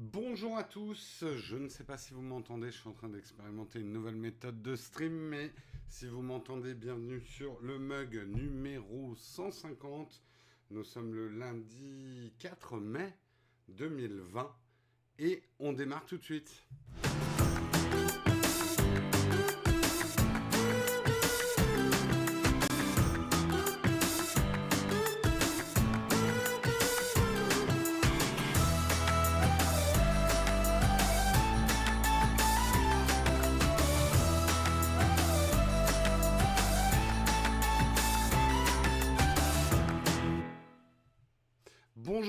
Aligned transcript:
Bonjour 0.00 0.56
à 0.56 0.62
tous, 0.62 1.24
je 1.38 1.56
ne 1.56 1.68
sais 1.68 1.82
pas 1.82 1.98
si 1.98 2.14
vous 2.14 2.22
m'entendez, 2.22 2.70
je 2.70 2.76
suis 2.76 2.88
en 2.88 2.92
train 2.92 3.08
d'expérimenter 3.08 3.80
une 3.80 3.90
nouvelle 3.90 4.14
méthode 4.14 4.62
de 4.62 4.76
stream, 4.76 5.12
mais 5.12 5.50
si 5.88 6.06
vous 6.06 6.22
m'entendez, 6.22 6.74
bienvenue 6.74 7.20
sur 7.20 7.58
le 7.62 7.80
mug 7.80 8.14
numéro 8.28 9.16
150. 9.16 10.22
Nous 10.70 10.84
sommes 10.84 11.12
le 11.12 11.26
lundi 11.26 12.32
4 12.38 12.78
mai 12.78 13.12
2020 13.70 14.54
et 15.18 15.42
on 15.58 15.72
démarre 15.72 16.06
tout 16.06 16.18
de 16.18 16.22
suite. 16.22 16.64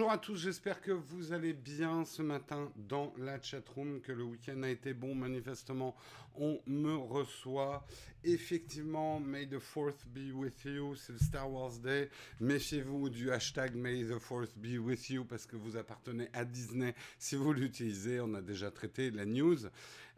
Bonjour 0.10 0.22
à 0.22 0.26
tous, 0.26 0.38
j'espère 0.38 0.82
que 0.82 0.92
vous 0.92 1.34
allez 1.34 1.54
bien 1.54 2.04
ce 2.04 2.24
matin 2.24 2.72
dans 2.76 3.14
la 3.20 3.40
chatroom, 3.40 4.02
que 4.02 4.12
le 4.12 4.24
week-end 4.24 4.64
a 4.64 4.70
été 4.70 4.96
bon 4.96 5.14
manifestement. 5.14 5.96
On 6.34 6.60
me 6.66 6.96
reçoit. 6.96 7.86
Effectivement, 8.24 9.20
May 9.20 9.46
the 9.46 9.60
4th 9.60 10.08
be 10.08 10.34
with 10.34 10.66
you, 10.66 10.96
c'est 10.96 11.14
le 11.14 11.20
Star 11.20 11.52
Wars 11.52 11.78
Day. 11.78 12.10
Méfiez-vous 12.40 13.10
du 13.12 13.30
hashtag 13.30 13.76
May 13.76 14.04
the 14.04 14.18
4th 14.18 14.58
be 14.58 14.80
with 14.80 15.12
you 15.12 15.26
parce 15.26 15.46
que 15.46 15.56
vous 15.56 15.78
appartenez 15.78 16.28
à 16.34 16.44
Disney. 16.44 16.96
Si 17.20 17.36
vous 17.36 17.54
l'utilisez, 17.54 18.20
on 18.20 18.34
a 18.34 18.42
déjà 18.42 18.72
traité 18.72 19.12
la 19.12 19.28
news 19.28 19.64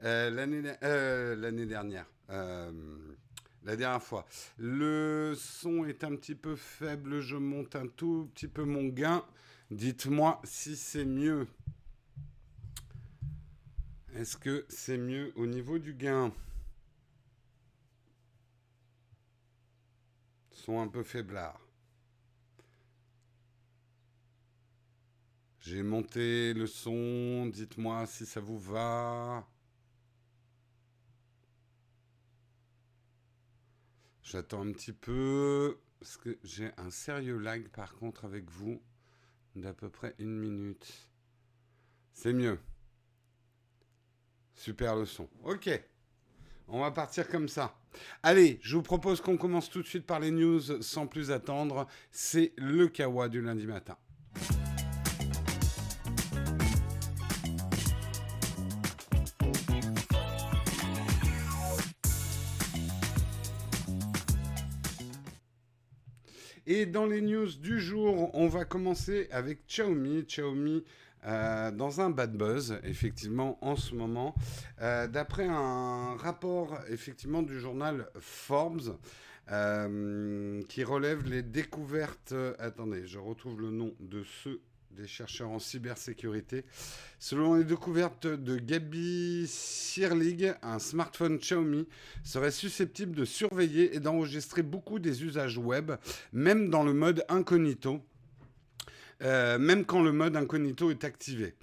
euh, 0.05 0.71
euh, 0.83 1.35
l'année 1.35 1.65
dernière. 1.65 2.05
Euh, 2.29 2.71
la 3.65 3.75
dernière 3.75 4.01
fois. 4.01 4.25
Le 4.57 5.33
son 5.35 5.83
est 5.83 6.05
un 6.05 6.15
petit 6.15 6.35
peu 6.35 6.55
faible, 6.55 7.19
je 7.19 7.35
monte 7.35 7.75
un 7.75 7.87
tout 7.87 8.29
petit 8.33 8.47
peu 8.47 8.63
mon 8.63 8.85
gain. 8.85 9.25
Dites-moi 9.71 10.41
si 10.43 10.75
c'est 10.75 11.05
mieux. 11.05 11.47
Est-ce 14.13 14.35
que 14.35 14.65
c'est 14.67 14.97
mieux 14.97 15.31
au 15.37 15.45
niveau 15.45 15.79
du 15.79 15.93
gain? 15.93 16.33
Son 20.51 20.81
un 20.81 20.89
peu 20.89 21.03
faiblard. 21.03 21.57
J'ai 25.61 25.83
monté 25.83 26.53
le 26.53 26.67
son, 26.67 27.45
dites-moi 27.45 28.05
si 28.07 28.25
ça 28.25 28.41
vous 28.41 28.59
va. 28.59 29.47
J'attends 34.21 34.67
un 34.67 34.73
petit 34.73 34.91
peu, 34.91 35.79
parce 35.99 36.17
que 36.17 36.37
j'ai 36.43 36.71
un 36.75 36.89
sérieux 36.89 37.37
lag 37.37 37.69
par 37.69 37.95
contre 37.95 38.25
avec 38.25 38.49
vous 38.49 38.81
d'à 39.55 39.73
peu 39.73 39.89
près 39.89 40.15
une 40.19 40.37
minute. 40.37 41.09
C'est 42.13 42.33
mieux. 42.33 42.59
Super 44.55 44.95
leçon. 44.95 45.27
Ok. 45.43 45.69
On 46.67 46.79
va 46.79 46.91
partir 46.91 47.27
comme 47.27 47.47
ça. 47.47 47.75
Allez, 48.23 48.59
je 48.61 48.75
vous 48.75 48.83
propose 48.83 49.19
qu'on 49.19 49.37
commence 49.37 49.69
tout 49.69 49.81
de 49.81 49.87
suite 49.87 50.05
par 50.05 50.19
les 50.19 50.31
news 50.31 50.81
sans 50.81 51.07
plus 51.07 51.31
attendre. 51.31 51.87
C'est 52.11 52.53
le 52.57 52.87
Kawa 52.87 53.27
du 53.27 53.41
lundi 53.41 53.67
matin. 53.67 53.97
Et 66.73 66.85
dans 66.85 67.05
les 67.05 67.19
news 67.19 67.49
du 67.59 67.81
jour, 67.81 68.33
on 68.33 68.47
va 68.47 68.63
commencer 68.63 69.27
avec 69.31 69.67
Xiaomi. 69.67 70.23
Xiaomi 70.23 70.85
euh, 71.25 71.69
dans 71.69 71.99
un 71.99 72.09
bad 72.09 72.37
buzz, 72.37 72.79
effectivement, 72.85 73.57
en 73.61 73.75
ce 73.75 73.93
moment. 73.93 74.33
Euh, 74.81 75.05
d'après 75.05 75.45
un 75.49 76.15
rapport, 76.15 76.79
effectivement, 76.87 77.41
du 77.41 77.59
journal 77.59 78.07
Forbes, 78.21 78.97
euh, 79.51 80.63
qui 80.69 80.85
relève 80.85 81.29
les 81.29 81.41
découvertes. 81.41 82.33
attendez, 82.57 83.05
je 83.05 83.19
retrouve 83.19 83.59
le 83.59 83.69
nom 83.69 83.93
de 83.99 84.23
ce 84.23 84.61
des 84.95 85.07
chercheurs 85.07 85.49
en 85.49 85.59
cybersécurité. 85.59 86.65
Selon 87.19 87.55
les 87.55 87.63
découvertes 87.63 88.27
de 88.27 88.57
Gabi 88.57 89.45
Sirlig, 89.47 90.53
un 90.61 90.79
smartphone 90.79 91.37
Xiaomi 91.37 91.87
serait 92.23 92.51
susceptible 92.51 93.15
de 93.15 93.25
surveiller 93.25 93.95
et 93.95 93.99
d'enregistrer 93.99 94.63
beaucoup 94.63 94.99
des 94.99 95.23
usages 95.23 95.57
web, 95.57 95.91
même 96.33 96.69
dans 96.69 96.83
le 96.83 96.93
mode 96.93 97.25
incognito. 97.29 98.01
Euh, 99.23 99.59
même 99.59 99.85
quand 99.85 100.01
le 100.01 100.11
mode 100.11 100.35
incognito 100.35 100.89
est 100.89 101.03
activé. 101.03 101.53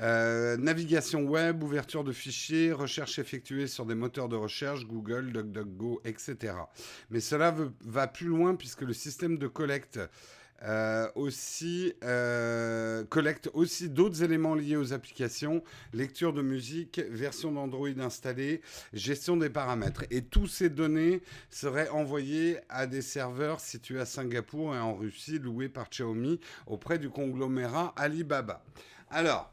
Euh, 0.00 0.56
navigation 0.56 1.22
web, 1.22 1.62
ouverture 1.62 2.02
de 2.02 2.10
fichiers, 2.10 2.72
recherche 2.72 3.20
effectuée 3.20 3.68
sur 3.68 3.86
des 3.86 3.94
moteurs 3.94 4.28
de 4.28 4.34
recherche, 4.34 4.84
Google, 4.86 5.30
DuckDuckGo, 5.30 6.00
etc. 6.04 6.54
Mais 7.10 7.20
cela 7.20 7.54
va 7.82 8.08
plus 8.08 8.26
loin 8.26 8.56
puisque 8.56 8.82
le 8.82 8.92
système 8.92 9.38
de 9.38 9.46
collecte 9.46 10.00
euh, 10.62 11.08
euh, 12.04 13.04
collecte 13.04 13.50
aussi 13.52 13.90
d'autres 13.90 14.22
éléments 14.22 14.54
liés 14.54 14.76
aux 14.76 14.92
applications, 14.92 15.62
lecture 15.92 16.32
de 16.32 16.42
musique, 16.42 17.00
version 17.10 17.52
d'Android 17.52 17.88
installée, 18.00 18.62
gestion 18.92 19.36
des 19.36 19.50
paramètres. 19.50 20.04
Et 20.10 20.22
tous 20.22 20.46
ces 20.46 20.70
données 20.70 21.22
seraient 21.50 21.88
envoyées 21.90 22.58
à 22.68 22.86
des 22.86 23.02
serveurs 23.02 23.60
situés 23.60 24.00
à 24.00 24.06
Singapour 24.06 24.74
et 24.74 24.78
en 24.78 24.94
Russie, 24.94 25.38
loués 25.38 25.68
par 25.68 25.90
Xiaomi 25.90 26.40
auprès 26.66 26.98
du 26.98 27.10
conglomérat 27.10 27.92
Alibaba. 27.96 28.64
Alors, 29.10 29.52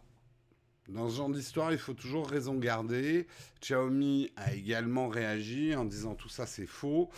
dans 0.90 1.10
ce 1.10 1.18
genre 1.18 1.30
d'histoire, 1.30 1.72
il 1.72 1.78
faut 1.78 1.94
toujours 1.94 2.28
raison 2.28 2.56
garder. 2.56 3.28
Xiaomi 3.62 4.32
a 4.36 4.54
également 4.54 5.08
réagi 5.08 5.76
en 5.76 5.86
disant 5.86 6.16
tout 6.16 6.30
ça 6.30 6.46
c'est 6.46 6.66
faux. 6.66 7.10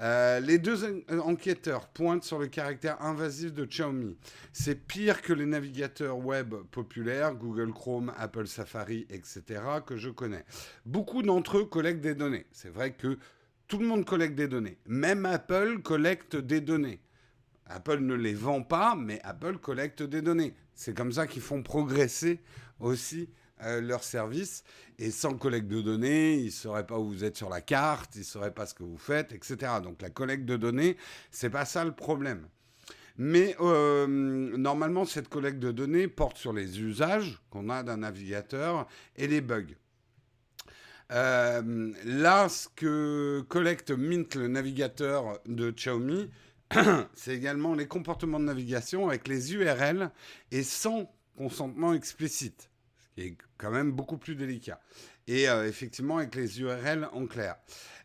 Euh, 0.00 0.40
les 0.40 0.58
deux 0.58 1.04
enquêteurs 1.20 1.88
pointent 1.88 2.24
sur 2.24 2.38
le 2.38 2.48
caractère 2.48 3.00
invasif 3.02 3.52
de 3.52 3.64
Xiaomi. 3.64 4.16
C'est 4.52 4.74
pire 4.74 5.22
que 5.22 5.32
les 5.32 5.46
navigateurs 5.46 6.18
web 6.18 6.54
populaires, 6.70 7.34
Google 7.34 7.72
Chrome, 7.72 8.12
Apple 8.18 8.46
Safari, 8.46 9.06
etc., 9.08 9.42
que 9.86 9.96
je 9.96 10.10
connais. 10.10 10.44
Beaucoup 10.84 11.22
d'entre 11.22 11.58
eux 11.58 11.64
collectent 11.64 12.02
des 12.02 12.14
données. 12.14 12.46
C'est 12.52 12.68
vrai 12.68 12.92
que 12.92 13.18
tout 13.68 13.78
le 13.78 13.86
monde 13.86 14.04
collecte 14.04 14.34
des 14.34 14.48
données. 14.48 14.78
Même 14.86 15.24
Apple 15.24 15.80
collecte 15.82 16.36
des 16.36 16.60
données. 16.60 17.00
Apple 17.66 17.98
ne 17.98 18.14
les 18.14 18.34
vend 18.34 18.62
pas, 18.62 18.94
mais 18.94 19.20
Apple 19.24 19.58
collecte 19.58 20.02
des 20.02 20.22
données. 20.22 20.54
C'est 20.74 20.96
comme 20.96 21.10
ça 21.10 21.26
qu'ils 21.26 21.42
font 21.42 21.62
progresser 21.62 22.40
aussi 22.78 23.28
euh, 23.62 23.80
leur 23.80 24.04
service. 24.04 24.64
Et 24.98 25.10
sans 25.10 25.34
collecte 25.34 25.68
de 25.68 25.80
données, 25.80 26.34
ils 26.34 26.46
ne 26.46 26.50
sauraient 26.50 26.86
pas 26.86 26.98
où 26.98 27.08
vous 27.08 27.24
êtes 27.24 27.36
sur 27.36 27.48
la 27.48 27.60
carte, 27.60 28.16
ils 28.16 28.20
ne 28.20 28.24
sauraient 28.24 28.54
pas 28.54 28.66
ce 28.66 28.74
que 28.74 28.82
vous 28.82 28.98
faites, 28.98 29.32
etc. 29.32 29.72
Donc 29.82 30.02
la 30.02 30.10
collecte 30.10 30.44
de 30.44 30.56
données, 30.56 30.96
c'est 31.30 31.50
pas 31.50 31.64
ça 31.64 31.84
le 31.84 31.92
problème. 31.92 32.46
Mais 33.18 33.56
euh, 33.60 34.06
normalement, 34.06 35.04
cette 35.04 35.28
collecte 35.28 35.58
de 35.58 35.72
données 35.72 36.06
porte 36.06 36.36
sur 36.36 36.52
les 36.52 36.80
usages 36.80 37.40
qu'on 37.50 37.70
a 37.70 37.82
d'un 37.82 37.98
navigateur 37.98 38.86
et 39.16 39.26
les 39.26 39.40
bugs. 39.40 39.74
Euh, 41.12 41.92
là, 42.04 42.48
ce 42.48 42.68
que 42.74 43.42
collecte 43.48 43.90
Mint, 43.90 44.34
le 44.34 44.48
navigateur 44.48 45.40
de 45.46 45.70
Xiaomi, 45.70 46.30
c'est 47.14 47.34
également 47.34 47.74
les 47.74 47.86
comportements 47.86 48.40
de 48.40 48.44
navigation 48.44 49.08
avec 49.08 49.28
les 49.28 49.54
URL 49.54 50.10
et 50.50 50.62
sans 50.62 51.10
consentement 51.36 51.94
explicite 51.94 52.70
est 53.16 53.36
quand 53.58 53.70
même 53.70 53.92
beaucoup 53.92 54.18
plus 54.18 54.34
délicat. 54.34 54.80
Et 55.26 55.48
euh, 55.48 55.66
effectivement, 55.66 56.18
avec 56.18 56.34
les 56.34 56.60
URL 56.60 57.08
en 57.12 57.26
clair. 57.26 57.56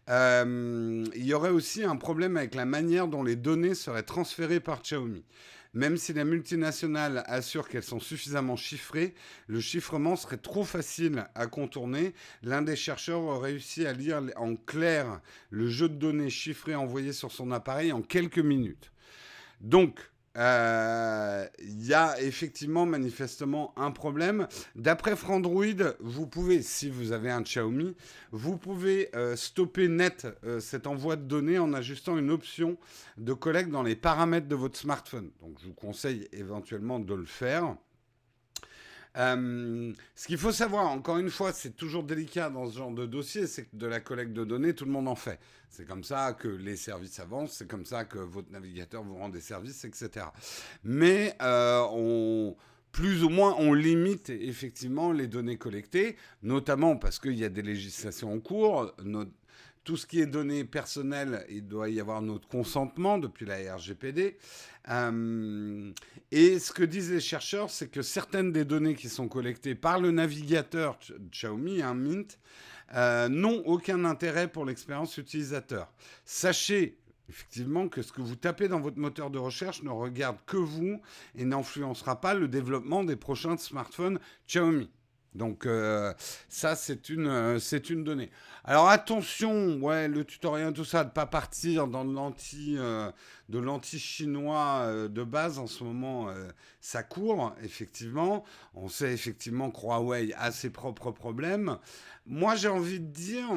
Euh, 0.09 1.05
il 1.15 1.25
y 1.25 1.33
aurait 1.33 1.51
aussi 1.51 1.83
un 1.83 1.95
problème 1.95 2.37
avec 2.37 2.55
la 2.55 2.65
manière 2.65 3.07
dont 3.07 3.23
les 3.23 3.35
données 3.35 3.75
seraient 3.75 4.03
transférées 4.03 4.59
par 4.59 4.81
Xiaomi. 4.81 5.23
Même 5.73 5.95
si 5.95 6.11
la 6.11 6.25
multinationale 6.25 7.23
assure 7.27 7.69
qu'elles 7.69 7.83
sont 7.83 8.01
suffisamment 8.01 8.57
chiffrées, 8.57 9.13
le 9.47 9.61
chiffrement 9.61 10.17
serait 10.17 10.37
trop 10.37 10.65
facile 10.65 11.25
à 11.33 11.47
contourner. 11.47 12.13
L'un 12.43 12.61
des 12.61 12.75
chercheurs 12.75 13.31
a 13.31 13.39
réussi 13.39 13.85
à 13.85 13.93
lire 13.93 14.21
en 14.35 14.57
clair 14.57 15.21
le 15.49 15.69
jeu 15.69 15.87
de 15.87 15.95
données 15.95 16.29
chiffrées 16.29 16.75
envoyé 16.75 17.13
sur 17.13 17.31
son 17.31 17.51
appareil 17.51 17.93
en 17.93 18.01
quelques 18.01 18.39
minutes. 18.39 18.91
Donc, 19.61 20.10
euh, 20.37 21.45
il 21.59 21.85
y 21.85 21.93
a 21.93 22.19
effectivement 22.21 22.85
manifestement 22.85 23.73
un 23.77 23.91
problème. 23.91 24.47
D'après 24.75 25.15
Frandroid, 25.15 25.65
vous 25.99 26.27
pouvez, 26.27 26.61
si 26.61 26.89
vous 26.89 27.11
avez 27.11 27.29
un 27.29 27.41
Xiaomi, 27.41 27.95
vous 28.31 28.57
pouvez 28.57 29.09
euh, 29.15 29.35
stopper 29.35 29.87
net 29.87 30.27
euh, 30.45 30.59
cet 30.59 30.87
envoi 30.87 31.15
de 31.15 31.23
données 31.23 31.59
en 31.59 31.73
ajustant 31.73 32.17
une 32.17 32.31
option 32.31 32.77
de 33.17 33.33
collecte 33.33 33.69
dans 33.69 33.83
les 33.83 33.95
paramètres 33.95 34.47
de 34.47 34.55
votre 34.55 34.77
smartphone. 34.77 35.31
Donc 35.41 35.57
je 35.61 35.67
vous 35.67 35.73
conseille 35.73 36.27
éventuellement 36.31 36.99
de 36.99 37.13
le 37.13 37.25
faire. 37.25 37.75
Euh, 39.17 39.93
ce 40.15 40.27
qu'il 40.27 40.37
faut 40.37 40.51
savoir, 40.51 40.89
encore 40.89 41.17
une 41.17 41.29
fois, 41.29 41.51
c'est 41.51 41.75
toujours 41.75 42.03
délicat 42.03 42.49
dans 42.49 42.69
ce 42.69 42.77
genre 42.77 42.91
de 42.91 43.05
dossier, 43.05 43.47
c'est 43.47 43.63
que 43.65 43.75
de 43.75 43.87
la 43.87 43.99
collecte 43.99 44.33
de 44.33 44.45
données, 44.45 44.73
tout 44.73 44.85
le 44.85 44.91
monde 44.91 45.07
en 45.07 45.15
fait. 45.15 45.39
C'est 45.69 45.85
comme 45.85 46.03
ça 46.03 46.33
que 46.33 46.47
les 46.47 46.75
services 46.75 47.19
avancent, 47.19 47.53
c'est 47.53 47.67
comme 47.67 47.85
ça 47.85 48.05
que 48.05 48.19
votre 48.19 48.51
navigateur 48.51 49.03
vous 49.03 49.15
rend 49.15 49.29
des 49.29 49.41
services, 49.41 49.85
etc. 49.85 50.27
Mais 50.83 51.35
euh, 51.41 52.51
plus 52.91 53.23
ou 53.23 53.29
moins, 53.29 53.55
on 53.57 53.73
limite 53.73 54.29
effectivement 54.29 55.11
les 55.11 55.27
données 55.27 55.57
collectées, 55.57 56.17
notamment 56.43 56.97
parce 56.97 57.19
qu'il 57.19 57.35
y 57.35 57.45
a 57.45 57.49
des 57.49 57.61
législations 57.61 58.33
en 58.33 58.39
cours. 58.39 58.93
Tout 59.83 59.97
ce 59.97 60.05
qui 60.05 60.19
est 60.19 60.27
données 60.27 60.63
personnelles, 60.63 61.45
il 61.49 61.67
doit 61.67 61.89
y 61.89 61.99
avoir 61.99 62.21
notre 62.21 62.47
consentement 62.47 63.17
depuis 63.17 63.45
la 63.45 63.75
RGPD. 63.75 64.37
Euh, 64.89 65.91
et 66.31 66.59
ce 66.59 66.71
que 66.71 66.83
disent 66.83 67.11
les 67.11 67.19
chercheurs, 67.19 67.69
c'est 67.69 67.89
que 67.89 68.01
certaines 68.01 68.51
des 68.51 68.65
données 68.65 68.95
qui 68.95 69.09
sont 69.09 69.27
collectées 69.27 69.75
par 69.75 69.99
le 69.99 70.11
navigateur 70.11 70.99
Xiaomi, 71.31 71.81
hein, 71.81 71.95
Mint, 71.95 72.37
euh, 72.93 73.27
n'ont 73.29 73.63
aucun 73.65 74.05
intérêt 74.05 74.51
pour 74.51 74.65
l'expérience 74.65 75.17
utilisateur. 75.17 75.91
Sachez 76.25 76.97
effectivement 77.29 77.87
que 77.87 78.01
ce 78.01 78.11
que 78.11 78.21
vous 78.21 78.35
tapez 78.35 78.67
dans 78.67 78.81
votre 78.81 78.99
moteur 78.99 79.29
de 79.29 79.39
recherche 79.39 79.83
ne 79.83 79.89
regarde 79.89 80.37
que 80.45 80.57
vous 80.57 81.01
et 81.35 81.45
n'influencera 81.45 82.19
pas 82.19 82.33
le 82.33 82.49
développement 82.49 83.03
des 83.05 83.15
prochains 83.15 83.57
smartphones 83.57 84.19
Xiaomi. 84.47 84.89
Donc 85.33 85.65
euh, 85.65 86.13
ça 86.49 86.75
c'est 86.75 87.09
une 87.09 87.27
euh, 87.27 87.59
une 87.89 88.03
donnée. 88.03 88.29
Alors 88.65 88.89
attention, 88.89 89.79
ouais, 89.81 90.07
le 90.07 90.25
tutoriel 90.25 90.73
tout 90.73 90.85
ça 90.85 91.03
de 91.05 91.09
pas 91.09 91.25
partir 91.25 91.87
dans 91.87 92.05
euh, 92.05 93.11
de 93.49 93.59
l'anti 93.59 93.97
chinois 93.97 95.07
de 95.09 95.23
base 95.23 95.57
en 95.57 95.67
ce 95.67 95.83
moment 95.83 96.27
ça 96.81 97.03
court 97.03 97.55
effectivement. 97.63 98.43
On 98.73 98.89
sait 98.89 99.13
effectivement 99.13 99.71
que 99.71 99.81
Huawei 99.81 100.33
a 100.37 100.51
ses 100.51 100.69
propres 100.69 101.11
problèmes. 101.11 101.77
Moi 102.25 102.55
j'ai 102.55 102.67
envie 102.67 102.99
de 102.99 103.11
dire 103.11 103.47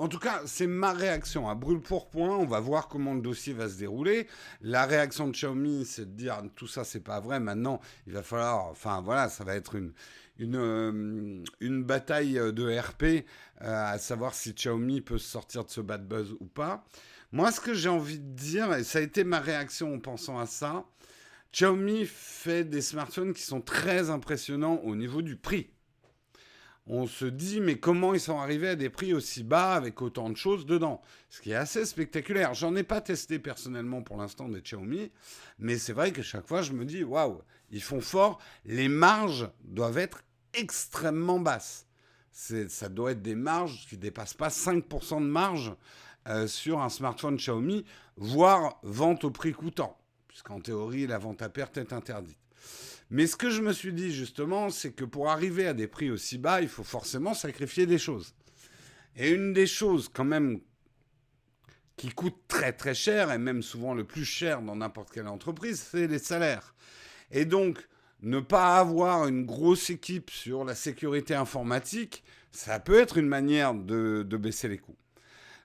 en 0.00 0.08
tout 0.08 0.18
cas, 0.18 0.40
c'est 0.46 0.66
ma 0.66 0.94
réaction. 0.94 1.46
À 1.50 1.54
brûle 1.54 1.82
pour 1.82 2.08
point, 2.08 2.34
on 2.34 2.46
va 2.46 2.58
voir 2.58 2.88
comment 2.88 3.12
le 3.12 3.20
dossier 3.20 3.52
va 3.52 3.68
se 3.68 3.76
dérouler. 3.76 4.28
La 4.62 4.86
réaction 4.86 5.26
de 5.26 5.32
Xiaomi, 5.32 5.84
c'est 5.84 6.06
de 6.06 6.16
dire 6.16 6.42
tout 6.56 6.66
ça, 6.66 6.84
c'est 6.84 7.04
pas 7.04 7.20
vrai. 7.20 7.38
Maintenant, 7.38 7.82
il 8.06 8.14
va 8.14 8.22
falloir. 8.22 8.64
Enfin, 8.68 9.02
voilà, 9.02 9.28
ça 9.28 9.44
va 9.44 9.54
être 9.54 9.74
une, 9.74 9.92
une, 10.40 10.56
euh, 10.56 11.44
une 11.60 11.84
bataille 11.84 12.34
de 12.34 12.78
RP, 12.78 13.02
euh, 13.04 13.92
à 13.92 13.98
savoir 13.98 14.34
si 14.34 14.54
Xiaomi 14.54 15.00
peut 15.00 15.18
sortir 15.18 15.64
de 15.64 15.70
ce 15.70 15.80
bad 15.80 16.06
buzz 16.06 16.34
ou 16.40 16.46
pas. 16.46 16.84
Moi, 17.32 17.52
ce 17.52 17.60
que 17.60 17.74
j'ai 17.74 17.88
envie 17.88 18.18
de 18.18 18.34
dire, 18.34 18.72
et 18.74 18.82
ça 18.82 18.98
a 18.98 19.02
été 19.02 19.22
ma 19.22 19.38
réaction 19.38 19.94
en 19.94 19.98
pensant 20.00 20.38
à 20.38 20.46
ça, 20.46 20.84
Xiaomi 21.52 22.06
fait 22.06 22.64
des 22.64 22.80
smartphones 22.80 23.34
qui 23.34 23.42
sont 23.42 23.60
très 23.60 24.10
impressionnants 24.10 24.80
au 24.84 24.96
niveau 24.96 25.22
du 25.22 25.36
prix 25.36 25.70
on 26.92 27.06
se 27.06 27.24
dit 27.24 27.60
mais 27.60 27.78
comment 27.78 28.14
ils 28.14 28.20
sont 28.20 28.38
arrivés 28.38 28.70
à 28.70 28.74
des 28.74 28.90
prix 28.90 29.14
aussi 29.14 29.44
bas 29.44 29.74
avec 29.74 30.02
autant 30.02 30.28
de 30.28 30.36
choses 30.36 30.66
dedans? 30.66 31.00
Ce 31.28 31.40
qui 31.40 31.52
est 31.52 31.56
assez 31.56 31.84
spectaculaire. 31.86 32.52
J'en 32.54 32.74
ai 32.74 32.82
pas 32.82 33.00
testé 33.00 33.38
personnellement 33.38 34.02
pour 34.02 34.16
l'instant 34.16 34.48
des 34.48 34.60
Xiaomi, 34.60 35.12
mais 35.60 35.78
c'est 35.78 35.92
vrai 35.92 36.10
que 36.10 36.20
chaque 36.20 36.48
fois 36.48 36.62
je 36.62 36.72
me 36.72 36.84
dis 36.84 37.04
waouh, 37.04 37.42
ils 37.70 37.82
font 37.82 38.00
fort. 38.00 38.40
Les 38.64 38.88
marges 38.88 39.48
doivent 39.62 39.98
être 39.98 40.24
extrêmement 40.54 41.38
basses. 41.38 41.86
Ça 42.32 42.88
doit 42.88 43.12
être 43.12 43.22
des 43.22 43.34
marges 43.34 43.86
qui 43.88 43.96
dépassent 43.96 44.34
pas 44.34 44.48
5% 44.48 45.20
de 45.20 45.26
marge 45.26 45.74
euh, 46.28 46.46
sur 46.46 46.80
un 46.80 46.88
smartphone 46.88 47.36
Xiaomi, 47.36 47.84
voire 48.16 48.78
vente 48.82 49.24
au 49.24 49.30
prix 49.30 49.52
coûtant, 49.52 49.98
puisqu'en 50.28 50.60
théorie 50.60 51.06
la 51.06 51.18
vente 51.18 51.42
à 51.42 51.48
perte 51.48 51.76
est 51.78 51.92
interdite. 51.92 52.38
Mais 53.10 53.26
ce 53.26 53.36
que 53.36 53.50
je 53.50 53.60
me 53.60 53.72
suis 53.72 53.92
dit 53.92 54.12
justement, 54.12 54.70
c'est 54.70 54.92
que 54.92 55.04
pour 55.04 55.28
arriver 55.28 55.66
à 55.66 55.74
des 55.74 55.88
prix 55.88 56.10
aussi 56.10 56.38
bas, 56.38 56.62
il 56.62 56.68
faut 56.68 56.84
forcément 56.84 57.34
sacrifier 57.34 57.86
des 57.86 57.98
choses. 57.98 58.34
Et 59.16 59.30
une 59.30 59.52
des 59.52 59.66
choses 59.66 60.08
quand 60.08 60.24
même 60.24 60.60
qui 61.96 62.08
coûte 62.10 62.36
très 62.48 62.72
très 62.72 62.94
cher, 62.94 63.32
et 63.32 63.38
même 63.38 63.62
souvent 63.62 63.94
le 63.94 64.04
plus 64.04 64.24
cher 64.24 64.62
dans 64.62 64.76
n'importe 64.76 65.10
quelle 65.10 65.26
entreprise, 65.26 65.86
c'est 65.90 66.06
les 66.06 66.18
salaires. 66.18 66.74
Et 67.30 67.44
donc, 67.44 67.86
ne 68.22 68.40
pas 68.40 68.78
avoir 68.78 69.26
une 69.26 69.44
grosse 69.44 69.90
équipe 69.90 70.30
sur 70.30 70.64
la 70.64 70.74
sécurité 70.74 71.34
informatique, 71.34 72.22
ça 72.52 72.80
peut 72.80 72.98
être 72.98 73.16
une 73.18 73.28
manière 73.28 73.74
de, 73.74 74.22
baisser 74.22 74.68
les 74.68 74.78
coûts. 74.78 74.96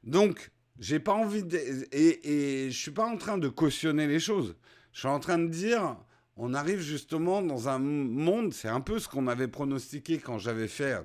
Donc, 0.03 0.51
j'ai 0.79 0.99
pas 0.99 1.13
envie 1.13 1.43
de... 1.43 1.57
Et, 1.91 2.65
et 2.65 2.71
je 2.71 2.77
suis 2.77 2.91
pas 2.91 3.05
en 3.05 3.17
train 3.17 3.37
de 3.37 3.47
cautionner 3.47 4.07
les 4.07 4.19
choses. 4.19 4.55
Je 4.91 4.99
suis 4.99 5.07
en 5.07 5.19
train 5.19 5.37
de 5.37 5.47
dire, 5.47 5.97
on 6.37 6.53
arrive 6.53 6.79
justement 6.79 7.41
dans 7.41 7.69
un 7.69 7.79
monde, 7.79 8.53
c'est 8.53 8.67
un 8.67 8.81
peu 8.81 8.99
ce 8.99 9.07
qu'on 9.07 9.27
avait 9.27 9.47
pronostiqué 9.47 10.19
quand 10.19 10.37
j'avais 10.37 10.67
fait 10.67 10.97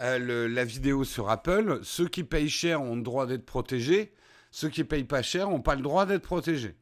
euh, 0.00 0.48
la 0.48 0.64
vidéo 0.64 1.04
sur 1.04 1.28
Apple. 1.28 1.80
Ceux 1.82 2.08
qui 2.08 2.24
payent 2.24 2.48
cher 2.48 2.82
ont 2.82 2.96
le 2.96 3.02
droit 3.02 3.26
d'être 3.26 3.44
protégés, 3.44 4.14
ceux 4.50 4.68
qui 4.68 4.84
payent 4.84 5.04
pas 5.04 5.22
cher 5.22 5.50
n'ont 5.50 5.60
pas 5.60 5.74
le 5.74 5.82
droit 5.82 6.06
d'être 6.06 6.22
protégés. 6.22 6.76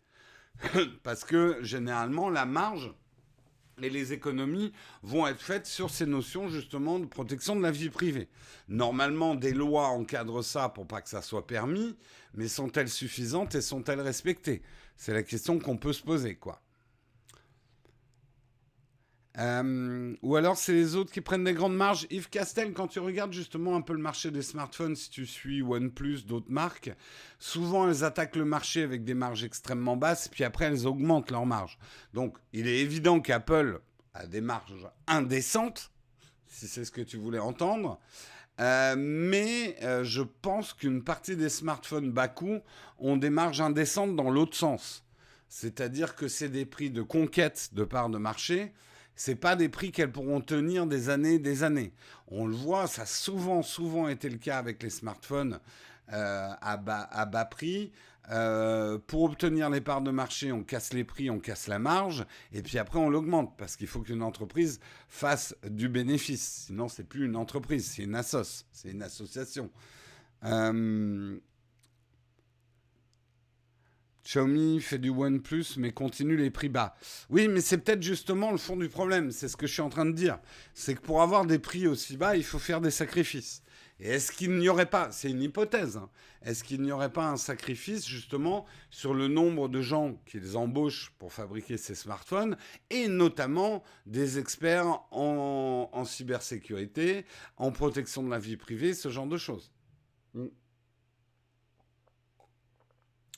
Parce 1.02 1.24
que 1.24 1.58
généralement, 1.62 2.30
la 2.30 2.46
marge 2.46 2.92
et 3.82 3.90
les 3.90 4.12
économies 4.12 4.72
vont 5.02 5.26
être 5.26 5.40
faites 5.40 5.66
sur 5.66 5.90
ces 5.90 6.06
notions 6.06 6.48
justement 6.48 6.98
de 6.98 7.06
protection 7.06 7.56
de 7.56 7.62
la 7.62 7.70
vie 7.70 7.90
privée. 7.90 8.28
Normalement, 8.68 9.34
des 9.34 9.52
lois 9.52 9.88
encadrent 9.88 10.44
ça 10.44 10.68
pour 10.68 10.86
pas 10.86 11.00
que 11.00 11.08
ça 11.08 11.22
soit 11.22 11.46
permis, 11.46 11.96
mais 12.34 12.48
sont-elles 12.48 12.88
suffisantes 12.88 13.54
et 13.54 13.60
sont-elles 13.60 14.00
respectées? 14.00 14.62
C'est 14.96 15.14
la 15.14 15.22
question 15.22 15.58
qu'on 15.58 15.76
peut 15.76 15.92
se 15.92 16.02
poser, 16.02 16.34
quoi. 16.36 16.60
Euh, 19.36 20.16
ou 20.22 20.36
alors 20.36 20.56
c'est 20.56 20.72
les 20.72 20.96
autres 20.96 21.12
qui 21.12 21.20
prennent 21.20 21.44
des 21.44 21.52
grandes 21.52 21.76
marges. 21.76 22.06
Yves 22.10 22.28
Castel, 22.28 22.72
quand 22.72 22.88
tu 22.88 22.98
regardes 22.98 23.32
justement 23.32 23.76
un 23.76 23.82
peu 23.82 23.92
le 23.92 24.00
marché 24.00 24.30
des 24.30 24.42
smartphones, 24.42 24.96
si 24.96 25.10
tu 25.10 25.26
suis 25.26 25.62
OnePlus, 25.62 26.22
d'autres 26.22 26.50
marques, 26.50 26.90
souvent 27.38 27.88
elles 27.88 28.04
attaquent 28.04 28.36
le 28.36 28.44
marché 28.44 28.82
avec 28.82 29.04
des 29.04 29.14
marges 29.14 29.44
extrêmement 29.44 29.96
basses, 29.96 30.28
puis 30.28 30.44
après 30.44 30.64
elles 30.64 30.86
augmentent 30.86 31.30
leurs 31.30 31.46
marges. 31.46 31.78
Donc 32.14 32.36
il 32.52 32.66
est 32.66 32.78
évident 32.78 33.20
qu'Apple 33.20 33.80
a 34.14 34.26
des 34.26 34.40
marges 34.40 34.88
indécentes, 35.06 35.92
si 36.46 36.66
c'est 36.66 36.84
ce 36.84 36.90
que 36.90 37.02
tu 37.02 37.16
voulais 37.16 37.38
entendre. 37.38 38.00
Euh, 38.60 38.96
mais 38.98 39.76
euh, 39.82 40.02
je 40.02 40.22
pense 40.22 40.72
qu'une 40.72 41.04
partie 41.04 41.36
des 41.36 41.48
smartphones 41.48 42.10
bas 42.10 42.26
coût 42.26 42.58
ont 42.98 43.16
des 43.16 43.30
marges 43.30 43.60
indécentes 43.60 44.16
dans 44.16 44.30
l'autre 44.30 44.56
sens. 44.56 45.04
C'est-à-dire 45.48 46.16
que 46.16 46.26
c'est 46.26 46.48
des 46.48 46.66
prix 46.66 46.90
de 46.90 47.02
conquête 47.02 47.70
de 47.72 47.84
part 47.84 48.10
de 48.10 48.18
marché 48.18 48.72
c'est 49.18 49.34
pas 49.34 49.56
des 49.56 49.68
prix 49.68 49.90
qu'elles 49.90 50.12
pourront 50.12 50.40
tenir 50.40 50.86
des 50.86 51.10
années, 51.10 51.40
des 51.40 51.64
années. 51.64 51.92
On 52.28 52.46
le 52.46 52.54
voit, 52.54 52.86
ça 52.86 53.02
a 53.02 53.06
souvent, 53.06 53.62
souvent 53.62 54.08
été 54.08 54.30
le 54.30 54.38
cas 54.38 54.58
avec 54.58 54.80
les 54.80 54.90
smartphones 54.90 55.58
euh, 56.12 56.48
à, 56.60 56.76
bas, 56.76 57.44
prix. 57.44 57.90
Euh, 58.30 58.96
pour 59.08 59.24
obtenir 59.24 59.70
les 59.70 59.80
parts 59.80 60.02
de 60.02 60.12
marché, 60.12 60.52
on 60.52 60.62
casse 60.62 60.92
les 60.92 61.02
prix, 61.02 61.30
on 61.30 61.40
casse 61.40 61.66
la 61.66 61.80
marge, 61.80 62.26
et 62.52 62.62
puis 62.62 62.78
après 62.78 62.98
on 62.98 63.08
l'augmente 63.08 63.56
parce 63.56 63.74
qu'il 63.74 63.86
faut 63.86 64.00
qu'une 64.00 64.22
entreprise 64.22 64.78
fasse 65.08 65.56
du 65.68 65.88
bénéfice. 65.88 66.66
Sinon, 66.66 66.88
c'est 66.88 67.04
plus 67.04 67.24
une 67.24 67.36
entreprise, 67.36 67.86
c'est 67.86 68.04
une 68.04 68.14
assoce, 68.14 68.66
c'est 68.70 68.90
une 68.90 69.02
association. 69.02 69.70
Euh, 70.44 71.38
Xiaomi 74.28 74.82
fait 74.82 74.98
du 74.98 75.08
OnePlus 75.08 75.78
mais 75.78 75.90
continue 75.90 76.36
les 76.36 76.50
prix 76.50 76.68
bas. 76.68 76.94
Oui, 77.30 77.48
mais 77.48 77.62
c'est 77.62 77.78
peut-être 77.78 78.02
justement 78.02 78.50
le 78.50 78.58
fond 78.58 78.76
du 78.76 78.90
problème. 78.90 79.30
C'est 79.30 79.48
ce 79.48 79.56
que 79.56 79.66
je 79.66 79.72
suis 79.72 79.80
en 79.80 79.88
train 79.88 80.04
de 80.04 80.12
dire. 80.12 80.38
C'est 80.74 80.94
que 80.94 81.00
pour 81.00 81.22
avoir 81.22 81.46
des 81.46 81.58
prix 81.58 81.86
aussi 81.86 82.18
bas, 82.18 82.36
il 82.36 82.44
faut 82.44 82.58
faire 82.58 82.82
des 82.82 82.90
sacrifices. 82.90 83.62
Et 84.00 84.10
est-ce 84.10 84.30
qu'il 84.30 84.58
n'y 84.58 84.68
aurait 84.68 84.90
pas, 84.90 85.10
c'est 85.10 85.30
une 85.30 85.42
hypothèse, 85.42 85.96
hein, 85.96 86.08
est-ce 86.42 86.62
qu'il 86.62 86.82
n'y 86.82 86.92
aurait 86.92 87.12
pas 87.12 87.26
un 87.26 87.36
sacrifice 87.36 88.06
justement 88.06 88.64
sur 88.90 89.12
le 89.12 89.26
nombre 89.26 89.68
de 89.68 89.82
gens 89.82 90.14
qu'ils 90.24 90.56
embauchent 90.56 91.12
pour 91.18 91.32
fabriquer 91.32 91.76
ces 91.78 91.96
smartphones 91.96 92.56
et 92.90 93.08
notamment 93.08 93.82
des 94.06 94.38
experts 94.38 95.00
en, 95.10 96.04
cybersécurité, 96.04 97.24
en 97.56 97.72
protection 97.72 98.22
de 98.22 98.30
la 98.30 98.38
vie 98.38 98.56
privée, 98.56 98.94
ce 98.94 99.08
genre 99.08 99.26
de 99.26 99.38
choses? 99.38 99.72
Hmm. 100.34 100.46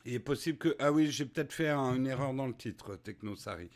Il 0.05 0.15
est 0.15 0.19
possible 0.19 0.59
que... 0.59 0.77
Ah 0.79 0.93
oui, 0.93 1.11
j'ai 1.11 1.27
peut-être 1.27 1.53
fait 1.53 1.71
une 1.71 2.07
erreur 2.07 2.33
dans 2.35 2.47
le 2.47 2.55
titre, 2.55 2.97
Technosari. 2.97 3.71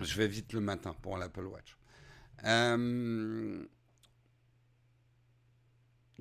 Je 0.00 0.16
vais 0.16 0.28
vite 0.28 0.52
le 0.52 0.60
matin 0.60 0.94
pour 1.02 1.16
l'Apple 1.16 1.46
Watch. 1.46 1.76
Euh, 2.44 3.64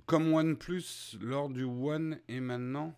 comme 0.06 0.34
OnePlus 0.34 1.18
lors 1.20 1.50
du 1.50 1.64
One 1.64 2.20
et 2.28 2.40
maintenant... 2.40 2.96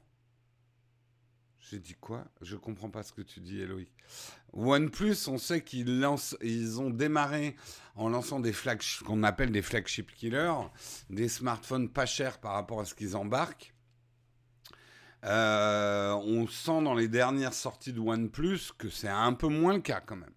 J'ai 1.70 1.80
dit 1.80 1.96
quoi? 2.00 2.26
Je 2.42 2.56
comprends 2.56 2.90
pas 2.90 3.04
ce 3.04 3.14
que 3.14 3.22
tu 3.22 3.42
dis, 3.42 3.60
Eloïc. 3.60 3.92
OnePlus, 4.54 5.28
on 5.28 5.38
sait 5.38 5.64
qu'ils 5.64 6.00
lancent, 6.00 6.36
ils 6.42 6.82
ont 6.82 6.90
démarré 6.90 7.56
en 7.94 8.10
lançant 8.10 8.40
des 8.40 8.54
flagships 8.54 9.06
qu'on 9.06 9.22
appelle 9.22 9.52
des 9.52 9.62
flagship 9.62 10.12
killers, 10.12 10.64
des 11.12 11.28
smartphones 11.28 11.90
pas 11.90 12.08
chers 12.08 12.40
par 12.40 12.54
rapport 12.54 12.80
à 12.80 12.86
ce 12.86 12.96
qu'ils 12.96 13.16
embarquent. 13.16 13.76
Euh, 15.26 16.14
on 16.14 16.48
sent 16.48 16.82
dans 16.84 16.94
les 16.94 17.10
dernières 17.10 17.54
sorties 17.54 17.92
de 17.92 18.00
OnePlus 18.00 18.72
que 18.78 18.90
c'est 18.90 19.10
un 19.10 19.34
peu 19.34 19.48
moins 19.48 19.74
le 19.74 19.82
cas 19.82 20.00
quand 20.00 20.16
même. 20.16 20.32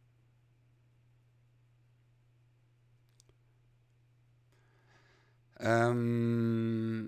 Euh, 5.61 7.07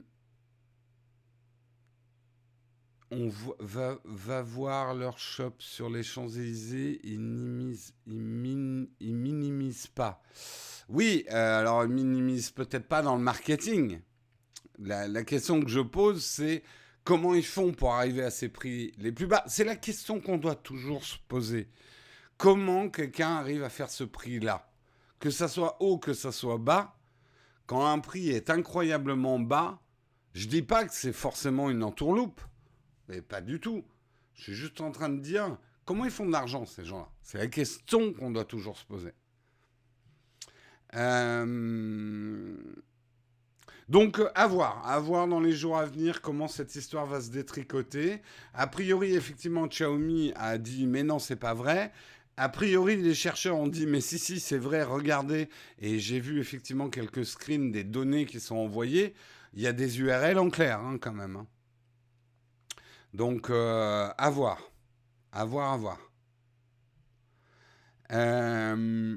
on 3.10 3.28
va, 3.58 3.98
va, 4.04 4.42
voir 4.42 4.94
leur 4.94 5.18
shop 5.18 5.54
sur 5.58 5.90
les 5.90 6.04
Champs-Élysées, 6.04 7.00
ils, 7.02 7.18
minimisent 7.18 7.92
pas. 9.88 10.22
Oui, 10.88 11.24
euh, 11.32 11.60
alors 11.60 11.84
ils 11.84 11.90
minimisent 11.90 12.52
peut-être 12.52 12.86
pas 12.86 13.02
dans 13.02 13.16
le 13.16 13.22
marketing. 13.22 14.00
La, 14.78 15.08
la, 15.08 15.24
question 15.24 15.60
que 15.60 15.68
je 15.68 15.80
pose, 15.80 16.24
c'est 16.24 16.62
comment 17.04 17.34
ils 17.34 17.44
font 17.44 17.72
pour 17.72 17.94
arriver 17.94 18.22
à 18.22 18.30
ces 18.30 18.48
prix 18.48 18.92
les 18.98 19.12
plus 19.12 19.26
bas? 19.26 19.44
C'est 19.46 19.64
la 19.64 19.76
question 19.76 20.20
qu'on 20.20 20.38
doit 20.38 20.56
toujours 20.56 21.04
se 21.04 21.16
poser. 21.28 21.68
Comment 22.36 22.88
quelqu'un 22.88 23.36
arrive 23.36 23.62
à 23.62 23.68
faire 23.68 23.90
ce 23.90 24.04
prix-là? 24.04 24.68
Que 25.20 25.30
ça 25.30 25.46
soit 25.46 25.76
haut, 25.80 25.98
que 25.98 26.14
ça 26.14 26.32
soit 26.32 26.58
bas, 26.58 26.96
quand 27.66 27.86
un 27.86 28.00
prix 28.00 28.30
est 28.30 28.50
incroyablement 28.50 29.38
bas, 29.38 29.80
je 30.34 30.48
dis 30.48 30.62
pas 30.62 30.84
que 30.84 30.92
c'est 30.92 31.12
forcément 31.12 31.70
une 31.70 31.82
entourloupe. 31.82 32.40
Mais 33.08 33.22
pas 33.22 33.40
du 33.40 33.60
tout. 33.60 33.84
Je 34.34 34.44
suis 34.44 34.54
juste 34.54 34.80
en 34.80 34.90
train 34.90 35.08
de 35.08 35.20
dire 35.20 35.56
comment 35.84 36.04
ils 36.04 36.10
font 36.10 36.26
de 36.26 36.32
l'argent, 36.32 36.66
ces 36.66 36.84
gens-là? 36.84 37.08
C'est 37.22 37.38
la 37.38 37.46
question 37.46 38.12
qu'on 38.12 38.30
doit 38.30 38.44
toujours 38.44 38.76
se 38.76 38.84
poser. 38.84 39.12
Euh, 40.94 42.56
donc, 43.88 44.20
à 44.34 44.46
voir, 44.46 44.86
à 44.86 44.98
voir 44.98 45.28
dans 45.28 45.40
les 45.40 45.52
jours 45.52 45.76
à 45.76 45.84
venir 45.84 46.22
comment 46.22 46.48
cette 46.48 46.74
histoire 46.74 47.06
va 47.06 47.20
se 47.20 47.30
détricoter. 47.30 48.22
A 48.54 48.66
priori, 48.66 49.14
effectivement, 49.14 49.66
Xiaomi 49.66 50.32
a 50.36 50.56
dit 50.56 50.86
mais 50.86 51.02
non, 51.02 51.18
c'est 51.18 51.36
pas 51.36 51.52
vrai. 51.52 51.92
A 52.36 52.48
priori, 52.48 52.96
les 52.96 53.14
chercheurs 53.14 53.56
ont 53.56 53.68
dit 53.68 53.86
mais 53.86 54.00
si, 54.00 54.18
si, 54.18 54.40
c'est 54.40 54.58
vrai, 54.58 54.82
regardez. 54.82 55.48
Et 55.78 55.98
j'ai 55.98 56.18
vu 56.18 56.40
effectivement 56.40 56.88
quelques 56.88 57.26
screens 57.26 57.72
des 57.72 57.84
données 57.84 58.24
qui 58.24 58.40
sont 58.40 58.56
envoyées. 58.56 59.14
Il 59.52 59.62
y 59.62 59.66
a 59.66 59.72
des 59.72 60.00
URL 60.00 60.38
en 60.38 60.48
clair, 60.50 60.80
hein, 60.80 60.96
quand 60.98 61.12
même. 61.12 61.36
Hein. 61.36 61.46
Donc, 63.12 63.50
euh, 63.50 64.10
à 64.16 64.30
voir. 64.30 64.58
À 65.30 65.44
voir, 65.44 65.72
à 65.72 65.76
voir. 65.76 65.98
Euh, 68.12 69.16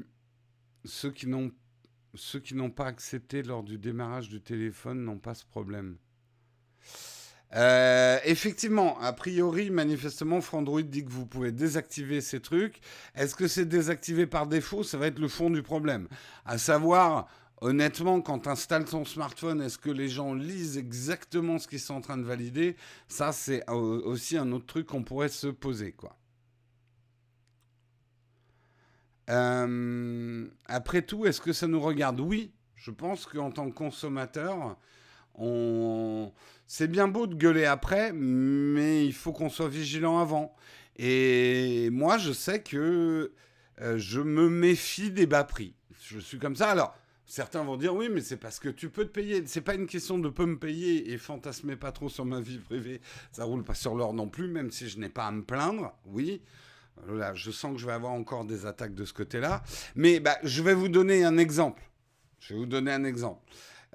ceux 0.86 1.12
qui 1.12 1.28
n'ont 1.28 1.52
ceux 2.16 2.40
qui 2.40 2.56
n'ont 2.56 2.72
pas 2.72 2.86
accepté 2.86 3.44
lors 3.44 3.64
du 3.64 3.78
démarrage 3.78 4.30
du 4.30 4.42
téléphone 4.42 5.04
n'ont 5.04 5.20
pas 5.20 5.34
ce 5.34 5.46
problème. 5.46 5.98
Euh, 7.56 8.20
effectivement, 8.26 9.00
a 9.00 9.14
priori, 9.14 9.70
manifestement, 9.70 10.42
Frandroid 10.42 10.82
dit 10.82 11.06
que 11.06 11.12
vous 11.12 11.26
pouvez 11.26 11.52
désactiver 11.52 12.20
ces 12.22 12.42
trucs. 12.42 12.80
Est-ce 13.16 13.36
que 13.36 13.48
c'est 13.48 13.66
désactivé 13.66 14.28
par 14.28 14.48
défaut? 14.48 14.84
Ça 14.84 14.98
va 14.98 15.08
être 15.08 15.20
le 15.20 15.28
fond 15.28 15.50
du 15.50 15.64
problème. 15.64 16.08
À 16.46 16.58
savoir, 16.58 17.28
honnêtement, 17.62 18.22
quand 18.22 18.40
tu 18.40 18.50
installes 18.50 18.86
ton 18.86 19.06
smartphone, 19.06 19.62
est-ce 19.62 19.78
que 19.78 19.90
les 19.90 20.10
gens 20.10 20.34
lisent 20.34 20.78
exactement 20.78 21.58
ce 21.58 21.68
qu'ils 21.68 21.80
sont 21.80 21.96
en 21.96 22.02
train 22.02 22.18
de 22.18 22.26
valider? 22.26 22.76
Ça, 23.08 23.32
c'est 23.32 23.64
aussi 23.70 24.38
un 24.38 24.52
autre 24.52 24.66
truc 24.66 24.88
qu'on 24.88 25.04
pourrait 25.04 25.30
se 25.30 25.48
poser, 25.48 25.94
quoi. 25.94 26.18
Euh, 29.30 30.48
après 30.66 31.02
tout, 31.02 31.26
est-ce 31.26 31.42
que 31.42 31.54
ça 31.54 31.68
nous 31.68 31.82
regarde? 31.82 32.20
Oui, 32.20 32.52
je 32.76 32.92
pense 32.92 33.26
qu'en 33.26 33.52
tant 33.52 33.70
que 33.70 33.76
consommateur, 33.76 34.78
on... 35.36 36.32
c'est 36.66 36.88
bien 36.88 37.08
beau 37.08 37.28
de 37.28 37.36
gueuler 37.36 37.66
après, 37.66 38.14
mais 38.14 39.06
il 39.06 39.14
faut 39.14 39.34
qu'on 39.34 39.50
soit 39.50 39.70
vigilant 39.70 40.20
avant. 40.20 40.56
Et 40.98 41.90
moi, 41.92 42.18
je 42.18 42.32
sais 42.32 42.62
que 42.62 43.34
euh, 43.82 43.98
je 43.98 44.22
me 44.22 44.50
méfie 44.50 45.12
des 45.12 45.26
bas 45.28 45.44
prix. 45.44 45.76
Je 46.04 46.20
suis 46.20 46.40
comme 46.40 46.56
ça. 46.56 46.70
Alors, 46.70 46.96
Certains 47.30 47.62
vont 47.62 47.76
dire 47.76 47.94
oui, 47.94 48.08
mais 48.10 48.22
c'est 48.22 48.38
parce 48.38 48.58
que 48.58 48.70
tu 48.70 48.90
peux 48.90 49.04
te 49.04 49.12
payer. 49.12 49.44
C'est 49.48 49.60
pas 49.60 49.76
une 49.76 49.86
question 49.86 50.18
de 50.18 50.30
peut 50.30 50.46
me 50.46 50.58
payer 50.58 51.12
et 51.12 51.18
fantasmer 51.18 51.76
pas 51.76 51.92
trop 51.92 52.08
sur 52.08 52.24
ma 52.24 52.40
vie 52.40 52.58
privée. 52.58 53.02
Ça 53.34 53.44
roule 53.44 53.66
pas 53.66 53.74
sur 53.74 53.96
l'or 53.96 54.14
non 54.14 54.30
plus, 54.30 54.48
même 54.48 54.72
si 54.72 54.88
je 54.88 54.98
n'ai 54.98 55.10
pas 55.10 55.28
à 55.28 55.32
me 55.32 55.44
plaindre. 55.44 55.94
Oui. 56.06 56.42
Là, 57.08 57.34
je 57.34 57.52
sens 57.52 57.74
que 57.74 57.80
je 57.80 57.86
vais 57.86 57.94
avoir 57.94 58.14
encore 58.14 58.46
des 58.46 58.66
attaques 58.66 58.96
de 58.96 59.06
ce 59.06 59.14
côté-là. 59.14 59.64
Mais 59.96 60.20
bah, 60.20 60.38
je 60.44 60.62
vais 60.62 60.74
vous 60.74 60.90
donner 60.90 61.24
un 61.24 61.38
exemple. 61.38 61.84
Je 62.40 62.54
vais 62.54 62.60
vous 62.60 62.66
donner 62.66 62.92
un 62.92 63.04
exemple. 63.04 63.42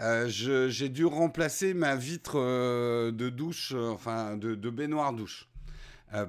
Euh, 0.01 0.29
j'ai 0.29 0.89
dû 0.89 1.05
remplacer 1.05 1.75
ma 1.75 1.97
vitre 1.97 2.39
euh, 2.39 3.13
de 3.13 3.29
douche, 3.29 3.73
euh, 3.75 3.91
enfin 3.91 4.37
de, 4.37 4.71
baignoire 4.71 5.13
douche. 5.13 5.49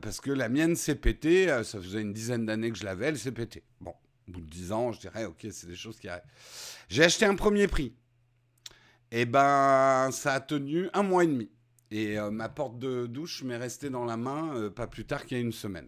parce 0.01 0.20
que 0.22 0.32
la 0.32 0.50
mienne 0.50 0.75
s'est 0.75 0.96
pétée. 0.96 1.48
ça 1.63 1.82
faisait 1.82 2.01
une 2.01 2.13
dizaine 2.13 2.46
d'années 2.46 2.72
que 2.72 2.77
je 2.77 2.86
l'avais, 2.86 3.08
elle 3.08 3.18
s'est 3.18 3.32
pétée. 3.32 3.63
Bon, 3.82 3.94
au 4.27 4.32
bout 4.32 4.42
de 4.42 4.50
dix 4.50 4.72
ans, 4.72 4.92
je 4.92 5.00
dirais, 5.00 5.25
ok, 5.25 5.48
c'est 5.51 5.68
des 5.68 5.75
choses 5.75 6.00
qui 6.00 6.08
arrivent. 6.08 6.24
J'ai 6.89 7.03
acheté 7.03 7.25
un 7.25 7.36
premier 7.36 7.68
prix. 7.68 7.96
Et 9.12 9.22
eh 9.22 9.25
ben, 9.25 10.10
ça 10.12 10.34
a 10.34 10.39
tenu 10.39 10.89
un 10.94 11.03
mois 11.03 11.24
et 11.24 11.27
demi. 11.27 11.51
Et 11.92 12.18
ma 12.32 12.50
porte 12.50 12.80
de 12.80 13.06
douche 13.06 13.44
m'est 13.44 13.58
restée 13.58 13.92
dans 13.92 14.06
la 14.06 14.18
main 14.18 14.72
pas 14.75 14.88
plus 14.88 15.06
tard 15.06 15.25
qu'il 15.25 15.38
y 15.38 15.39
a 15.39 15.44
une 15.44 15.51
semaine. 15.51 15.88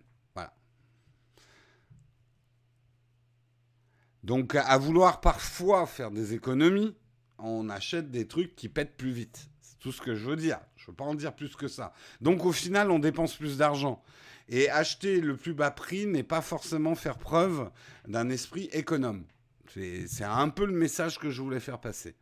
Donc 4.25 4.55
à 4.55 4.77
vouloir 4.79 5.21
parfois 5.21 5.85
faire 5.85 6.09
des 6.09 6.33
économies, 6.33 6.95
on 7.37 7.69
achète 7.69 8.09
des 8.09 8.27
trucs 8.27 8.55
qui 8.55 8.69
pètent 8.69 8.97
plus 8.97 9.11
vite. 9.11 9.49
C'est 9.61 9.77
tout 9.77 9.91
ce 9.91 10.01
que 10.01 10.15
je 10.15 10.25
veux 10.25 10.35
dire. 10.35 10.59
Je 10.77 10.85
ne 10.85 10.87
veux 10.87 10.95
pas 10.95 11.03
en 11.03 11.13
dire 11.13 11.35
plus 11.35 11.55
que 11.55 11.67
ça. 11.67 11.93
Donc 12.21 12.43
au 12.43 12.51
final, 12.51 12.89
on 12.89 12.97
dépense 12.97 13.35
plus 13.35 13.59
d'argent. 13.59 14.01
Et 14.49 14.67
acheter 14.71 15.21
le 15.21 15.37
plus 15.37 15.53
bas 15.53 15.69
prix 15.69 16.07
n'est 16.07 16.23
pas 16.23 16.41
forcément 16.41 16.95
faire 16.95 17.19
preuve 17.19 17.69
d'un 18.07 18.31
esprit 18.31 18.67
économe. 18.73 19.25
C'est 19.67 20.23
un 20.23 20.49
peu 20.49 20.65
le 20.65 20.73
message 20.73 21.19
que 21.19 21.29
je 21.29 21.43
voulais 21.43 21.59
faire 21.59 21.79
passer. 21.79 22.15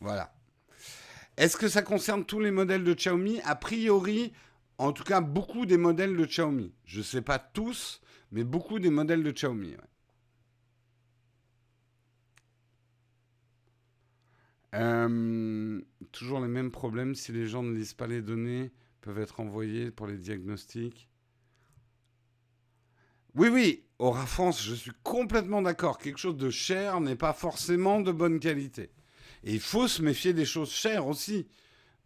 Voilà. 0.00 0.34
Est-ce 1.36 1.56
que 1.56 1.68
ça 1.68 1.82
concerne 1.82 2.24
tous 2.24 2.40
les 2.40 2.50
modèles 2.50 2.82
de 2.82 2.92
Xiaomi? 2.92 3.40
A 3.44 3.54
priori, 3.54 4.32
en 4.78 4.90
tout 4.90 5.04
cas, 5.04 5.20
beaucoup 5.20 5.64
des 5.64 5.76
modèles 5.76 6.16
de 6.16 6.24
Xiaomi. 6.24 6.72
Je 6.84 6.98
ne 6.98 7.04
sais 7.04 7.22
pas 7.22 7.38
tous, 7.38 8.00
mais 8.32 8.42
beaucoup 8.42 8.80
des 8.80 8.90
modèles 8.90 9.22
de 9.22 9.30
Xiaomi. 9.30 9.76
Euh, 14.74 15.80
toujours 16.12 16.40
les 16.40 16.48
mêmes 16.48 16.70
problèmes. 16.70 17.14
Si 17.14 17.32
les 17.32 17.46
gens 17.46 17.62
ne 17.62 17.74
lisent 17.74 17.94
pas 17.94 18.06
les 18.06 18.22
données, 18.22 18.72
peuvent 19.00 19.18
être 19.18 19.40
envoyés 19.40 19.90
pour 19.90 20.06
les 20.06 20.16
diagnostics. 20.16 21.08
Oui, 23.36 23.48
oui, 23.48 23.84
Aura 23.98 24.26
France, 24.26 24.62
je 24.62 24.74
suis 24.74 24.92
complètement 25.02 25.62
d'accord. 25.62 25.98
Quelque 25.98 26.18
chose 26.18 26.36
de 26.36 26.50
cher 26.50 27.00
n'est 27.00 27.16
pas 27.16 27.32
forcément 27.32 28.00
de 28.00 28.12
bonne 28.12 28.38
qualité. 28.38 28.90
Et 29.42 29.54
il 29.54 29.60
faut 29.60 29.88
se 29.88 30.02
méfier 30.02 30.32
des 30.32 30.44
choses 30.44 30.70
chères 30.70 31.06
aussi. 31.06 31.46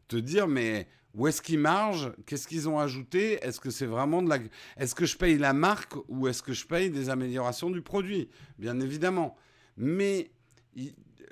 Te 0.09 0.17
dire, 0.17 0.49
mais 0.49 0.89
où 1.15 1.27
est-ce 1.27 1.43
qu'ils 1.43 1.59
margent? 1.59 2.13
Qu'est-ce 2.25 2.49
qu'ils 2.49 2.69
ont 2.69 2.79
ajouté? 2.79 3.45
Est-ce 3.45 3.61
que 3.61 3.71
c'est 3.71 3.87
vraiment 3.87 4.23
de 4.23 4.29
la... 4.29 4.39
Est-ce 4.77 4.95
que 4.95 5.05
je 5.05 5.17
paye 5.17 5.37
la 5.37 5.53
marque 5.53 5.95
ou 6.09 6.29
est-ce 6.29 6.43
que 6.43 6.53
je 6.53 6.67
paye 6.67 6.91
des 6.91 7.11
améliorations 7.11 7.71
du 7.71 7.83
produit? 7.83 8.29
Bien 8.59 8.81
évidemment. 8.81 9.37
Mais 9.77 10.31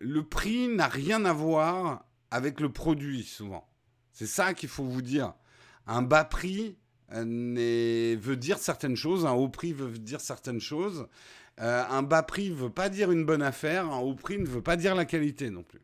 le 0.01 0.23
prix 0.23 0.69
n'a 0.69 0.89
rien 0.89 1.25
à 1.25 1.33
voir 1.33 2.05
avec 2.31 2.61
le 2.61 2.73
produit, 2.73 3.23
souvent. 3.23 3.69
C'est 4.13 4.27
ça 4.27 4.55
qu'il 4.55 4.69
faut 4.69 4.85
vous 4.85 5.03
dire. 5.03 5.35
Un 5.87 6.03
bas 6.03 6.25
prix 6.25 6.77
euh, 7.13 8.17
veut 8.19 8.37
dire 8.37 8.59
certaines 8.59 8.97
choses, 8.97 9.27
un 9.27 9.33
haut 9.33 9.49
prix 9.49 9.73
veut 9.73 9.91
dire 9.91 10.21
certaines 10.21 10.61
choses. 10.61 11.07
Euh, 11.61 11.85
un 11.89 12.03
bas 12.03 12.23
prix 12.23 12.51
ne 12.51 12.55
veut 12.55 12.71
pas 12.71 12.89
dire 12.89 13.11
une 13.11 13.25
bonne 13.25 13.43
affaire, 13.43 13.91
un 13.91 13.99
haut 13.99 14.15
prix 14.15 14.39
ne 14.39 14.47
veut 14.47 14.63
pas 14.63 14.77
dire 14.77 14.95
la 14.95 15.05
qualité 15.05 15.51
non 15.51 15.63
plus. 15.63 15.81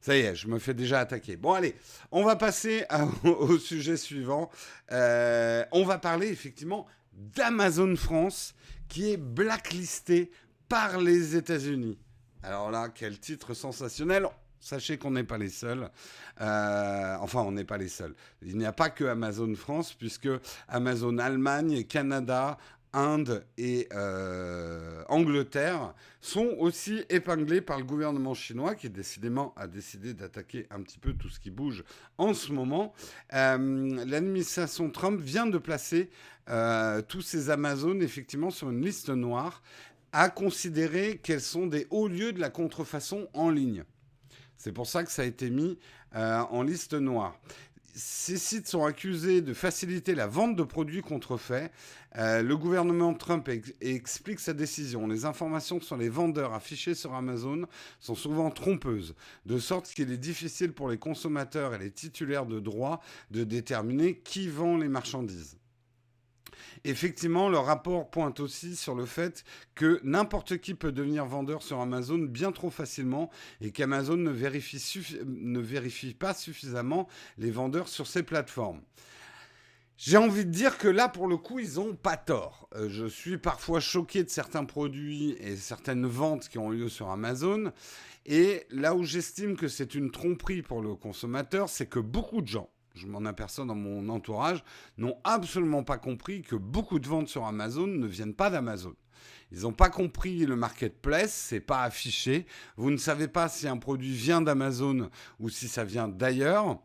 Ça 0.00 0.16
y 0.16 0.20
est, 0.20 0.36
je 0.36 0.46
me 0.46 0.58
fais 0.58 0.74
déjà 0.74 1.00
attaquer. 1.00 1.36
Bon, 1.36 1.52
allez, 1.52 1.74
on 2.12 2.24
va 2.24 2.36
passer 2.36 2.84
au 3.24 3.58
sujet 3.58 3.96
suivant. 3.96 4.50
Euh, 4.92 5.64
on 5.72 5.84
va 5.84 5.98
parler 5.98 6.28
effectivement 6.28 6.86
d'Amazon 7.12 7.96
France 7.96 8.54
qui 8.88 9.10
est 9.12 9.16
blacklisté 9.16 10.30
par 10.68 10.98
les 10.98 11.36
États-Unis. 11.36 11.98
Alors 12.42 12.70
là, 12.70 12.88
quel 12.94 13.18
titre 13.18 13.54
sensationnel. 13.54 14.28
Sachez 14.60 14.98
qu'on 14.98 15.12
n'est 15.12 15.24
pas 15.24 15.38
les 15.38 15.50
seuls. 15.50 15.88
Euh, 16.40 17.16
enfin, 17.20 17.40
on 17.42 17.52
n'est 17.52 17.64
pas 17.64 17.78
les 17.78 17.88
seuls. 17.88 18.14
Il 18.42 18.58
n'y 18.58 18.66
a 18.66 18.72
pas 18.72 18.90
que 18.90 19.04
Amazon 19.04 19.54
France, 19.54 19.94
puisque 19.94 20.28
Amazon 20.68 21.18
Allemagne, 21.18 21.84
Canada, 21.84 22.58
Inde 22.94 23.44
et 23.58 23.86
euh, 23.92 25.04
Angleterre 25.08 25.94
sont 26.22 26.54
aussi 26.58 27.04
épinglés 27.10 27.60
par 27.60 27.78
le 27.78 27.84
gouvernement 27.84 28.32
chinois 28.32 28.74
qui 28.74 28.88
décidément 28.88 29.52
a 29.56 29.66
décidé 29.66 30.14
d'attaquer 30.14 30.66
un 30.70 30.80
petit 30.80 30.98
peu 30.98 31.12
tout 31.12 31.28
ce 31.28 31.38
qui 31.38 31.50
bouge 31.50 31.84
en 32.16 32.32
ce 32.32 32.50
moment. 32.50 32.94
Euh, 33.34 34.04
l'administration 34.06 34.90
Trump 34.90 35.20
vient 35.20 35.46
de 35.46 35.58
placer 35.58 36.10
tous 37.08 37.20
ces 37.20 37.50
Amazones 37.50 38.00
effectivement 38.00 38.48
sur 38.48 38.70
une 38.70 38.82
liste 38.82 39.10
noire 39.10 39.62
à 40.12 40.30
considérer 40.30 41.18
qu'elles 41.18 41.40
sont 41.40 41.66
des 41.66 41.86
hauts 41.90 42.08
lieux 42.08 42.32
de 42.32 42.40
la 42.40 42.50
contrefaçon 42.50 43.28
en 43.34 43.50
ligne. 43.50 43.84
C'est 44.56 44.72
pour 44.72 44.86
ça 44.86 45.04
que 45.04 45.12
ça 45.12 45.22
a 45.22 45.24
été 45.24 45.50
mis 45.50 45.78
euh, 46.16 46.40
en 46.50 46.62
liste 46.62 46.94
noire. 46.94 47.38
ces 47.94 48.38
sites 48.38 48.66
sont 48.66 48.84
accusés 48.84 49.40
de 49.40 49.54
faciliter 49.54 50.14
la 50.14 50.26
vente 50.26 50.56
de 50.56 50.62
produits 50.62 51.02
contrefaits. 51.02 51.70
Euh, 52.16 52.42
le 52.42 52.56
gouvernement 52.56 53.14
Trump 53.14 53.48
explique 53.80 54.40
sa 54.40 54.54
décision. 54.54 55.06
Les 55.06 55.24
informations 55.24 55.80
sur 55.80 55.96
les 55.96 56.08
vendeurs 56.08 56.54
affichées 56.54 56.94
sur 56.94 57.14
Amazon 57.14 57.66
sont 58.00 58.14
souvent 58.14 58.50
trompeuses, 58.50 59.14
de 59.46 59.58
sorte 59.58 59.88
qu'il 59.88 60.10
est 60.10 60.16
difficile 60.16 60.72
pour 60.72 60.88
les 60.88 60.98
consommateurs 60.98 61.74
et 61.74 61.78
les 61.78 61.90
titulaires 61.90 62.46
de 62.46 62.60
droits 62.60 63.00
de 63.30 63.44
déterminer 63.44 64.18
qui 64.18 64.48
vend 64.48 64.76
les 64.76 64.88
marchandises. 64.88 65.58
Effectivement, 66.84 67.48
le 67.48 67.58
rapport 67.58 68.10
pointe 68.10 68.40
aussi 68.40 68.76
sur 68.76 68.94
le 68.94 69.06
fait 69.06 69.44
que 69.74 70.00
n'importe 70.04 70.58
qui 70.58 70.74
peut 70.74 70.92
devenir 70.92 71.26
vendeur 71.26 71.62
sur 71.62 71.80
Amazon 71.80 72.18
bien 72.18 72.52
trop 72.52 72.70
facilement 72.70 73.30
et 73.60 73.70
qu'Amazon 73.70 74.16
ne, 74.16 74.30
ne 74.30 75.60
vérifie, 75.60 76.14
pas 76.14 76.34
suffisamment 76.34 77.08
les 77.36 77.50
vendeurs 77.50 77.88
sur 77.88 78.06
ses 78.06 78.22
plateformes. 78.22 78.80
J'ai 79.96 80.16
envie 80.16 80.44
de 80.44 80.50
dire 80.52 80.78
que 80.78 80.86
là, 80.86 81.08
pour 81.08 81.26
le 81.26 81.36
coup, 81.36 81.58
ils 81.58 81.74
n'ont 81.74 81.96
pas 81.96 82.16
tort. 82.16 82.68
Euh, 82.76 82.88
je 82.88 83.06
suis 83.06 83.36
parfois 83.36 83.80
choqué 83.80 84.22
de 84.22 84.30
certains 84.30 84.64
produits 84.64 85.32
et 85.40 85.56
certaines 85.56 86.06
ventes 86.06 86.48
qui 86.48 86.58
ont 86.58 86.70
lieu 86.70 86.88
sur 86.88 87.10
Amazon. 87.10 87.72
Et 88.24 88.64
là 88.70 88.94
où 88.94 89.02
j'estime 89.02 89.56
que 89.56 89.66
c'est 89.66 89.96
une 89.96 90.12
tromperie 90.12 90.62
pour 90.62 90.82
le 90.82 90.94
consommateur, 90.94 91.68
c'est 91.68 91.86
que 91.86 91.98
beaucoup 91.98 92.42
de 92.42 92.46
gens, 92.46 92.70
je 92.98 93.06
m'en 93.06 93.24
aperçois 93.24 93.64
dans 93.64 93.74
mon 93.74 94.08
entourage, 94.08 94.64
n'ont 94.96 95.16
absolument 95.24 95.84
pas 95.84 95.98
compris 95.98 96.42
que 96.42 96.56
beaucoup 96.56 96.98
de 96.98 97.08
ventes 97.08 97.28
sur 97.28 97.46
Amazon 97.46 97.86
ne 97.86 98.06
viennent 98.06 98.34
pas 98.34 98.50
d'Amazon. 98.50 98.94
Ils 99.50 99.62
n'ont 99.62 99.72
pas 99.72 99.88
compris 99.88 100.44
le 100.44 100.56
marketplace, 100.56 101.32
c'est 101.32 101.60
pas 101.60 101.82
affiché. 101.82 102.46
Vous 102.76 102.90
ne 102.90 102.96
savez 102.96 103.28
pas 103.28 103.48
si 103.48 103.66
un 103.66 103.78
produit 103.78 104.12
vient 104.12 104.42
d'Amazon 104.42 105.10
ou 105.40 105.48
si 105.48 105.68
ça 105.68 105.84
vient 105.84 106.08
d'ailleurs. 106.08 106.78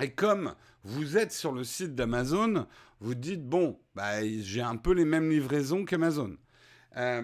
Et 0.00 0.12
comme 0.12 0.54
vous 0.84 1.16
êtes 1.16 1.32
sur 1.32 1.52
le 1.52 1.64
site 1.64 1.94
d'Amazon, 1.94 2.66
vous 3.00 3.14
dites 3.14 3.44
bon, 3.44 3.78
bah, 3.94 4.24
j'ai 4.24 4.62
un 4.62 4.76
peu 4.76 4.92
les 4.92 5.04
mêmes 5.04 5.30
livraisons 5.30 5.84
qu'Amazon. 5.84 6.36
Euh, 6.96 7.22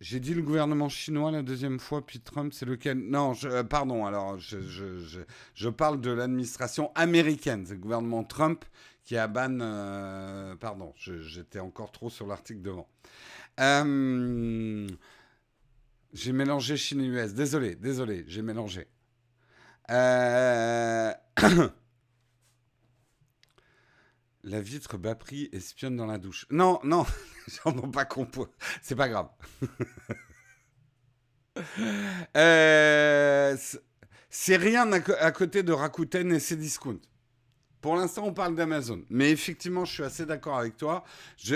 j'ai 0.00 0.18
dit 0.18 0.32
le 0.32 0.40
gouvernement 0.40 0.88
chinois 0.88 1.30
la 1.30 1.42
deuxième 1.42 1.78
fois, 1.78 2.04
puis 2.04 2.20
Trump, 2.20 2.54
c'est 2.54 2.64
lequel? 2.64 2.98
Non, 2.98 3.34
euh, 3.44 3.62
pardon, 3.62 4.06
alors 4.06 4.38
je, 4.38 4.58
je, 4.62 5.20
je, 5.54 5.68
parle 5.68 6.00
de 6.00 6.10
l'administration 6.10 6.90
américaine. 6.94 7.66
C'est 7.66 7.74
le 7.74 7.80
gouvernement 7.80 8.24
Trump 8.24 8.64
qui 9.04 9.18
a 9.18 9.28
ban. 9.28 9.60
Euh, 9.60 10.56
pardon, 10.56 10.94
j'étais 10.96 11.60
encore 11.60 11.92
trop 11.92 12.08
sur 12.08 12.26
l'article 12.26 12.62
devant. 12.62 12.88
Euh, 13.60 14.88
j'ai 16.14 16.32
mélangé 16.32 16.78
Chine 16.78 17.02
et 17.02 17.06
US. 17.06 17.34
Désolé, 17.34 17.74
désolé, 17.74 18.24
j'ai 18.26 18.42
mélangé. 18.42 18.88
La 24.42 24.60
vitre 24.60 24.96
bas 24.96 25.14
prix 25.14 25.50
espionne 25.52 25.96
dans 25.96 26.06
la 26.06 26.18
douche. 26.18 26.46
Non, 26.50 26.80
non, 26.82 27.04
j'en 27.64 27.76
ai 27.76 27.90
pas 27.90 28.04
compris. 28.04 28.46
C'est 28.82 28.96
pas 28.96 29.08
grave. 29.08 29.28
Euh, 32.36 33.56
c'est 34.30 34.56
rien 34.56 34.90
à, 34.92 35.32
côté 35.32 35.62
de 35.62 35.72
Rakuten 35.72 36.32
et 36.32 36.38
ses 36.38 36.56
discounts. 36.56 37.00
Pour 37.80 37.96
l'instant, 37.96 38.24
on 38.24 38.32
parle 38.32 38.54
d'Amazon. 38.54 39.02
Mais 39.10 39.30
effectivement, 39.30 39.84
je 39.84 39.92
suis 39.92 40.02
assez 40.02 40.24
d'accord 40.24 40.58
avec 40.58 40.76
toi. 40.76 41.04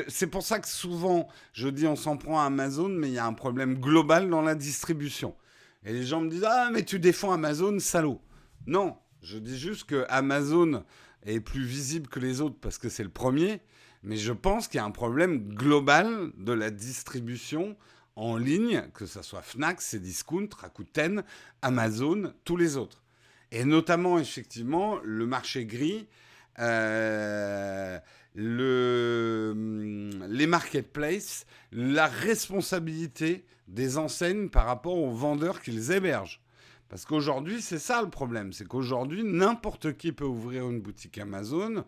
C'est 0.09 0.27
pour 0.27 0.43
ça 0.43 0.59
que 0.59 0.69
souvent, 0.69 1.29
je 1.53 1.69
dis 1.69 1.87
on 1.87 1.97
s'en 1.97 2.17
prend 2.17 2.41
à 2.41 2.45
Amazon, 2.47 2.89
mais 2.89 3.09
il 3.09 3.15
y 3.15 3.19
a 3.19 3.25
un 3.25 3.33
problème 3.33 3.79
global 3.79 4.29
dans 4.29 4.43
la 4.43 4.57
distribution. 4.57 5.35
Et 5.85 5.93
les 5.93 6.05
gens 6.05 6.21
me 6.21 6.29
disent 6.29 6.47
Ah, 6.47 6.71
mais 6.73 6.83
tu 6.83 6.99
défends 6.99 7.33
Amazon, 7.33 7.79
salaud. 7.79 8.21
Non, 8.67 8.97
je 9.23 9.39
dis 9.39 9.59
juste 9.59 9.85
que 9.85 10.05
Amazon 10.09 10.85
est 11.25 11.41
plus 11.41 11.65
visible 11.65 12.09
que 12.09 12.21
les 12.21 12.41
autres 12.41 12.57
parce 12.61 12.79
que 12.79 12.89
c'est 12.89 13.03
le 13.03 13.11
premier, 13.11 13.61
mais 14.03 14.17
je 14.17 14.33
pense 14.33 14.69
qu'il 14.69 14.79
y 14.79 14.81
a 14.81 14.85
un 14.85 14.91
problème 14.91 15.55
global 15.55 16.31
de 16.37 16.53
la 16.53 16.71
distribution 16.71 17.77
en 18.17 18.37
ligne, 18.37 18.85
que 18.95 19.07
ce 19.07 19.23
soit 19.23 19.43
Fnac, 19.43 19.81
Cdiscount, 19.81 20.49
Rakuten, 20.57 21.25
Amazon, 21.63 22.33
tous 22.45 22.57
les 22.57 22.77
autres. 22.77 23.03
Et 23.51 23.65
notamment, 23.65 24.19
effectivement, 24.19 24.99
le 25.03 25.27
marché 25.27 25.65
gris, 25.65 26.07
euh, 26.59 27.99
le, 28.35 30.11
les 30.29 30.47
marketplaces, 30.47 31.47
la 31.73 32.07
responsabilité 32.07 33.45
des 33.69 33.97
enseignes 33.97 34.49
par 34.49 34.67
rapport 34.67 34.99
aux 34.99 35.13
vendeurs 35.13 35.61
qu'ils 35.61 35.93
hébergent. 35.93 36.44
Parce 36.89 37.05
qu'aujourd'hui, 37.07 37.61
c'est 37.63 37.79
ça 37.79 38.03
le 38.03 38.11
problème. 38.11 38.53
C'est 38.53 38.67
qu'aujourd'hui, 38.67 39.25
n'importe 39.25 39.97
qui 39.97 40.13
peut 40.13 40.25
ouvrir 40.25 40.69
une 40.69 40.81
boutique 40.81 41.19
Amazon 41.19 41.85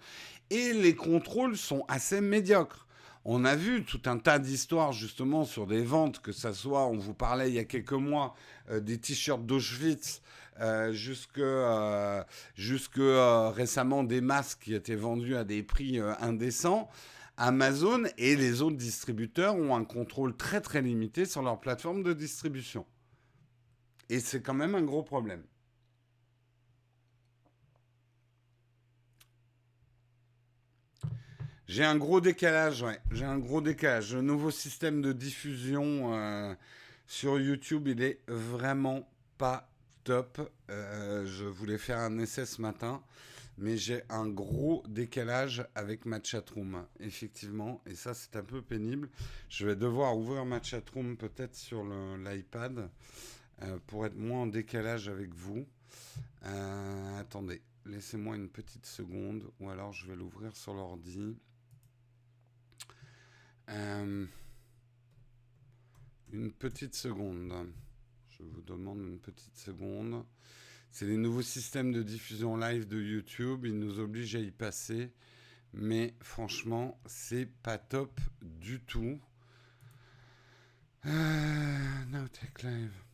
et 0.50 0.72
les 0.72 0.94
contrôles 0.94 1.56
sont 1.56 1.84
assez 1.88 2.20
médiocres. 2.20 2.86
On 3.28 3.44
a 3.44 3.56
vu 3.56 3.82
tout 3.82 4.02
un 4.06 4.18
tas 4.18 4.38
d'histoires 4.38 4.92
justement 4.92 5.44
sur 5.44 5.66
des 5.66 5.82
ventes, 5.82 6.20
que 6.20 6.30
ce 6.30 6.52
soit, 6.52 6.86
on 6.86 6.96
vous 6.96 7.12
parlait 7.12 7.48
il 7.48 7.54
y 7.56 7.58
a 7.58 7.64
quelques 7.64 7.92
mois, 7.92 8.36
euh, 8.70 8.78
des 8.78 8.98
t-shirts 8.98 9.44
d'Auschwitz, 9.44 10.22
euh, 10.60 10.92
jusque, 10.92 11.38
euh, 11.38 12.22
jusque 12.54 13.00
récemment 13.00 14.04
des 14.04 14.20
masques 14.20 14.60
qui 14.62 14.74
étaient 14.74 14.94
vendus 14.94 15.34
à 15.34 15.42
des 15.42 15.64
prix 15.64 15.98
indécents. 16.20 16.88
Amazon 17.36 18.04
et 18.16 18.36
les 18.36 18.62
autres 18.62 18.76
distributeurs 18.76 19.56
ont 19.56 19.74
un 19.74 19.84
contrôle 19.84 20.36
très 20.36 20.60
très 20.60 20.80
limité 20.80 21.24
sur 21.24 21.42
leur 21.42 21.58
plateforme 21.58 22.04
de 22.04 22.12
distribution. 22.12 22.86
Et 24.08 24.20
c'est 24.20 24.40
quand 24.40 24.54
même 24.54 24.74
un 24.74 24.82
gros 24.82 25.02
problème. 25.02 25.42
J'ai 31.68 31.84
un 31.84 31.96
gros 31.96 32.20
décalage, 32.20 32.82
ouais. 32.82 33.00
J'ai 33.10 33.24
un 33.24 33.38
gros 33.38 33.60
décalage. 33.60 34.14
Le 34.14 34.22
nouveau 34.22 34.52
système 34.52 35.02
de 35.02 35.12
diffusion 35.12 36.14
euh, 36.14 36.54
sur 37.08 37.40
YouTube, 37.40 37.88
il 37.88 38.02
est 38.02 38.20
vraiment 38.28 39.10
pas 39.36 39.68
top. 40.04 40.40
Euh, 40.70 41.26
je 41.26 41.44
voulais 41.44 41.78
faire 41.78 41.98
un 41.98 42.18
essai 42.18 42.46
ce 42.46 42.62
matin, 42.62 43.02
mais 43.58 43.76
j'ai 43.76 44.02
un 44.10 44.28
gros 44.28 44.84
décalage 44.88 45.66
avec 45.74 46.06
ma 46.06 46.22
chatroom, 46.22 46.86
effectivement. 47.00 47.82
Et 47.84 47.96
ça, 47.96 48.14
c'est 48.14 48.36
un 48.36 48.44
peu 48.44 48.62
pénible. 48.62 49.08
Je 49.48 49.66
vais 49.66 49.74
devoir 49.74 50.16
ouvrir 50.16 50.44
ma 50.44 50.62
chatroom 50.62 51.16
peut-être 51.16 51.56
sur 51.56 51.82
l'iPad. 51.84 52.88
Euh, 53.62 53.78
pour 53.86 54.04
être 54.04 54.16
moins 54.16 54.42
en 54.42 54.46
décalage 54.46 55.08
avec 55.08 55.34
vous. 55.34 55.66
Euh, 56.44 57.20
attendez, 57.20 57.62
laissez-moi 57.86 58.36
une 58.36 58.48
petite 58.48 58.86
seconde, 58.86 59.50
ou 59.60 59.70
alors 59.70 59.92
je 59.92 60.06
vais 60.06 60.16
l'ouvrir 60.16 60.54
sur 60.54 60.74
l'ordi. 60.74 61.36
Euh, 63.70 64.26
une 66.32 66.52
petite 66.52 66.94
seconde. 66.94 67.52
Je 68.28 68.42
vous 68.42 68.60
demande 68.60 68.98
une 68.98 69.18
petite 69.18 69.56
seconde. 69.56 70.24
C'est 70.90 71.06
les 71.06 71.16
nouveaux 71.16 71.42
systèmes 71.42 71.92
de 71.92 72.02
diffusion 72.02 72.56
live 72.56 72.86
de 72.86 73.00
YouTube. 73.00 73.64
Ils 73.64 73.78
nous 73.78 73.98
obligent 73.98 74.36
à 74.36 74.40
y 74.40 74.50
passer. 74.50 75.12
Mais 75.72 76.14
franchement, 76.20 76.98
c'est 77.06 77.46
pas 77.46 77.78
top 77.78 78.20
du 78.42 78.80
tout. 78.80 79.18
Euh, 81.06 81.76
Live. 82.62 83.05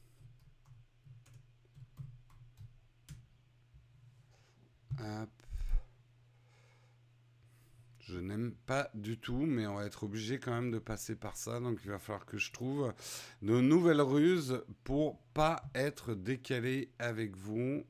Je 8.00 8.18
n'aime 8.18 8.52
pas 8.66 8.90
du 8.94 9.16
tout, 9.16 9.46
mais 9.46 9.66
on 9.66 9.76
va 9.76 9.86
être 9.86 10.04
obligé 10.04 10.38
quand 10.38 10.50
même 10.50 10.70
de 10.70 10.78
passer 10.78 11.14
par 11.14 11.36
ça. 11.36 11.60
Donc 11.60 11.78
il 11.84 11.90
va 11.90 11.98
falloir 11.98 12.26
que 12.26 12.36
je 12.36 12.52
trouve 12.52 12.92
de 13.40 13.60
nouvelles 13.60 14.02
ruses 14.02 14.62
pour 14.84 15.18
pas 15.32 15.62
être 15.74 16.14
décalé 16.14 16.90
avec 16.98 17.36
vous. 17.36 17.84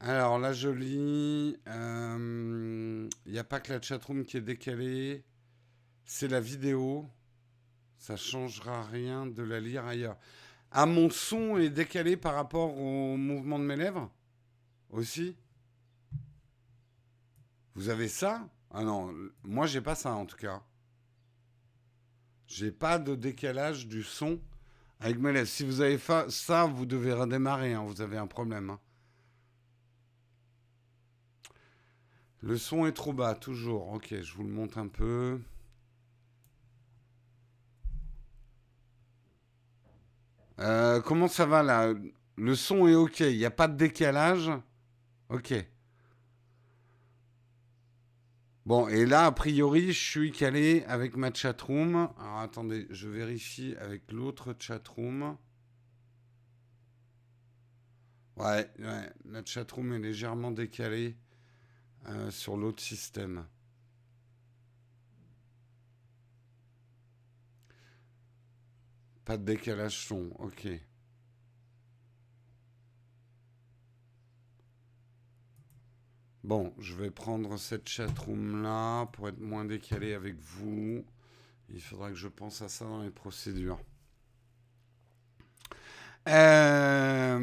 Alors 0.00 0.38
là, 0.38 0.52
je 0.52 0.68
lis. 0.68 1.56
Il 1.56 1.60
euh, 1.66 3.08
n'y 3.26 3.38
a 3.38 3.44
pas 3.44 3.58
que 3.58 3.72
la 3.72 3.80
chatroom 3.80 4.24
qui 4.24 4.36
est 4.36 4.42
décalée. 4.42 5.24
C'est 6.04 6.28
la 6.28 6.40
vidéo. 6.40 7.08
Ça 7.96 8.16
changera 8.16 8.84
rien 8.84 9.26
de 9.26 9.42
la 9.42 9.58
lire 9.58 9.86
ailleurs. 9.86 10.18
Ah, 10.70 10.86
mon 10.86 11.08
son 11.08 11.56
est 11.56 11.70
décalé 11.70 12.16
par 12.16 12.34
rapport 12.34 12.78
au 12.78 13.16
mouvement 13.16 13.58
de 13.58 13.64
mes 13.64 13.76
lèvres? 13.76 14.10
Aussi 14.94 15.36
Vous 17.74 17.88
avez 17.88 18.08
ça? 18.08 18.48
Ah 18.70 18.82
non, 18.82 19.14
moi 19.42 19.66
j'ai 19.66 19.80
pas 19.80 19.94
ça 19.94 20.12
en 20.14 20.26
tout 20.26 20.36
cas. 20.36 20.62
J'ai 22.46 22.72
pas 22.72 22.98
de 22.98 23.14
décalage 23.14 23.86
du 23.86 24.02
son 24.02 24.40
avec 25.00 25.18
mes 25.18 25.32
lèvres. 25.32 25.48
Si 25.48 25.64
vous 25.64 25.80
avez 25.80 25.98
ça, 25.98 26.64
vous 26.66 26.86
devez 26.86 27.12
redémarrer, 27.12 27.74
hein, 27.74 27.84
vous 27.84 28.00
avez 28.00 28.16
un 28.16 28.26
problème. 28.26 28.70
Hein. 28.70 28.80
Le 32.42 32.58
son 32.58 32.86
est 32.86 32.92
trop 32.92 33.12
bas, 33.12 33.34
toujours. 33.34 33.92
Ok, 33.92 34.14
je 34.20 34.34
vous 34.34 34.44
le 34.44 34.50
montre 34.50 34.78
un 34.78 34.88
peu. 34.88 35.40
Euh, 40.60 41.00
comment 41.00 41.28
ça 41.28 41.46
va 41.46 41.62
là? 41.62 41.92
Le 42.36 42.54
son 42.54 42.86
est 42.86 42.94
OK. 42.94 43.20
Il 43.20 43.36
n'y 43.38 43.44
a 43.44 43.50
pas 43.50 43.68
de 43.68 43.76
décalage? 43.76 44.50
OK. 45.28 45.54
Bon, 48.66 48.88
et 48.88 49.04
là, 49.04 49.26
a 49.26 49.32
priori, 49.32 49.92
je 49.92 50.00
suis 50.00 50.32
calé 50.32 50.84
avec 50.84 51.16
ma 51.16 51.32
chatroom. 51.32 52.08
Alors 52.18 52.38
attendez, 52.38 52.86
je 52.90 53.08
vérifie 53.08 53.74
avec 53.78 54.10
l'autre 54.10 54.54
chatroom. 54.58 55.36
Ouais, 58.36 58.68
ouais, 58.78 59.12
la 59.26 59.44
chatroom 59.44 59.92
est 59.92 59.98
légèrement 59.98 60.50
décalée 60.50 61.16
euh, 62.08 62.30
sur 62.30 62.56
l'autre 62.56 62.82
système. 62.82 63.46
Pas 69.24 69.36
de 69.36 69.44
décalage 69.44 70.06
son, 70.06 70.30
ok. 70.38 70.68
Bon, 76.44 76.74
je 76.78 76.94
vais 76.94 77.10
prendre 77.10 77.56
cette 77.58 77.88
chatroom 77.88 78.62
là 78.62 79.06
pour 79.06 79.30
être 79.30 79.40
moins 79.40 79.64
décalé 79.64 80.12
avec 80.12 80.36
vous. 80.38 81.02
Il 81.70 81.80
faudra 81.80 82.10
que 82.10 82.16
je 82.16 82.28
pense 82.28 82.60
à 82.60 82.68
ça 82.68 82.84
dans 82.84 83.00
les 83.00 83.08
procédures. 83.08 83.80
Euh, 86.28 87.38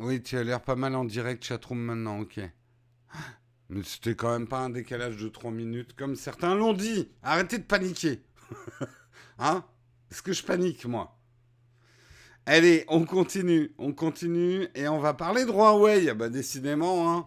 oui, 0.00 0.22
tu 0.22 0.38
as 0.38 0.42
l'air 0.42 0.62
pas 0.62 0.74
mal 0.74 0.94
en 0.94 1.04
direct 1.04 1.44
chatroom 1.44 1.78
maintenant, 1.78 2.20
ok. 2.20 2.40
Mais 3.68 3.82
c'était 3.82 4.14
quand 4.14 4.30
même 4.30 4.48
pas 4.48 4.60
un 4.60 4.70
décalage 4.70 5.18
de 5.18 5.28
3 5.28 5.50
minutes 5.50 5.94
comme 5.94 6.16
certains 6.16 6.54
l'ont 6.54 6.72
dit. 6.72 7.10
Arrêtez 7.22 7.58
de 7.58 7.64
paniquer. 7.64 8.22
hein? 9.38 9.66
Est-ce 10.10 10.22
que 10.22 10.32
je 10.32 10.42
panique, 10.42 10.86
moi? 10.86 11.17
Allez, 12.50 12.86
on 12.88 13.04
continue, 13.04 13.72
on 13.76 13.92
continue 13.92 14.68
et 14.74 14.88
on 14.88 14.98
va 15.00 15.12
parler 15.12 15.44
de 15.44 15.50
Huawei. 15.50 16.08
Ah 16.08 16.14
bah 16.14 16.30
décidément, 16.30 17.12
hein, 17.12 17.24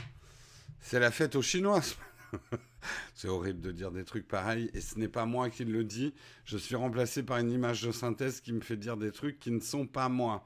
c'est 0.79 0.99
la 0.99 1.11
fête 1.11 1.35
aux 1.35 1.43
Chinois. 1.43 1.81
c'est 3.13 3.27
horrible 3.27 3.61
de 3.61 3.71
dire 3.71 3.91
des 3.91 4.03
trucs 4.03 4.27
pareils 4.27 4.71
et 4.73 4.81
ce 4.81 4.97
n'est 4.97 5.07
pas 5.07 5.27
moi 5.27 5.51
qui 5.51 5.63
le 5.63 5.83
dis. 5.83 6.15
Je 6.43 6.57
suis 6.57 6.75
remplacé 6.75 7.21
par 7.21 7.37
une 7.37 7.51
image 7.51 7.83
de 7.83 7.91
synthèse 7.91 8.41
qui 8.41 8.51
me 8.51 8.61
fait 8.61 8.77
dire 8.77 8.97
des 8.97 9.11
trucs 9.11 9.39
qui 9.39 9.51
ne 9.51 9.59
sont 9.59 9.85
pas 9.85 10.09
moi. 10.09 10.43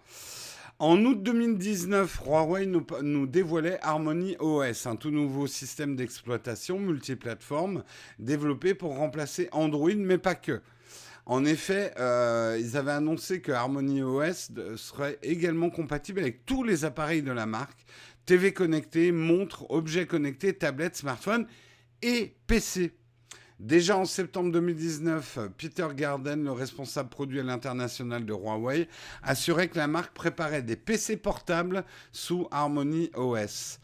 En 0.78 0.98
août 1.06 1.24
2019, 1.24 2.24
Huawei 2.26 2.66
nous, 2.66 2.86
nous, 3.02 3.28
dévoilait 3.28 3.80
Harmony 3.82 4.36
OS, 4.42 4.88
un 4.88 4.98
tout 4.98 5.10
nouveau 5.10 5.48
système 5.48 5.96
d'exploitation 5.96 6.80
multiplateforme 6.80 7.86
développé 8.20 8.74
pour 8.74 8.98
remplacer 8.98 9.48
Android, 9.54 9.96
mais 9.96 10.18
pas 10.18 10.36
que. 10.36 10.62
En 11.26 11.44
effet, 11.44 11.92
euh, 11.98 12.58
ils 12.60 12.78
avaient 12.78 12.92
annoncé 12.92 13.42
que 13.42 13.52
Harmony 13.52 14.04
OS 14.04 14.52
serait 14.76 15.18
également 15.24 15.72
compatible 15.72 16.20
avec 16.20 16.46
tous 16.46 16.64
les 16.64 16.86
appareils 16.86 17.24
de 17.24 17.32
la 17.32 17.48
marque, 17.48 17.86
TV 18.26 18.54
connectés, 18.54 19.12
montres, 19.12 19.70
objets 19.72 20.06
connectés, 20.06 20.54
tablettes, 20.54 20.98
smartphones 20.98 21.48
et 22.04 22.36
PC. 22.46 22.94
Déjà 23.60 23.98
en 23.98 24.06
septembre 24.06 24.52
2019, 24.52 25.40
Peter 25.58 25.88
Garden, 25.96 26.44
le 26.44 26.52
responsable 26.52 27.10
produit 27.10 27.40
à 27.40 27.44
l'international 27.44 28.26
de 28.26 28.34
Huawei, 28.34 28.88
assurait 29.24 29.70
que 29.70 29.78
la 29.78 29.88
marque 29.88 30.14
préparait 30.14 30.62
des 30.62 30.76
PC 30.76 31.18
portables 31.18 31.86
sous 32.12 32.48
Harmony 32.52 33.10
OS. 33.16 33.80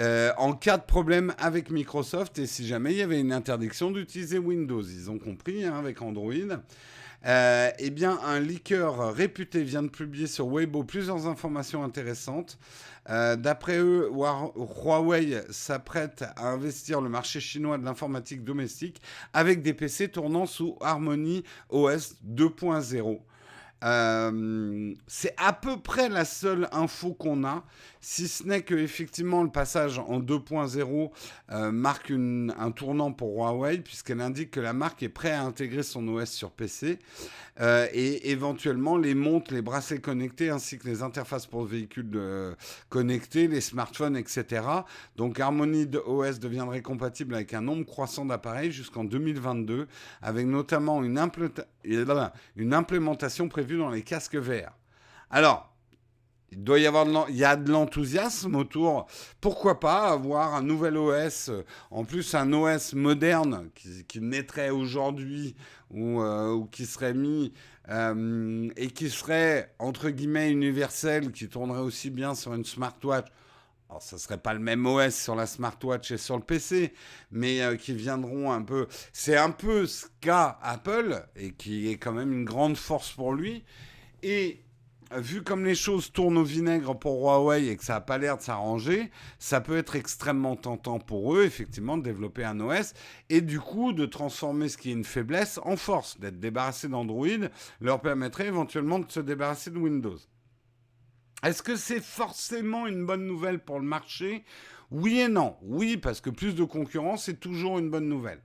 Euh, 0.00 0.32
en 0.38 0.54
cas 0.54 0.76
de 0.76 0.82
problème 0.82 1.32
avec 1.38 1.70
Microsoft 1.70 2.40
et 2.40 2.46
si 2.46 2.66
jamais 2.66 2.92
il 2.92 2.98
y 2.98 3.02
avait 3.02 3.20
une 3.20 3.32
interdiction 3.32 3.90
d'utiliser 3.90 4.38
Windows. 4.38 4.82
Ils 4.82 5.10
ont 5.10 5.18
compris 5.18 5.64
hein, 5.64 5.76
avec 5.78 6.02
Android. 6.02 6.32
Euh, 7.26 7.70
eh 7.78 7.90
bien, 7.90 8.18
un 8.22 8.38
leaker 8.38 9.14
réputé 9.14 9.62
vient 9.62 9.82
de 9.82 9.88
publier 9.88 10.26
sur 10.26 10.46
Weibo 10.46 10.84
plusieurs 10.84 11.26
informations 11.26 11.82
intéressantes. 11.82 12.58
Euh, 13.08 13.36
d'après 13.36 13.78
eux, 13.78 14.10
Huawei 14.10 15.42
s'apprête 15.50 16.24
à 16.36 16.48
investir 16.48 17.00
le 17.00 17.08
marché 17.08 17.40
chinois 17.40 17.78
de 17.78 17.84
l'informatique 17.84 18.44
domestique 18.44 19.00
avec 19.32 19.62
des 19.62 19.74
PC 19.74 20.08
tournant 20.08 20.46
sous 20.46 20.76
Harmony 20.80 21.44
OS 21.70 22.16
2.0. 22.26 23.20
Euh, 23.84 24.94
c'est 25.06 25.34
à 25.36 25.52
peu 25.52 25.78
près 25.78 26.08
la 26.08 26.24
seule 26.24 26.68
info 26.72 27.12
qu'on 27.12 27.44
a, 27.44 27.64
si 28.04 28.28
ce 28.28 28.44
n'est 28.44 28.60
que 28.60 28.74
effectivement 28.74 29.42
le 29.42 29.48
passage 29.48 29.98
en 29.98 30.20
2.0 30.20 31.10
euh, 31.50 31.72
marque 31.72 32.10
un 32.10 32.70
tournant 32.70 33.12
pour 33.12 33.38
Huawei, 33.38 33.78
puisqu'elle 33.78 34.20
indique 34.20 34.50
que 34.50 34.60
la 34.60 34.74
marque 34.74 35.02
est 35.02 35.08
prête 35.08 35.32
à 35.32 35.42
intégrer 35.42 35.82
son 35.82 36.06
OS 36.08 36.28
sur 36.28 36.50
PC 36.50 36.98
euh, 37.60 37.88
et 37.94 38.30
éventuellement 38.30 38.98
les 38.98 39.14
montres, 39.14 39.54
les 39.54 39.62
bracelets 39.62 40.02
connectés, 40.02 40.50
ainsi 40.50 40.78
que 40.78 40.86
les 40.86 41.02
interfaces 41.02 41.46
pour 41.46 41.64
véhicules 41.64 42.54
connectés, 42.90 43.48
les 43.48 43.62
smartphones, 43.62 44.18
etc. 44.18 44.66
Donc 45.16 45.40
Harmony 45.40 45.88
OS 46.04 46.40
deviendrait 46.40 46.82
compatible 46.82 47.34
avec 47.34 47.54
un 47.54 47.62
nombre 47.62 47.86
croissant 47.86 48.26
d'appareils 48.26 48.70
jusqu'en 48.70 49.04
2022, 49.04 49.88
avec 50.20 50.46
notamment 50.46 51.02
une 51.02 51.18
implémentation 52.74 53.48
prévue 53.48 53.78
dans 53.78 53.90
les 53.90 54.02
casques 54.02 54.36
verts. 54.36 54.74
Alors, 55.30 55.73
il 56.52 56.62
doit 56.62 56.78
y 56.78 56.86
avoir 56.86 57.04
de 57.04 57.32
il 57.32 57.44
a 57.44 57.56
de 57.56 57.70
l'enthousiasme 57.70 58.54
autour. 58.54 59.06
Pourquoi 59.40 59.80
pas 59.80 60.10
avoir 60.10 60.54
un 60.54 60.62
nouvel 60.62 60.96
OS, 60.96 61.50
en 61.90 62.04
plus 62.04 62.34
un 62.34 62.52
OS 62.52 62.94
moderne 62.94 63.70
qui, 63.74 64.20
naîtrait 64.20 64.70
aujourd'hui 64.70 65.56
ou, 65.90 66.20
euh, 66.20 66.62
qui 66.70 66.86
serait 66.86 67.14
mis 67.14 67.52
euh, 67.90 68.70
et 68.76 68.90
qui 68.90 69.10
serait 69.10 69.74
entre 69.78 70.10
guillemets 70.10 70.50
universel, 70.50 71.32
qui 71.32 71.48
tournerait 71.48 71.80
aussi 71.80 72.10
bien 72.10 72.34
sur 72.34 72.54
une 72.54 72.64
smartwatch. 72.64 73.26
Alors, 73.90 74.02
ce 74.02 74.16
serait 74.16 74.38
pas 74.38 74.54
le 74.54 74.60
même 74.60 74.86
OS 74.86 75.14
sur 75.14 75.34
la 75.34 75.46
smartwatch 75.46 76.10
et 76.12 76.18
sur 76.18 76.36
le 76.36 76.42
PC, 76.42 76.94
mais 77.30 77.60
euh, 77.60 77.76
qui 77.76 77.94
viendront 77.94 78.50
un 78.50 78.62
peu. 78.62 78.86
C'est 79.12 79.36
un 79.36 79.50
peu 79.50 79.86
ce 79.86 80.06
qu'a 80.20 80.58
Apple 80.62 81.22
et 81.36 81.52
qui 81.52 81.90
est 81.90 81.98
quand 81.98 82.12
même 82.12 82.32
une 82.32 82.44
grande 82.44 82.76
force 82.76 83.12
pour 83.12 83.34
lui. 83.34 83.64
Et 84.22 84.63
vu 85.16 85.42
comme 85.42 85.64
les 85.64 85.74
choses 85.74 86.12
tournent 86.12 86.38
au 86.38 86.44
vinaigre 86.44 86.98
pour 86.98 87.22
Huawei 87.22 87.68
et 87.68 87.76
que 87.76 87.84
ça 87.84 87.94
n'a 87.94 88.00
pas 88.00 88.18
l'air 88.18 88.36
de 88.36 88.42
s'arranger, 88.42 89.10
ça 89.38 89.60
peut 89.60 89.76
être 89.76 89.96
extrêmement 89.96 90.56
tentant 90.56 90.98
pour 90.98 91.34
eux, 91.34 91.44
effectivement, 91.44 91.96
de 91.96 92.02
développer 92.02 92.44
un 92.44 92.60
OS 92.60 92.94
et 93.30 93.40
du 93.40 93.60
coup 93.60 93.92
de 93.92 94.06
transformer 94.06 94.68
ce 94.68 94.76
qui 94.76 94.90
est 94.90 94.94
une 94.94 95.04
faiblesse 95.04 95.58
en 95.64 95.76
force, 95.76 96.18
d'être 96.20 96.40
débarrassé 96.40 96.88
d'Android, 96.88 97.48
leur 97.80 98.00
permettrait 98.00 98.46
éventuellement 98.46 98.98
de 98.98 99.10
se 99.10 99.20
débarrasser 99.20 99.70
de 99.70 99.78
Windows. 99.78 100.18
Est-ce 101.42 101.62
que 101.62 101.76
c'est 101.76 102.02
forcément 102.02 102.86
une 102.86 103.04
bonne 103.04 103.26
nouvelle 103.26 103.58
pour 103.58 103.78
le 103.78 103.86
marché? 103.86 104.44
Oui 104.90 105.20
et 105.20 105.28
non. 105.28 105.56
Oui, 105.62 105.96
parce 105.96 106.20
que 106.20 106.30
plus 106.30 106.54
de 106.54 106.64
concurrence, 106.64 107.24
c'est 107.24 107.40
toujours 107.40 107.78
une 107.78 107.90
bonne 107.90 108.08
nouvelle. 108.08 108.40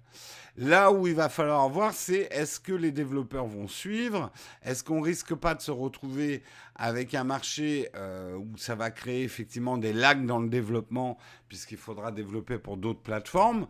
Là 0.61 0.91
où 0.91 1.07
il 1.07 1.15
va 1.15 1.29
falloir 1.29 1.69
voir, 1.69 1.93
c'est 1.93 2.27
est-ce 2.31 2.59
que 2.59 2.73
les 2.73 2.91
développeurs 2.91 3.45
vont 3.45 3.69
suivre? 3.69 4.29
Est-ce 4.61 4.83
qu'on 4.83 4.99
risque 4.99 5.33
pas 5.33 5.55
de 5.55 5.61
se 5.61 5.71
retrouver 5.71 6.43
avec 6.75 7.15
un 7.15 7.23
marché 7.23 7.87
euh, 7.95 8.35
où 8.35 8.57
ça 8.57 8.75
va 8.75 8.91
créer 8.91 9.23
effectivement 9.23 9.77
des 9.77 9.93
lags 9.93 10.25
dans 10.25 10.37
le 10.39 10.49
développement, 10.49 11.17
puisqu'il 11.47 11.77
faudra 11.77 12.11
développer 12.11 12.57
pour 12.57 12.75
d'autres 12.75 12.99
plateformes? 12.99 13.67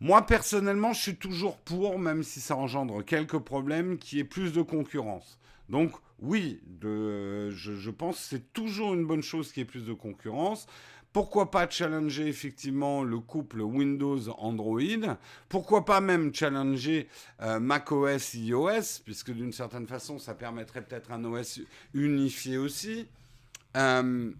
Moi, 0.00 0.24
personnellement, 0.24 0.94
je 0.94 1.02
suis 1.02 1.16
toujours 1.16 1.58
pour, 1.58 1.98
même 1.98 2.22
si 2.22 2.40
ça 2.40 2.56
engendre 2.56 3.04
quelques 3.04 3.40
problèmes, 3.40 3.98
qu'il 3.98 4.16
y 4.16 4.20
ait 4.22 4.24
plus 4.24 4.54
de 4.54 4.62
concurrence. 4.62 5.38
Donc, 5.68 5.92
oui, 6.20 6.62
je, 6.80 7.90
pense 7.90 8.16
que 8.16 8.22
c'est 8.22 8.52
toujours 8.54 8.94
une 8.94 9.04
bonne 9.04 9.22
chose 9.22 9.52
qu'il 9.52 9.60
y 9.60 9.64
ait 9.64 9.68
plus 9.68 9.84
de 9.84 9.92
concurrence. 9.92 10.66
Pourquoi 11.12 11.50
pas 11.50 11.68
challenger 11.68 12.26
effectivement 12.26 13.04
le 13.04 13.18
couple 13.18 13.60
Windows-Android 13.60 15.16
Pourquoi 15.48 15.84
pas 15.84 16.00
même 16.00 16.34
challenger 16.34 17.06
euh, 17.42 17.60
macOS 17.60 18.34
iOS, 18.34 19.02
puisque 19.04 19.30
d'une 19.30 19.52
certaine 19.52 19.86
façon, 19.86 20.18
ça 20.18 20.34
permettrait 20.34 20.82
peut-être 20.82 21.12
un 21.12 21.22
OS 21.24 21.60
unifié 21.92 22.56
aussi. 22.56 23.06
Euh, 23.76 24.32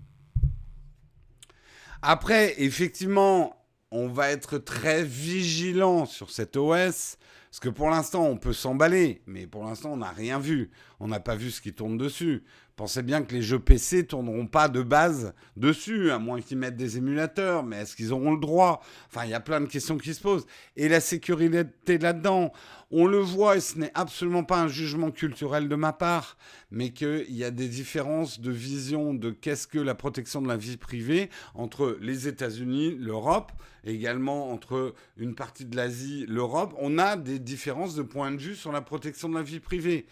après, 2.00 2.60
effectivement, 2.62 3.62
on 3.90 4.08
va 4.08 4.30
être 4.30 4.56
très 4.56 5.04
vigilant 5.04 6.06
sur 6.06 6.30
cet 6.30 6.56
OS. 6.56 7.18
Parce 7.50 7.60
que 7.60 7.68
pour 7.68 7.90
l'instant, 7.90 8.24
on 8.24 8.38
peut 8.38 8.54
s'emballer, 8.54 9.20
mais 9.26 9.46
pour 9.46 9.64
l'instant, 9.64 9.92
on 9.92 9.98
n'a 9.98 10.10
rien 10.10 10.38
vu. 10.38 10.70
On 11.00 11.08
n'a 11.08 11.20
pas 11.20 11.36
vu 11.36 11.50
ce 11.50 11.60
qui 11.60 11.74
tourne 11.74 11.98
dessus. 11.98 12.44
Pensais 12.82 13.04
bien 13.04 13.22
que 13.22 13.32
les 13.32 13.42
jeux 13.42 13.60
PC 13.60 14.06
tourneront 14.08 14.48
pas 14.48 14.68
de 14.68 14.82
base 14.82 15.34
dessus, 15.56 16.10
à 16.10 16.18
moins 16.18 16.40
qu'ils 16.40 16.58
mettent 16.58 16.76
des 16.76 16.96
émulateurs, 16.96 17.62
mais 17.62 17.76
est-ce 17.76 17.94
qu'ils 17.94 18.12
auront 18.12 18.32
le 18.32 18.40
droit? 18.40 18.82
Enfin, 19.06 19.24
il 19.24 19.30
y 19.30 19.34
a 19.34 19.40
plein 19.40 19.60
de 19.60 19.66
questions 19.66 19.98
qui 19.98 20.12
se 20.12 20.20
posent. 20.20 20.48
Et 20.76 20.88
la 20.88 20.98
sécurité 20.98 21.98
là-dedans, 21.98 22.52
on 22.92 23.06
le 23.06 23.18
voit, 23.18 23.56
et 23.56 23.60
ce 23.60 23.78
n'est 23.78 23.90
absolument 23.94 24.44
pas 24.44 24.60
un 24.60 24.68
jugement 24.68 25.10
culturel 25.10 25.68
de 25.68 25.74
ma 25.74 25.92
part, 25.92 26.36
mais 26.70 26.90
qu'il 26.90 27.30
y 27.30 27.42
a 27.42 27.50
des 27.50 27.68
différences 27.68 28.38
de 28.40 28.50
vision 28.50 29.14
de 29.14 29.30
qu'est-ce 29.30 29.66
que 29.66 29.78
la 29.78 29.94
protection 29.94 30.42
de 30.42 30.48
la 30.48 30.56
vie 30.56 30.76
privée 30.76 31.30
entre 31.54 31.96
les 32.00 32.28
États-Unis, 32.28 32.96
l'Europe, 32.98 33.50
également 33.84 34.52
entre 34.52 34.94
une 35.16 35.34
partie 35.34 35.64
de 35.64 35.74
l'Asie, 35.74 36.26
l'Europe. 36.28 36.74
On 36.78 36.98
a 36.98 37.16
des 37.16 37.38
différences 37.38 37.94
de 37.94 38.02
point 38.02 38.30
de 38.30 38.36
vue 38.36 38.54
sur 38.54 38.72
la 38.72 38.82
protection 38.82 39.28
de 39.28 39.34
la 39.34 39.42
vie 39.42 39.60
privée. 39.60 40.06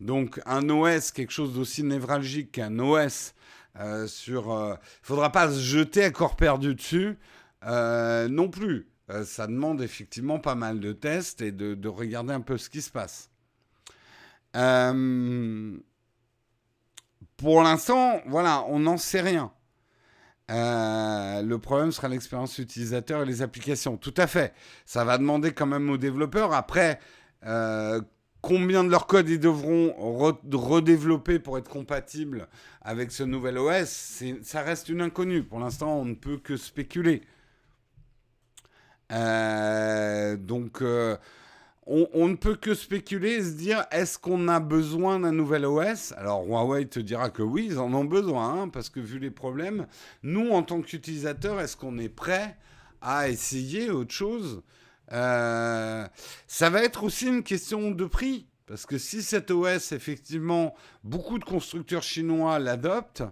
Donc 0.00 0.40
un 0.46 0.68
OS, 0.68 1.10
quelque 1.10 1.32
chose 1.32 1.54
d'aussi 1.54 1.82
névralgique 1.82 2.52
qu'un 2.52 2.78
OS 2.78 3.34
euh, 3.80 4.06
sur... 4.06 4.44
Il 4.46 4.50
euh, 4.50 4.72
ne 4.72 4.76
faudra 5.02 5.32
pas 5.32 5.50
se 5.50 5.60
jeter 5.60 6.04
à 6.04 6.10
corps 6.10 6.36
perdu 6.36 6.74
dessus 6.74 7.16
euh, 7.64 8.28
non 8.28 8.48
plus. 8.48 8.86
Ça 9.24 9.46
demande 9.46 9.82
effectivement 9.82 10.38
pas 10.38 10.54
mal 10.54 10.80
de 10.80 10.92
tests 10.92 11.40
et 11.40 11.52
de, 11.52 11.88
regarder 11.88 12.32
un 12.32 12.40
peu 12.40 12.58
ce 12.58 12.68
qui 12.68 12.82
se 12.82 12.90
passe. 12.90 13.30
pour 17.36 17.62
l'instant, 17.62 18.20
voilà, 18.26 18.64
on 18.68 18.80
n'en 18.80 18.96
sait 18.96 19.20
rien. 19.20 19.52
le 20.48 21.56
problème 21.56 21.92
sera 21.92 22.08
l'expérience 22.08 22.58
utilisateur 22.58 23.22
et 23.22 23.26
les 23.26 23.42
applications. 23.42 23.96
Tout 23.96 24.14
à 24.16 24.26
fait. 24.26 24.52
Ça 24.84 25.04
va 25.04 25.18
demander 25.18 25.52
quand 25.52 25.66
même 25.66 25.88
aux 25.90 25.98
développeurs. 25.98 26.52
Après, 26.52 26.98
combien 28.46 28.84
de 28.84 28.90
leur 28.90 29.06
code 29.06 29.28
ils 29.28 29.40
devront 29.40 29.92
redévelopper 30.52 31.40
pour 31.40 31.58
être 31.58 31.68
compatibles 31.68 32.48
avec 32.80 33.10
ce 33.10 33.24
nouvel 33.24 33.58
OS, 33.58 34.22
ça 34.42 34.62
reste 34.62 34.88
une 34.88 35.00
inconnue. 35.00 35.42
Pour 35.42 35.58
l'instant, 35.58 35.98
on 35.98 36.04
ne 36.04 36.14
peut 36.14 36.38
que 36.38 36.56
spéculer. 36.56 37.22
Euh, 39.12 40.36
donc, 40.36 40.82
euh, 40.82 41.16
on, 41.86 42.26
ne 42.28 42.34
peut 42.34 42.56
que 42.56 42.74
spéculer 42.74 43.34
et 43.34 43.42
se 43.42 43.52
dire 43.52 43.84
est-ce 43.92 44.18
qu'on 44.18 44.48
a 44.48 44.58
besoin 44.58 45.20
d'un 45.20 45.32
nouvel 45.32 45.64
OS 45.64 46.12
Alors, 46.16 46.44
Huawei 46.44 46.86
te 46.86 46.98
dira 46.98 47.30
que 47.30 47.42
oui, 47.42 47.68
ils 47.70 47.78
en 47.78 47.92
ont 47.94 48.04
besoin, 48.04 48.62
hein, 48.62 48.68
parce 48.68 48.88
que 48.88 48.98
vu 48.98 49.18
les 49.18 49.30
problèmes, 49.30 49.86
nous, 50.22 50.50
en 50.50 50.62
tant 50.62 50.80
qu'utilisateurs, 50.80 51.60
est-ce 51.60 51.76
qu'on 51.76 51.98
est 51.98 52.08
prêt 52.08 52.56
à 53.00 53.28
essayer 53.28 53.90
autre 53.90 54.12
chose? 54.12 54.62
Euh, 55.12 56.06
ça 56.48 56.70
va 56.70 56.82
être 56.82 57.04
aussi 57.04 57.28
une 57.28 57.44
question 57.44 57.92
de 57.92 58.04
prix. 58.04 58.46
Parce 58.66 58.84
que 58.84 58.98
si 58.98 59.22
cet 59.22 59.52
OS, 59.52 59.92
effectivement, 59.92 60.74
beaucoup 61.04 61.38
de 61.38 61.44
constructeurs 61.44 62.02
chinois 62.02 62.58
l'adoptent 62.58 63.22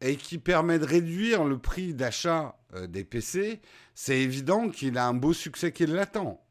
et 0.00 0.14
qui 0.14 0.38
permet 0.38 0.78
de 0.78 0.84
réduire 0.84 1.42
le 1.42 1.58
prix 1.58 1.94
d'achat 1.94 2.54
des 2.88 3.04
PC, 3.04 3.60
c'est 3.94 4.18
évident 4.18 4.68
qu'il 4.68 4.98
a 4.98 5.06
un 5.06 5.14
beau 5.14 5.32
succès 5.32 5.72
qui 5.72 5.86
l'attend. 5.86 6.44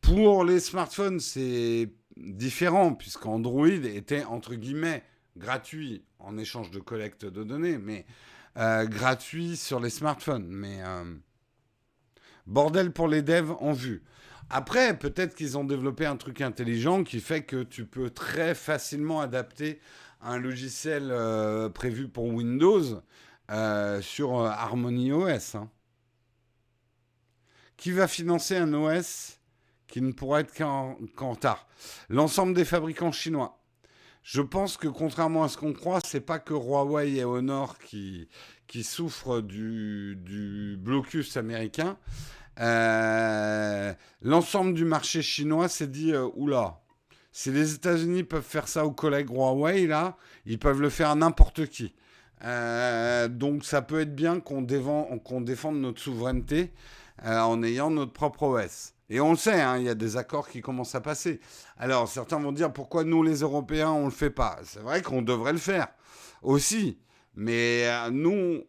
Pour 0.00 0.44
les 0.44 0.60
smartphones, 0.60 1.20
c'est 1.20 1.90
différent, 2.16 2.94
puisqu'Android 2.94 3.68
était, 3.68 4.24
entre 4.24 4.54
guillemets, 4.54 5.04
gratuit 5.36 6.04
en 6.18 6.38
échange 6.38 6.70
de 6.70 6.80
collecte 6.80 7.24
de 7.24 7.44
données, 7.44 7.78
mais 7.78 8.06
euh, 8.56 8.86
gratuit 8.86 9.56
sur 9.56 9.78
les 9.78 9.90
smartphones. 9.90 10.48
Mais 10.48 10.80
Bordel 12.46 12.92
pour 12.92 13.06
les 13.06 13.22
devs 13.22 13.52
en 13.60 13.72
vue. 13.72 14.02
Après, 14.50 14.98
peut-être 14.98 15.36
qu'ils 15.36 15.56
ont 15.56 15.64
développé 15.64 16.06
un 16.06 16.16
truc 16.16 16.40
intelligent 16.40 17.04
qui 17.04 17.20
fait 17.20 17.42
que 17.42 17.62
tu 17.62 17.86
peux 17.86 18.10
très 18.10 18.56
facilement 18.56 19.20
adapter 19.20 19.80
un 20.20 20.38
logiciel 20.38 21.08
euh, 21.10 21.68
prévu 21.68 22.08
pour 22.08 22.24
Windows 22.24 23.02
euh, 23.50 24.00
sur 24.00 24.38
euh, 24.38 24.48
Harmony 24.48 25.12
OS. 25.12 25.56
Hein. 25.56 25.68
Qui 27.76 27.92
va 27.92 28.06
financer 28.06 28.56
un 28.56 28.72
OS 28.74 29.38
qui 29.88 30.00
ne 30.00 30.12
pourra 30.12 30.40
être 30.40 30.54
qu'en 30.54 30.96
retard? 31.18 31.66
L'ensemble 32.08 32.54
des 32.54 32.64
fabricants 32.64 33.12
chinois. 33.12 33.58
Je 34.22 34.42
pense 34.42 34.76
que 34.76 34.86
contrairement 34.86 35.44
à 35.44 35.48
ce 35.48 35.56
qu'on 35.56 35.72
croit, 35.72 36.00
c'est 36.04 36.20
pas 36.20 36.38
que 36.38 36.52
Huawei 36.52 37.14
et 37.16 37.24
Honor 37.24 37.78
qui, 37.78 38.28
qui 38.66 38.84
souffrent 38.84 39.40
du, 39.40 40.76
blocus 40.78 41.36
américain. 41.38 41.96
Euh, 42.60 43.94
l'ensemble 44.20 44.74
du 44.74 44.84
marché 44.84 45.22
chinois 45.22 45.68
s'est 45.68 45.86
dit 45.86 46.12
oula, 46.34 46.82
si 47.32 47.50
les 47.50 47.74
États-Unis 47.74 48.24
peuvent 48.24 48.44
faire 48.44 48.68
ça 48.68 48.84
aux 48.84 48.92
collègues 48.92 49.30
Huawei, 49.30 49.86
là, 49.86 50.16
ils 50.44 50.58
peuvent 50.58 50.82
le 50.82 50.90
faire 50.90 51.10
à 51.10 51.14
n'importe 51.14 51.66
qui. 51.66 51.94
Euh, 52.42 53.28
donc 53.28 53.64
ça 53.64 53.82
peut 53.82 54.00
être 54.00 54.14
bien 54.14 54.40
qu'on 54.40 54.62
défende 54.62 55.76
notre 55.80 56.00
souveraineté 56.00 56.72
en 57.22 57.62
ayant 57.62 57.90
notre 57.90 58.12
propre 58.12 58.44
OS. 58.44 58.94
Et 59.10 59.20
on 59.20 59.32
le 59.32 59.36
sait, 59.36 59.60
hein, 59.60 59.76
il 59.76 59.84
y 59.84 59.88
a 59.88 59.94
des 59.94 60.16
accords 60.16 60.48
qui 60.48 60.62
commencent 60.62 60.94
à 60.94 61.00
passer. 61.00 61.40
Alors 61.76 62.08
certains 62.08 62.38
vont 62.38 62.52
dire 62.52 62.72
pourquoi 62.72 63.04
nous 63.04 63.22
les 63.22 63.40
Européens 63.40 63.90
on 63.90 64.06
le 64.06 64.10
fait 64.10 64.30
pas? 64.30 64.58
C'est 64.64 64.80
vrai 64.80 65.02
qu'on 65.02 65.20
devrait 65.20 65.52
le 65.52 65.58
faire 65.58 65.88
aussi, 66.42 66.98
mais 67.34 67.86
nous 68.10 68.62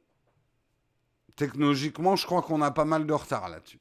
technologiquement, 1.35 2.15
je 2.15 2.25
crois 2.25 2.41
qu'on 2.41 2.61
a 2.61 2.71
pas 2.71 2.85
mal 2.85 3.05
de 3.07 3.13
retard 3.13 3.49
là-dessus. 3.49 3.79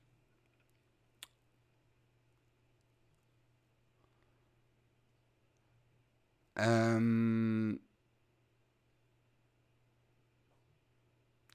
Euh, 6.59 7.74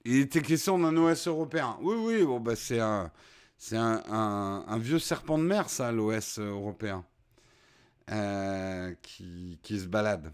il 0.05 0.19
était 0.19 0.41
question 0.41 0.77
d'un 0.77 0.95
OS 0.95 1.27
européen. 1.27 1.77
Oui, 1.81 1.95
oui, 2.23 2.39
bah, 2.39 2.55
c'est 2.55 2.79
un, 2.79 3.11
vieux 4.77 4.99
serpent 4.99 5.37
de 5.37 5.43
mer, 5.43 5.69
ça, 5.69 5.91
l'OS 5.91 6.39
européen, 6.39 7.03
euh, 8.11 8.93
qui, 9.01 9.59
qui 9.63 9.79
se 9.79 9.87
balade. 9.87 10.31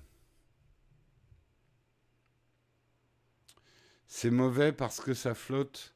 C'est 4.07 4.29
mauvais 4.29 4.73
parce 4.73 4.99
que 4.99 5.13
ça 5.13 5.33
flotte. 5.33 5.95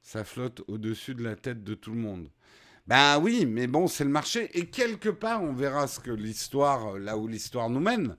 Ça 0.00 0.24
flotte 0.24 0.62
au-dessus 0.66 1.14
de 1.14 1.22
la 1.22 1.36
tête 1.36 1.62
de 1.62 1.74
tout 1.74 1.92
le 1.92 2.00
monde. 2.00 2.28
Ben 2.86 3.18
oui, 3.20 3.46
mais 3.46 3.66
bon, 3.66 3.86
c'est 3.86 4.04
le 4.04 4.10
marché. 4.10 4.50
Et 4.58 4.66
quelque 4.66 5.10
part, 5.10 5.42
on 5.42 5.52
verra 5.52 5.86
ce 5.86 6.00
que 6.00 6.10
l'histoire, 6.10 6.98
là 6.98 7.16
où 7.16 7.28
l'histoire 7.28 7.68
nous 7.68 7.80
mène. 7.80 8.16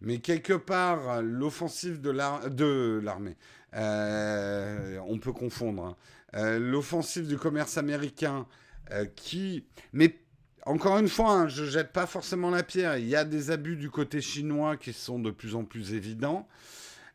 Mais 0.00 0.18
quelque 0.18 0.52
part, 0.52 1.22
l'offensive 1.22 2.00
de 2.00 2.10
l'armée, 2.10 3.36
euh, 3.76 4.98
on 5.06 5.18
peut 5.18 5.32
confondre, 5.32 5.84
hein. 5.84 5.96
euh, 6.34 6.58
l'offensive 6.58 7.28
du 7.28 7.36
commerce 7.36 7.76
américain 7.76 8.46
euh, 8.90 9.04
qui... 9.04 9.64
Mais 9.92 10.18
encore 10.64 10.98
une 10.98 11.08
fois, 11.08 11.32
hein, 11.32 11.48
je 11.48 11.64
jette 11.64 11.92
pas 11.92 12.06
forcément 12.06 12.50
la 12.50 12.62
pierre. 12.62 12.96
Il 12.96 13.06
y 13.06 13.16
a 13.16 13.24
des 13.24 13.50
abus 13.50 13.76
du 13.76 13.90
côté 13.90 14.20
chinois 14.20 14.76
qui 14.76 14.92
sont 14.92 15.18
de 15.18 15.30
plus 15.30 15.54
en 15.54 15.64
plus 15.64 15.92
évidents. 15.94 16.48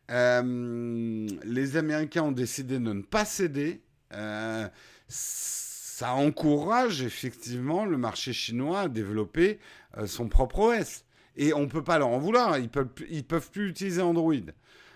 Les 0.08 1.76
Américains 1.76 2.22
ont 2.22 2.32
décidé 2.32 2.78
de 2.78 2.92
ne 2.92 3.02
pas 3.02 3.24
céder. 3.24 3.82
Ça 5.08 6.14
encourage 6.14 7.02
effectivement 7.02 7.84
le 7.84 7.98
marché 7.98 8.32
chinois 8.32 8.80
à 8.80 8.88
développer 8.88 9.58
son 10.06 10.28
propre 10.28 10.60
OS. 10.60 11.04
Et 11.36 11.52
on 11.54 11.60
ne 11.60 11.66
peut 11.66 11.84
pas 11.84 11.98
leur 11.98 12.08
en 12.08 12.18
vouloir. 12.18 12.58
Ils 12.58 12.70
peuvent, 12.70 12.88
ils 13.10 13.24
peuvent 13.24 13.50
plus 13.50 13.68
utiliser 13.68 14.02
Android. 14.02 14.34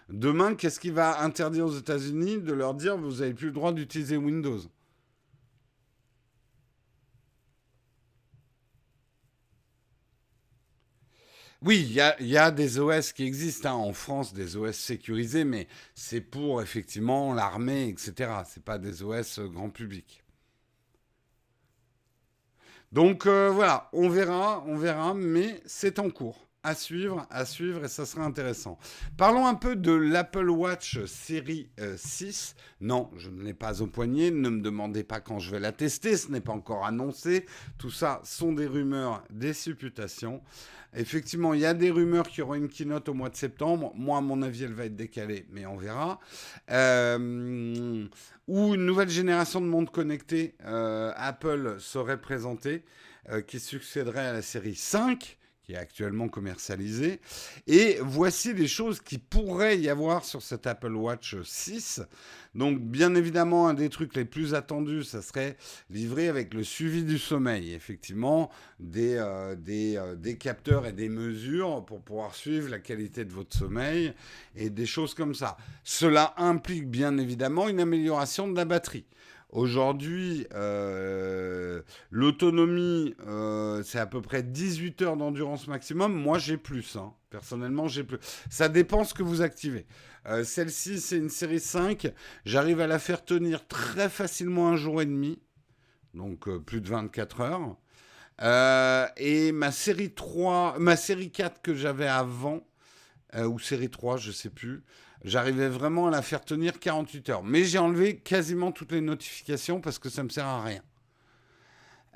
Demain, 0.08 0.54
qu'est-ce 0.54 0.78
qui 0.78 0.90
va 0.90 1.20
interdire 1.22 1.66
aux 1.66 1.76
États-Unis 1.76 2.40
de 2.40 2.52
leur 2.52 2.74
dire 2.74 2.96
vous 2.96 3.16
n'avez 3.16 3.34
plus 3.34 3.46
le 3.46 3.52
droit 3.52 3.72
d'utiliser 3.72 4.16
Windows? 4.16 4.60
Oui, 11.62 11.80
il 12.20 12.26
y 12.28 12.36
a, 12.38 12.50
des 12.50 12.78
OS 12.78 13.12
qui 13.12 13.24
existent 13.24 13.70
hein, 13.70 13.88
en 13.88 13.92
France, 13.92 14.32
des 14.32 14.56
OS 14.56 14.76
sécurisés, 14.76 15.44
mais 15.44 15.66
c'est 15.94 16.20
pour 16.20 16.62
effectivement 16.62 17.34
l'armée, 17.34 17.88
etc. 17.88 18.42
C'est 18.46 18.62
pas 18.62 18.78
des 18.78 19.02
OS 19.02 19.38
euh, 19.40 19.48
grand 19.48 19.70
public. 19.70 20.22
Donc 22.92 23.26
euh, 23.26 23.50
voilà, 23.50 23.88
on 23.92 24.08
verra, 24.08 24.62
on 24.66 24.76
verra, 24.76 25.14
mais 25.14 25.60
c'est 25.66 25.98
en 25.98 26.10
cours 26.10 26.45
à 26.66 26.74
suivre, 26.74 27.28
à 27.30 27.44
suivre, 27.44 27.84
et 27.84 27.88
ça 27.88 28.04
sera 28.04 28.24
intéressant. 28.24 28.76
Parlons 29.16 29.46
un 29.46 29.54
peu 29.54 29.76
de 29.76 29.92
l'Apple 29.92 30.50
Watch 30.50 30.98
série 31.04 31.70
6. 31.96 32.56
Euh, 32.58 32.62
non, 32.80 33.08
je 33.16 33.30
ne 33.30 33.40
l'ai 33.44 33.54
pas 33.54 33.82
au 33.82 33.86
poignet, 33.86 34.32
ne 34.32 34.48
me 34.48 34.60
demandez 34.60 35.04
pas 35.04 35.20
quand 35.20 35.38
je 35.38 35.52
vais 35.52 35.60
la 35.60 35.70
tester, 35.70 36.16
ce 36.16 36.28
n'est 36.32 36.40
pas 36.40 36.52
encore 36.52 36.84
annoncé. 36.84 37.46
Tout 37.78 37.92
ça 37.92 38.20
sont 38.24 38.52
des 38.52 38.66
rumeurs, 38.66 39.22
des 39.30 39.52
supputations. 39.52 40.42
Effectivement, 40.92 41.54
il 41.54 41.60
y 41.60 41.66
a 41.66 41.72
des 41.72 41.92
rumeurs 41.92 42.26
qu'il 42.26 42.40
y 42.40 42.42
aura 42.42 42.56
une 42.56 42.68
keynote 42.68 43.08
au 43.08 43.14
mois 43.14 43.28
de 43.28 43.36
septembre. 43.36 43.92
Moi, 43.94 44.18
à 44.18 44.20
mon 44.20 44.42
avis, 44.42 44.64
elle 44.64 44.74
va 44.74 44.86
être 44.86 44.96
décalée, 44.96 45.46
mais 45.52 45.66
on 45.66 45.76
verra. 45.76 46.18
Euh, 46.72 48.08
ou 48.48 48.74
une 48.74 48.84
nouvelle 48.84 49.10
génération 49.10 49.60
de 49.60 49.66
montres 49.66 49.92
connectées, 49.92 50.56
euh, 50.64 51.12
Apple 51.14 51.76
serait 51.78 52.20
présentée, 52.20 52.82
qui 53.46 53.58
succéderait 53.58 54.26
à 54.26 54.32
la 54.32 54.42
série 54.42 54.76
5 54.76 55.36
qui 55.66 55.72
est 55.72 55.76
actuellement 55.76 56.28
commercialisé. 56.28 57.20
Et 57.66 57.98
voici 58.00 58.54
les 58.54 58.68
choses 58.68 59.00
qui 59.00 59.18
pourraient 59.18 59.76
y 59.76 59.88
avoir 59.88 60.24
sur 60.24 60.40
cet 60.40 60.68
Apple 60.68 60.94
Watch 60.94 61.34
6. 61.42 62.02
Donc 62.54 62.78
bien 62.78 63.16
évidemment, 63.16 63.66
un 63.66 63.74
des 63.74 63.88
trucs 63.88 64.14
les 64.14 64.24
plus 64.24 64.54
attendus, 64.54 65.02
ça 65.02 65.22
serait 65.22 65.56
livré 65.90 66.28
avec 66.28 66.54
le 66.54 66.62
suivi 66.62 67.02
du 67.02 67.18
sommeil. 67.18 67.74
Effectivement, 67.74 68.48
des, 68.78 69.16
euh, 69.16 69.56
euh, 69.68 70.14
des 70.14 70.38
capteurs 70.38 70.86
et 70.86 70.92
des 70.92 71.08
mesures 71.08 71.84
pour 71.84 72.00
pouvoir 72.00 72.36
suivre 72.36 72.70
la 72.70 72.78
qualité 72.78 73.24
de 73.24 73.32
votre 73.32 73.56
sommeil 73.56 74.14
et 74.54 74.70
des 74.70 74.86
choses 74.86 75.14
comme 75.14 75.34
ça. 75.34 75.56
Cela 75.82 76.32
implique 76.36 76.88
bien 76.88 77.18
évidemment 77.18 77.68
une 77.68 77.80
amélioration 77.80 78.46
de 78.46 78.54
la 78.54 78.64
batterie. 78.64 79.04
Aujourd'hui, 79.50 80.44
euh, 80.54 81.80
l'autonomie, 82.10 83.14
euh, 83.26 83.82
c'est 83.84 84.00
à 84.00 84.06
peu 84.06 84.20
près 84.20 84.42
18 84.42 85.02
heures 85.02 85.16
d'endurance 85.16 85.68
maximum. 85.68 86.12
Moi, 86.12 86.38
j'ai 86.38 86.56
plus. 86.56 86.96
Hein. 86.96 87.14
Personnellement, 87.30 87.86
j'ai 87.86 88.02
plus. 88.02 88.18
Ça 88.50 88.68
dépend 88.68 89.04
ce 89.04 89.14
que 89.14 89.22
vous 89.22 89.42
activez. 89.42 89.86
Euh, 90.26 90.42
celle-ci, 90.42 91.00
c'est 91.00 91.16
une 91.16 91.30
série 91.30 91.60
5. 91.60 92.12
J'arrive 92.44 92.80
à 92.80 92.88
la 92.88 92.98
faire 92.98 93.24
tenir 93.24 93.68
très 93.68 94.08
facilement 94.08 94.68
un 94.68 94.76
jour 94.76 95.00
et 95.00 95.06
demi. 95.06 95.38
Donc, 96.12 96.48
plus 96.64 96.80
de 96.80 96.88
24 96.88 97.40
heures. 97.40 97.76
et 99.16 99.52
ma 99.52 99.70
série 99.70 100.12
3, 100.12 100.78
ma 100.80 100.96
série 100.96 101.30
4 101.30 101.62
que 101.62 101.74
j'avais 101.74 102.08
avant, 102.08 102.66
ou 103.38 103.58
série 103.60 103.90
3, 103.90 104.16
je 104.16 104.32
sais 104.32 104.50
plus, 104.50 104.82
J'arrivais 105.26 105.68
vraiment 105.68 106.06
à 106.06 106.10
la 106.12 106.22
faire 106.22 106.44
tenir 106.44 106.78
48 106.78 107.30
heures. 107.30 107.42
Mais 107.42 107.64
j'ai 107.64 107.78
enlevé 107.78 108.16
quasiment 108.16 108.70
toutes 108.70 108.92
les 108.92 109.00
notifications 109.00 109.80
parce 109.80 109.98
que 109.98 110.08
ça 110.08 110.22
ne 110.22 110.28
me 110.28 110.30
sert 110.30 110.46
à 110.46 110.62
rien. 110.62 110.82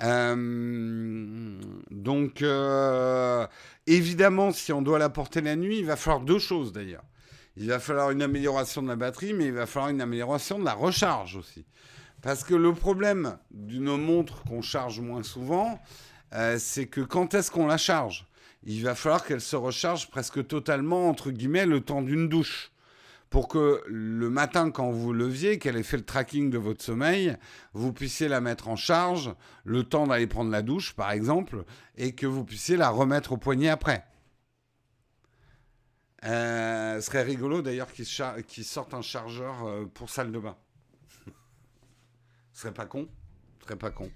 Euh, 0.02 1.60
donc, 1.90 2.40
euh, 2.40 3.48
évidemment, 3.88 4.52
si 4.52 4.72
on 4.72 4.80
doit 4.80 5.00
la 5.00 5.08
porter 5.08 5.40
la 5.40 5.56
nuit, 5.56 5.80
il 5.80 5.86
va 5.86 5.96
falloir 5.96 6.20
deux 6.20 6.38
choses 6.38 6.72
d'ailleurs. 6.72 7.02
Il 7.56 7.66
va 7.66 7.80
falloir 7.80 8.12
une 8.12 8.22
amélioration 8.22 8.80
de 8.80 8.86
la 8.86 8.94
batterie, 8.94 9.34
mais 9.34 9.46
il 9.46 9.54
va 9.54 9.66
falloir 9.66 9.90
une 9.90 10.00
amélioration 10.00 10.60
de 10.60 10.64
la 10.64 10.74
recharge 10.74 11.34
aussi. 11.34 11.66
Parce 12.22 12.44
que 12.44 12.54
le 12.54 12.72
problème 12.72 13.38
d'une 13.50 13.96
montre 13.96 14.44
qu'on 14.44 14.62
charge 14.62 15.00
moins 15.00 15.24
souvent, 15.24 15.80
euh, 16.32 16.58
c'est 16.60 16.86
que 16.86 17.00
quand 17.00 17.34
est-ce 17.34 17.50
qu'on 17.50 17.66
la 17.66 17.76
charge? 17.76 18.28
Il 18.62 18.84
va 18.84 18.94
falloir 18.94 19.24
qu'elle 19.24 19.40
se 19.40 19.56
recharge 19.56 20.10
presque 20.10 20.46
totalement, 20.46 21.08
entre 21.08 21.32
guillemets, 21.32 21.66
le 21.66 21.80
temps 21.80 22.02
d'une 22.02 22.28
douche 22.28 22.70
pour 23.30 23.46
que 23.46 23.82
le 23.86 24.28
matin, 24.28 24.72
quand 24.72 24.90
vous 24.90 25.12
leviez, 25.12 25.60
qu'elle 25.60 25.76
ait 25.76 25.84
fait 25.84 25.96
le 25.96 26.04
tracking 26.04 26.50
de 26.50 26.58
votre 26.58 26.82
sommeil, 26.82 27.36
vous 27.72 27.92
puissiez 27.92 28.26
la 28.26 28.40
mettre 28.40 28.68
en 28.68 28.74
charge 28.74 29.32
le 29.64 29.84
temps 29.84 30.08
d'aller 30.08 30.26
prendre 30.26 30.50
la 30.50 30.62
douche, 30.62 30.94
par 30.94 31.12
exemple, 31.12 31.64
et 31.96 32.12
que 32.16 32.26
vous 32.26 32.44
puissiez 32.44 32.76
la 32.76 32.90
remettre 32.90 33.32
au 33.32 33.36
poignet 33.36 33.68
après. 33.68 34.04
Euh, 36.24 37.00
ce 37.00 37.06
serait 37.06 37.22
rigolo 37.22 37.62
d'ailleurs 37.62 37.90
qu'ils 37.92 38.04
sortent 38.64 38.94
un 38.94 39.00
chargeur 39.00 39.64
euh, 39.64 39.86
pour 39.86 40.10
salle 40.10 40.32
de 40.32 40.38
bain. 40.38 40.56
ce 42.52 42.62
serait 42.62 42.74
pas 42.74 42.86
con. 42.86 43.08
Ce 43.60 43.66
serait 43.66 43.78
pas 43.78 43.90
con. 43.90 44.10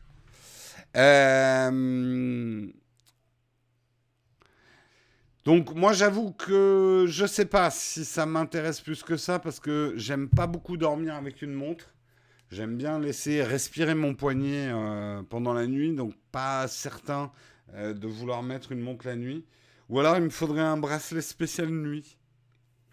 Euh, 0.96 2.66
donc 5.44 5.74
moi 5.74 5.92
j'avoue 5.92 6.33
que 6.33 7.04
je 7.07 7.26
sais 7.26 7.44
pas 7.44 7.70
si 7.70 8.04
ça 8.04 8.24
m'intéresse 8.24 8.80
plus 8.80 9.02
que 9.02 9.16
ça 9.16 9.38
parce 9.38 9.61
que 9.61 9.92
j'aime 9.96 10.28
pas 10.28 10.46
beaucoup 10.46 10.76
dormir 10.76 11.14
avec 11.14 11.42
une 11.42 11.52
montre. 11.52 11.94
J'aime 12.50 12.76
bien 12.76 12.98
laisser 12.98 13.42
respirer 13.42 13.94
mon 13.94 14.14
poignet 14.14 14.68
euh, 14.68 15.22
pendant 15.22 15.52
la 15.52 15.66
nuit, 15.66 15.94
donc 15.94 16.14
pas 16.30 16.68
certain 16.68 17.33
euh, 17.74 17.92
de 17.92 18.07
vouloir 18.07 18.42
mettre 18.42 18.72
une 18.72 18.80
montre 18.80 19.07
la 19.07 19.16
nuit. 19.16 19.44
Ou 19.88 20.00
alors 20.00 20.16
il 20.16 20.22
me 20.22 20.30
faudrait 20.30 20.62
un 20.62 20.76
bracelet 20.76 21.20
spécial 21.20 21.68
nuit, 21.68 22.16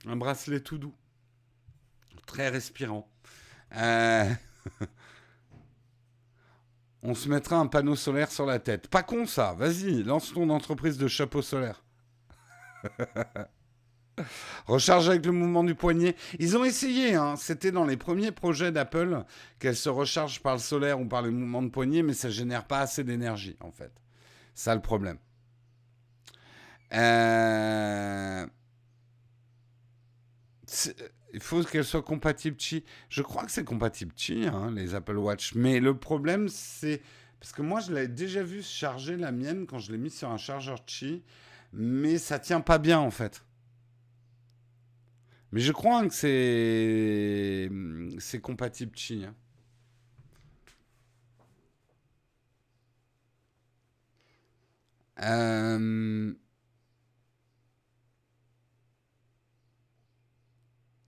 un 0.06 0.16
bracelet 0.16 0.60
tout 0.60 0.78
doux, 0.78 0.96
très 2.26 2.50
respirant. 2.50 3.08
Euh, 3.78 4.30
on 7.04 7.14
se 7.14 7.30
mettra 7.30 7.58
un 7.58 7.68
panneau 7.68 7.96
solaire 7.96 8.32
sur 8.32 8.46
la 8.46 8.60
tête. 8.60 8.88
Pas 8.90 9.04
con 9.04 9.26
ça, 9.26 9.54
vas-y, 9.54 10.04
lance 10.04 10.34
ton 10.34 10.50
entreprise 10.50 10.98
de 10.98 11.08
chapeau 11.08 11.42
solaire. 11.42 11.82
Recharge 14.67 15.10
avec 15.10 15.26
le 15.26 15.32
mouvement 15.32 15.63
du 15.63 15.76
poignet. 15.76 16.15
Ils 16.39 16.58
ont 16.58 16.63
essayé, 16.63 17.15
hein. 17.15 17.36
c'était 17.38 17.72
dans 17.72 17.86
les 17.86 17.98
premiers 17.98 18.32
projets 18.32 18.72
d'Apple 18.72 19.24
qu'elle 19.60 19.76
se 19.76 19.89
recharge 19.89 20.41
par 20.41 20.54
le 20.54 20.60
solaire 20.60 21.00
ou 21.00 21.06
par 21.06 21.22
le 21.22 21.32
mouvement 21.32 21.62
de 21.62 21.70
poignet, 21.70 22.04
mais 22.04 22.13
ça 22.13 22.30
génère 22.30 22.65
pas 22.65 22.80
assez 22.80 23.04
d'énergie 23.04 23.58
en 23.62 23.72
fait. 23.72 23.91
Ça 24.54 24.76
le 24.76 24.82
problème. 24.82 25.17
Euh, 26.94 28.46
il 31.34 31.39
faut 31.39 31.63
qu'elle 31.63 31.86
soit 31.86 32.02
compatible 32.02 32.58
Qi. 32.58 32.84
Je 33.10 33.22
crois 33.22 33.46
que 33.46 33.52
c'est 33.52 33.63
compatible 33.63 34.13
Qi, 34.13 34.48
hein, 34.48 34.72
les 34.76 34.94
Apple 34.96 35.17
Watch. 35.17 35.56
Mais 35.56 35.80
le 35.80 35.98
problème, 35.98 36.50
c'est. 36.50 37.02
Parce 37.39 37.54
que 37.54 37.62
moi, 37.62 37.80
je 37.80 37.91
l'avais 37.91 38.08
déjà 38.08 38.44
vu 38.44 38.62
charger 38.62 39.17
la 39.17 39.32
mienne 39.32 39.65
quand 39.65 39.80
je 39.80 39.91
l'ai 39.91 39.98
mis 39.98 40.12
sur 40.12 40.30
un 40.30 40.38
chargeur 40.38 40.86
Qi 40.86 41.24
mais 41.74 42.18
ça 42.18 42.40
tient 42.40 42.62
pas 42.62 42.78
bien 42.80 43.00
en 43.00 43.12
fait. 43.12 43.46
Mais 45.52 45.60
je 45.62 45.72
crois 45.72 46.08
que 46.08 46.14
c'est 46.14 47.70
c'est 48.20 48.40
compatible 48.42 48.92
Qi. 48.94 49.26
Hein. 49.26 49.36
Euh, 55.24 56.34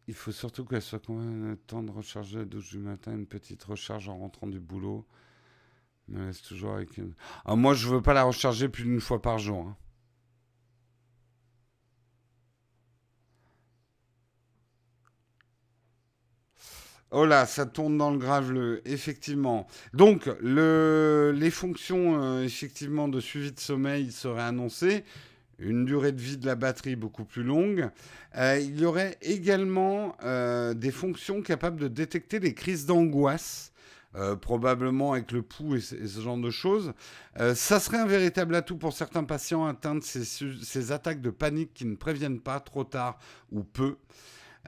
il 0.08 0.14
faut 0.14 0.32
surtout 0.32 0.66
qu'elle 0.66 0.82
soit 0.82 1.00
combien 1.00 1.52
de 1.52 1.56
temps 1.56 1.82
de 1.84 1.92
recharger 1.92 2.42
à 2.42 2.46
12 2.46 2.70
du 2.70 2.80
matin, 2.80 3.14
une 3.14 3.26
petite 3.26 3.64
recharge 3.64 4.10
en 4.10 4.18
rentrant 4.18 4.48
du 4.48 4.60
boulot. 4.60 5.08
Me 6.10 6.28
laisse 6.28 6.42
toujours 6.42 6.74
avec 6.74 6.98
une... 6.98 7.16
ah, 7.46 7.56
moi, 7.56 7.74
je 7.74 7.88
veux 7.88 8.02
pas 8.02 8.14
la 8.14 8.24
recharger 8.24 8.70
plus 8.70 8.84
d'une 8.84 9.00
fois 9.02 9.22
par 9.22 9.40
jour. 9.40 9.68
Hein. 9.68 9.78
Oh 17.16 17.28
là, 17.28 17.46
ça 17.46 17.68
tourne 17.68 17.96
dans 17.96 18.10
le 18.10 18.18
graveleux, 18.18 18.82
effectivement. 18.86 19.68
Donc, 19.94 20.28
les 20.42 21.52
fonctions 21.52 22.20
euh, 22.20 22.44
effectivement 22.44 23.08
de 23.08 23.20
suivi 23.20 23.52
de 23.52 23.60
sommeil 23.60 24.12
seraient 24.12 24.42
annoncées. 24.42 25.04
Une 25.60 25.86
durée 25.86 26.12
de 26.12 26.20
vie 26.20 26.38
de 26.38 26.48
la 26.48 26.56
batterie 26.56 26.96
beaucoup 26.96 27.24
plus 27.24 27.44
longue. 27.44 27.92
Euh, 28.36 28.60
il 28.60 28.80
y 28.80 28.86
aurait 28.86 29.20
également 29.22 30.18
euh, 30.24 30.74
des 30.74 30.90
fonctions 30.90 31.44
capables 31.44 31.80
de 31.80 31.88
détecter 31.88 32.40
les 32.40 32.56
crises 32.56 32.88
d'angoisse. 32.88 33.72
probablement 34.42 35.14
avec 35.14 35.32
le 35.32 35.44
pouls 35.44 35.76
et, 35.76 35.82
ce 35.82 36.20
genre 36.20 36.38
de 36.38 36.52
choses. 36.52 36.94
ça 37.56 37.80
serait 37.80 37.98
un 37.98 38.06
véritable 38.06 38.56
atout 38.56 38.78
pour 38.78 38.94
certains 38.94 39.24
patients 39.24 39.66
atteints 39.66 39.96
de 39.96 40.04
ces 40.04 40.92
attaques 40.92 41.22
de 41.22 41.32
panique 41.32 41.74
qui 41.74 41.86
ne 41.86 41.96
préviennent 41.96 42.40
pas 42.40 42.60
trop 42.60 42.84
tard 42.84 43.20
ou 43.52 43.64
peu. 43.64 43.98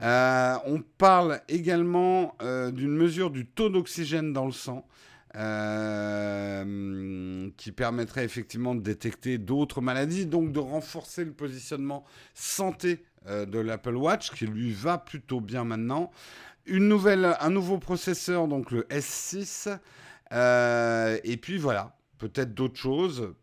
Euh, 0.02 0.56
on 0.66 0.82
parle 0.98 1.40
également 1.48 2.36
euh, 2.42 2.70
d'une 2.70 2.94
mesure 2.94 3.30
du 3.30 3.46
taux 3.46 3.68
d'oxygène 3.68 4.32
dans 4.32 4.46
le 4.46 4.52
sang. 4.52 4.86
Euh, 5.34 6.64
qui 7.58 7.72
permettrait 7.72 8.24
effectivement 8.24 8.74
de 8.74 8.80
détecter 8.80 9.36
d'autres 9.36 9.82
maladies, 9.82 10.24
donc 10.24 10.50
de 10.50 10.60
renforcer 10.60 11.26
le 11.26 11.32
positionnement 11.32 12.06
santé 12.32 13.04
de 13.28 13.58
l'Apple 13.58 13.96
Watch, 13.96 14.30
qui 14.30 14.46
lui 14.46 14.72
va 14.72 14.96
plutôt 14.96 15.42
bien 15.42 15.64
maintenant. 15.64 16.10
Une 16.64 16.88
nouvelle, 16.88 17.36
un 17.38 17.50
nouveau 17.50 17.76
processeur, 17.76 18.48
donc 18.48 18.70
le 18.70 18.84
S6. 18.84 19.68
et 20.32 21.36
puis 21.36 21.58
voilà, 21.58 21.98
peut-être 22.16 22.54
d'autres 22.54 22.80
choses, 22.80 23.34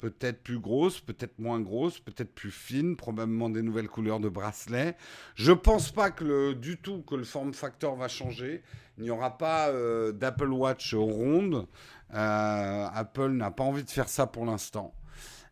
peut-être 0.00 0.42
plus 0.42 0.58
grosse, 0.58 1.00
peut-être 1.00 1.38
moins 1.38 1.60
grosse, 1.60 2.00
peut-être 2.00 2.34
plus 2.34 2.50
fine, 2.50 2.96
probablement 2.96 3.50
des 3.50 3.62
nouvelles 3.62 3.88
couleurs 3.88 4.18
de 4.18 4.28
bracelet. 4.28 4.96
Je 5.34 5.52
pense 5.52 5.92
pas 5.92 6.10
que 6.10 6.24
le, 6.24 6.54
du 6.54 6.78
tout 6.78 7.02
que 7.02 7.14
le 7.14 7.24
form 7.24 7.52
factor 7.52 7.96
va 7.96 8.08
changer. 8.08 8.62
Il 8.98 9.04
n'y 9.04 9.10
aura 9.10 9.38
pas 9.38 9.68
euh, 9.68 10.12
d'Apple 10.12 10.50
Watch 10.50 10.94
ronde. 10.94 11.66
Euh, 12.14 12.86
Apple 12.92 13.30
n'a 13.30 13.50
pas 13.50 13.64
envie 13.64 13.84
de 13.84 13.90
faire 13.90 14.08
ça 14.08 14.26
pour 14.26 14.46
l'instant. 14.46 14.94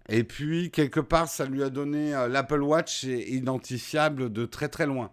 Et 0.09 0.24
puis, 0.24 0.70
quelque 0.70 1.01
part, 1.01 1.28
ça 1.28 1.44
lui 1.44 1.62
a 1.62 1.68
donné... 1.68 2.14
Euh, 2.14 2.28
L'Apple 2.28 2.62
Watch 2.62 3.05
est 3.05 3.28
identifiable 3.28 4.32
de 4.32 4.46
très 4.46 4.68
très 4.68 4.86
loin. 4.86 5.11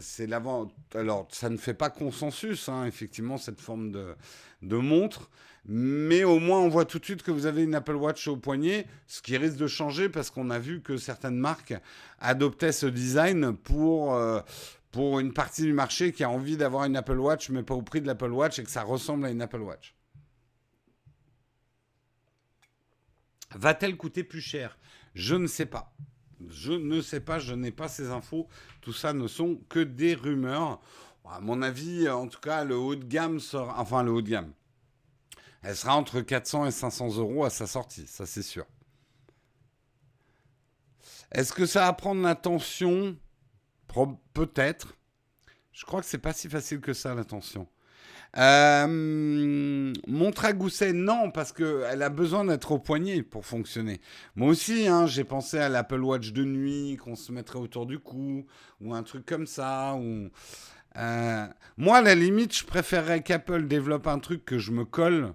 c'est 0.00 0.26
l'avant. 0.26 0.68
Alors, 0.94 1.26
ça 1.32 1.50
ne 1.50 1.56
fait 1.56 1.74
pas 1.74 1.90
consensus, 1.90 2.68
hein, 2.68 2.86
effectivement, 2.86 3.36
cette 3.36 3.60
forme 3.60 3.90
de 3.90 4.76
montre 4.76 5.30
mais 5.68 6.22
au 6.22 6.38
moins 6.38 6.60
on 6.60 6.68
voit 6.68 6.84
tout 6.84 6.98
de 6.98 7.04
suite 7.04 7.22
que 7.22 7.30
vous 7.30 7.46
avez 7.46 7.64
une 7.64 7.74
Apple 7.74 7.96
Watch 7.96 8.28
au 8.28 8.36
poignet, 8.36 8.86
ce 9.06 9.20
qui 9.20 9.36
risque 9.36 9.56
de 9.56 9.66
changer 9.66 10.08
parce 10.08 10.30
qu'on 10.30 10.50
a 10.50 10.58
vu 10.58 10.80
que 10.80 10.96
certaines 10.96 11.38
marques 11.38 11.74
adoptaient 12.20 12.72
ce 12.72 12.86
design 12.86 13.56
pour, 13.56 14.14
euh, 14.14 14.40
pour 14.92 15.18
une 15.18 15.32
partie 15.32 15.62
du 15.62 15.72
marché 15.72 16.12
qui 16.12 16.22
a 16.22 16.30
envie 16.30 16.56
d'avoir 16.56 16.84
une 16.84 16.96
Apple 16.96 17.18
Watch, 17.18 17.50
mais 17.50 17.64
pas 17.64 17.74
au 17.74 17.82
prix 17.82 18.00
de 18.00 18.06
l'Apple 18.06 18.30
Watch 18.30 18.58
et 18.58 18.64
que 18.64 18.70
ça 18.70 18.82
ressemble 18.82 19.26
à 19.26 19.30
une 19.30 19.42
Apple 19.42 19.60
Watch. 19.60 19.94
Va-t-elle 23.54 23.96
coûter 23.96 24.22
plus 24.22 24.40
cher? 24.40 24.78
Je 25.14 25.34
ne 25.34 25.46
sais 25.46 25.66
pas. 25.66 25.92
Je 26.48 26.72
ne 26.72 27.00
sais 27.00 27.20
pas, 27.20 27.38
je 27.38 27.54
n'ai 27.54 27.70
pas 27.70 27.88
ces 27.88 28.10
infos. 28.10 28.48
Tout 28.82 28.92
ça 28.92 29.12
ne 29.12 29.26
sont 29.26 29.58
que 29.68 29.80
des 29.80 30.14
rumeurs. 30.14 30.80
À 31.28 31.40
mon 31.40 31.62
avis, 31.62 32.08
en 32.08 32.28
tout 32.28 32.40
cas, 32.40 32.64
le 32.64 32.76
haut 32.76 32.94
de 32.94 33.04
gamme 33.04 33.40
sera. 33.40 33.80
Enfin, 33.80 34.02
le 34.02 34.12
haut 34.12 34.22
de 34.22 34.28
gamme. 34.28 34.52
Elle 35.66 35.74
sera 35.74 35.96
entre 35.96 36.20
400 36.20 36.66
et 36.66 36.70
500 36.70 37.16
euros 37.16 37.44
à 37.44 37.50
sa 37.50 37.66
sortie, 37.66 38.06
ça 38.06 38.24
c'est 38.24 38.44
sûr. 38.44 38.66
Est-ce 41.32 41.52
que 41.52 41.66
ça 41.66 41.86
va 41.86 41.92
prendre 41.92 42.22
l'attention 42.22 43.16
Peut-être. 44.32 44.96
Je 45.72 45.84
crois 45.84 46.02
que 46.02 46.06
c'est 46.06 46.18
pas 46.18 46.32
si 46.32 46.48
facile 46.48 46.80
que 46.80 46.92
ça, 46.92 47.16
l'attention. 47.16 47.66
Euh, 48.36 49.92
montre 50.06 50.44
à 50.44 50.52
gousset, 50.52 50.92
non, 50.92 51.32
parce 51.32 51.52
qu'elle 51.52 52.02
a 52.02 52.10
besoin 52.10 52.44
d'être 52.44 52.70
au 52.70 52.78
poignet 52.78 53.24
pour 53.24 53.44
fonctionner. 53.44 54.00
Moi 54.36 54.50
aussi, 54.50 54.86
hein, 54.86 55.06
j'ai 55.06 55.24
pensé 55.24 55.58
à 55.58 55.68
l'Apple 55.68 56.00
Watch 56.00 56.30
de 56.32 56.44
nuit 56.44 56.96
qu'on 56.96 57.16
se 57.16 57.32
mettrait 57.32 57.58
autour 57.58 57.86
du 57.86 57.98
cou, 57.98 58.46
ou 58.80 58.94
un 58.94 59.02
truc 59.02 59.26
comme 59.26 59.48
ça. 59.48 59.98
Euh, 60.96 61.48
moi, 61.76 61.96
à 61.96 62.02
la 62.02 62.14
limite, 62.14 62.56
je 62.56 62.64
préférerais 62.64 63.24
qu'Apple 63.24 63.66
développe 63.66 64.06
un 64.06 64.20
truc 64.20 64.44
que 64.44 64.58
je 64.58 64.70
me 64.70 64.84
colle, 64.84 65.34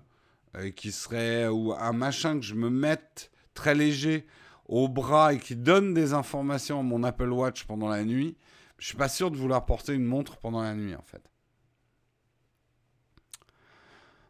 euh, 0.55 0.71
qui 0.71 0.91
serait, 0.91 1.47
ou 1.47 1.73
un 1.73 1.93
machin 1.93 2.39
que 2.39 2.45
je 2.45 2.55
me 2.55 2.69
mette 2.69 3.31
très 3.53 3.75
léger 3.75 4.25
au 4.65 4.87
bras 4.87 5.33
et 5.33 5.39
qui 5.39 5.55
donne 5.55 5.93
des 5.93 6.13
informations 6.13 6.79
à 6.79 6.83
mon 6.83 7.03
Apple 7.03 7.29
Watch 7.29 7.65
pendant 7.65 7.89
la 7.89 8.03
nuit. 8.03 8.37
Je 8.77 8.87
suis 8.87 8.97
pas 8.97 9.09
sûr 9.09 9.29
de 9.29 9.37
vouloir 9.37 9.65
porter 9.65 9.93
une 9.93 10.05
montre 10.05 10.37
pendant 10.37 10.61
la 10.61 10.73
nuit, 10.73 10.95
en 10.95 11.03
fait. 11.03 11.29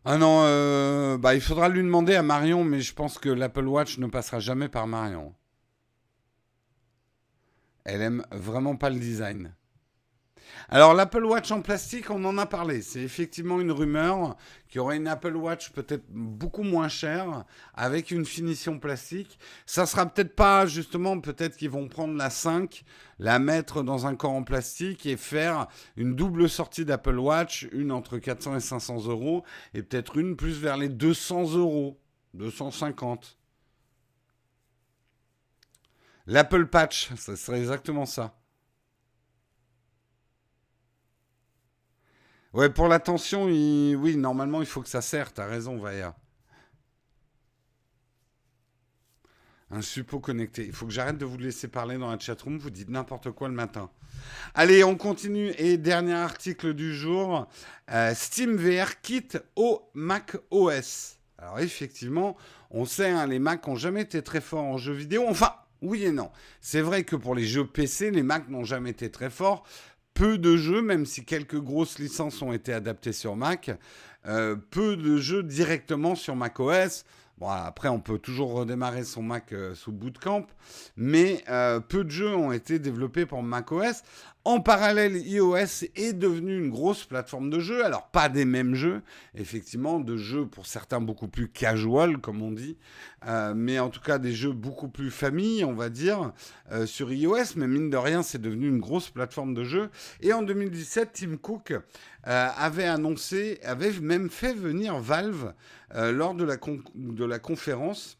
Ah 0.03 0.17
non, 0.17 0.41
euh, 0.45 1.17
bah, 1.17 1.35
il 1.35 1.41
faudra 1.41 1.69
lui 1.69 1.83
demander 1.83 2.15
à 2.15 2.23
Marion, 2.23 2.63
mais 2.63 2.81
je 2.81 2.93
pense 2.93 3.19
que 3.19 3.29
l'Apple 3.29 3.67
Watch 3.67 3.99
ne 3.99 4.07
passera 4.07 4.39
jamais 4.39 4.67
par 4.67 4.87
Marion. 4.87 5.35
Elle 7.83 8.01
aime 8.01 8.25
vraiment 8.31 8.75
pas 8.75 8.89
le 8.89 8.99
design. 8.99 9.53
Alors 10.69 10.93
l'Apple 10.93 11.25
Watch 11.25 11.51
en 11.51 11.61
plastique, 11.61 12.09
on 12.09 12.23
en 12.25 12.37
a 12.37 12.45
parlé. 12.45 12.81
C'est 12.81 13.01
effectivement 13.01 13.59
une 13.59 13.71
rumeur 13.71 14.37
qu'il 14.67 14.77
y 14.77 14.79
aurait 14.79 14.97
une 14.97 15.07
Apple 15.07 15.35
Watch 15.35 15.71
peut-être 15.71 16.05
beaucoup 16.09 16.63
moins 16.63 16.87
chère 16.87 17.43
avec 17.73 18.11
une 18.11 18.25
finition 18.25 18.79
plastique. 18.79 19.39
Ça 19.65 19.85
sera 19.85 20.05
peut-être 20.05 20.35
pas 20.35 20.65
justement, 20.65 21.19
peut-être 21.19 21.57
qu'ils 21.57 21.69
vont 21.69 21.87
prendre 21.87 22.15
la 22.15 22.29
5, 22.29 22.83
la 23.19 23.39
mettre 23.39 23.83
dans 23.83 24.07
un 24.07 24.15
corps 24.15 24.31
en 24.31 24.43
plastique 24.43 25.05
et 25.05 25.17
faire 25.17 25.67
une 25.97 26.15
double 26.15 26.49
sortie 26.49 26.85
d'Apple 26.85 27.19
Watch, 27.19 27.67
une 27.71 27.91
entre 27.91 28.17
400 28.17 28.55
et 28.55 28.59
500 28.59 29.07
euros 29.07 29.43
et 29.73 29.83
peut-être 29.83 30.17
une 30.17 30.35
plus 30.35 30.59
vers 30.59 30.77
les 30.77 30.89
200 30.89 31.55
euros, 31.55 31.99
250. 32.33 33.37
L'Apple 36.27 36.67
Patch, 36.67 37.09
ça 37.15 37.35
serait 37.35 37.59
exactement 37.59 38.05
ça. 38.05 38.40
Ouais, 42.53 42.69
pour 42.69 42.89
l'attention, 42.89 43.45
oui, 43.45 44.17
normalement, 44.17 44.61
il 44.61 44.67
faut 44.67 44.81
que 44.81 44.89
ça 44.89 45.01
sert. 45.01 45.33
T'as 45.33 45.45
raison, 45.45 45.77
Vaya. 45.77 46.15
Un 49.69 49.81
suppo 49.81 50.19
connecté. 50.19 50.65
Il 50.65 50.73
faut 50.73 50.85
que 50.85 50.91
j'arrête 50.91 51.17
de 51.17 51.23
vous 51.23 51.37
laisser 51.37 51.69
parler 51.69 51.97
dans 51.97 52.11
la 52.11 52.19
chatroom. 52.19 52.57
Vous 52.57 52.69
dites 52.69 52.89
n'importe 52.89 53.31
quoi 53.31 53.47
le 53.47 53.53
matin. 53.53 53.89
Allez, 54.53 54.83
on 54.83 54.97
continue. 54.97 55.53
Et 55.57 55.77
dernier 55.77 56.13
article 56.13 56.73
du 56.73 56.93
jour. 56.93 57.47
Euh, 57.89 58.13
Steam 58.13 58.57
VR 58.57 58.99
quitte 58.99 59.41
au 59.55 59.89
Mac 59.93 60.35
OS. 60.49 61.19
Alors 61.37 61.59
effectivement, 61.59 62.35
on 62.69 62.83
sait, 62.83 63.09
hein, 63.09 63.27
les 63.27 63.39
Macs 63.39 63.65
n'ont 63.65 63.77
jamais 63.77 64.01
été 64.01 64.21
très 64.21 64.41
forts 64.41 64.65
en 64.65 64.77
jeux 64.77 64.93
vidéo. 64.93 65.23
Enfin, 65.27 65.53
oui 65.81 66.03
et 66.03 66.11
non. 66.11 66.31
C'est 66.59 66.81
vrai 66.81 67.05
que 67.05 67.15
pour 67.15 67.33
les 67.33 67.45
jeux 67.45 67.65
PC, 67.65 68.11
les 68.11 68.23
Macs 68.23 68.49
n'ont 68.49 68.65
jamais 68.65 68.89
été 68.89 69.09
très 69.09 69.29
forts 69.29 69.63
peu 70.21 70.37
de 70.37 70.55
jeux, 70.55 70.83
même 70.83 71.07
si 71.07 71.25
quelques 71.25 71.59
grosses 71.59 71.97
licences 71.97 72.43
ont 72.43 72.53
été 72.53 72.73
adaptées 72.73 73.11
sur 73.11 73.35
Mac, 73.35 73.71
euh, 74.27 74.55
peu 74.69 74.95
de 74.95 75.17
jeux 75.17 75.41
directement 75.41 76.13
sur 76.13 76.35
macOS. 76.35 77.05
Bon, 77.39 77.47
après, 77.47 77.87
on 77.87 77.99
peut 77.99 78.19
toujours 78.19 78.51
redémarrer 78.51 79.03
son 79.03 79.23
Mac 79.23 79.51
euh, 79.51 79.73
sous 79.73 79.91
Bootcamp, 79.91 80.45
mais 80.95 81.43
euh, 81.49 81.79
peu 81.79 82.03
de 82.03 82.11
jeux 82.11 82.35
ont 82.35 82.51
été 82.51 82.77
développés 82.77 83.25
pour 83.25 83.41
macOS. 83.41 84.03
En 84.43 84.59
parallèle, 84.59 85.17
iOS 85.17 85.85
est 85.95 86.13
devenu 86.13 86.57
une 86.57 86.71
grosse 86.71 87.05
plateforme 87.05 87.51
de 87.51 87.59
jeux. 87.59 87.85
Alors, 87.85 88.07
pas 88.07 88.27
des 88.27 88.43
mêmes 88.43 88.73
jeux, 88.73 89.03
effectivement, 89.35 89.99
de 89.99 90.17
jeux 90.17 90.47
pour 90.47 90.65
certains 90.65 90.99
beaucoup 90.99 91.27
plus 91.27 91.47
casual, 91.47 92.17
comme 92.17 92.41
on 92.41 92.49
dit, 92.49 92.75
euh, 93.27 93.53
mais 93.55 93.77
en 93.77 93.91
tout 93.91 93.99
cas 93.99 94.17
des 94.17 94.33
jeux 94.33 94.51
beaucoup 94.51 94.87
plus 94.87 95.11
famille, 95.11 95.63
on 95.63 95.73
va 95.73 95.89
dire, 95.89 96.33
euh, 96.71 96.87
sur 96.87 97.13
iOS. 97.13 97.55
Mais 97.55 97.67
mine 97.67 97.91
de 97.91 97.97
rien, 97.97 98.23
c'est 98.23 98.41
devenu 98.41 98.67
une 98.67 98.79
grosse 98.79 99.11
plateforme 99.11 99.53
de 99.53 99.63
jeux. 99.63 99.91
Et 100.21 100.33
en 100.33 100.41
2017, 100.41 101.11
Tim 101.13 101.37
Cook 101.37 101.71
euh, 101.71 101.79
avait 102.25 102.85
annoncé, 102.87 103.59
avait 103.61 103.91
même 103.99 104.31
fait 104.31 104.55
venir 104.55 104.97
Valve 104.99 105.53
lors 105.93 106.33
de 106.33 106.45
la, 106.45 106.55
de 106.95 107.25
la 107.25 107.37
conférence. 107.37 108.17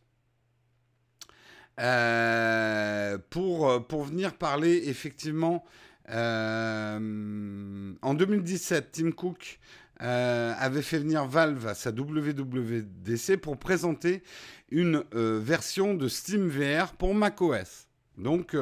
pour, 3.32 3.88
pour 3.88 4.04
venir 4.04 4.34
parler 4.36 4.84
effectivement 4.86 5.64
euh, 6.12 7.94
en 8.02 8.14
2017, 8.14 8.90
Tim 8.92 9.12
Cook 9.12 9.60
euh, 10.02 10.54
avait 10.58 10.82
fait 10.82 11.00
venir 11.00 11.26
Valve 11.26 11.68
à 11.68 11.74
sa 11.74 11.92
WWDC 11.92 13.38
pour 13.38 13.58
présenter 13.58 14.24
une 14.70 15.04
euh, 15.16 15.40
version 15.42 15.94
de 15.94 16.08
Steam 16.08 16.48
VR 16.48 16.94
pour 16.94 17.14
macOS. 17.14 17.88
Donc, 18.18 18.56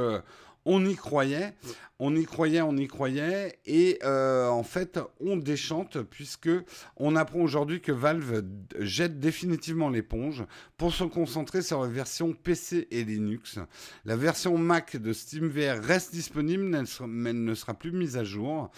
on 0.65 0.85
y 0.85 0.95
croyait, 0.95 1.53
on 1.99 2.15
y 2.15 2.25
croyait, 2.25 2.61
on 2.61 2.75
y 2.77 2.87
croyait, 2.87 3.59
et 3.65 3.99
euh, 4.03 4.47
en 4.47 4.63
fait, 4.63 4.99
on 5.19 5.35
déchante 5.35 6.01
puisque 6.03 6.49
on 6.95 7.15
apprend 7.15 7.39
aujourd'hui 7.39 7.81
que 7.81 7.91
Valve 7.91 8.43
jette 8.79 9.19
définitivement 9.19 9.89
l'éponge 9.89 10.45
pour 10.77 10.93
se 10.93 11.03
concentrer 11.03 11.61
sur 11.61 11.81
la 11.81 11.87
version 11.87 12.33
PC 12.33 12.87
et 12.91 13.03
Linux. 13.03 13.59
La 14.05 14.15
version 14.15 14.57
Mac 14.57 14.95
de 14.95 15.11
SteamVR 15.11 15.81
reste 15.81 16.13
disponible, 16.13 16.63
mais 17.07 17.29
elle 17.29 17.43
ne 17.43 17.53
sera 17.53 17.73
plus 17.73 17.91
mise 17.91 18.15
à 18.15 18.23
jour. 18.23 18.71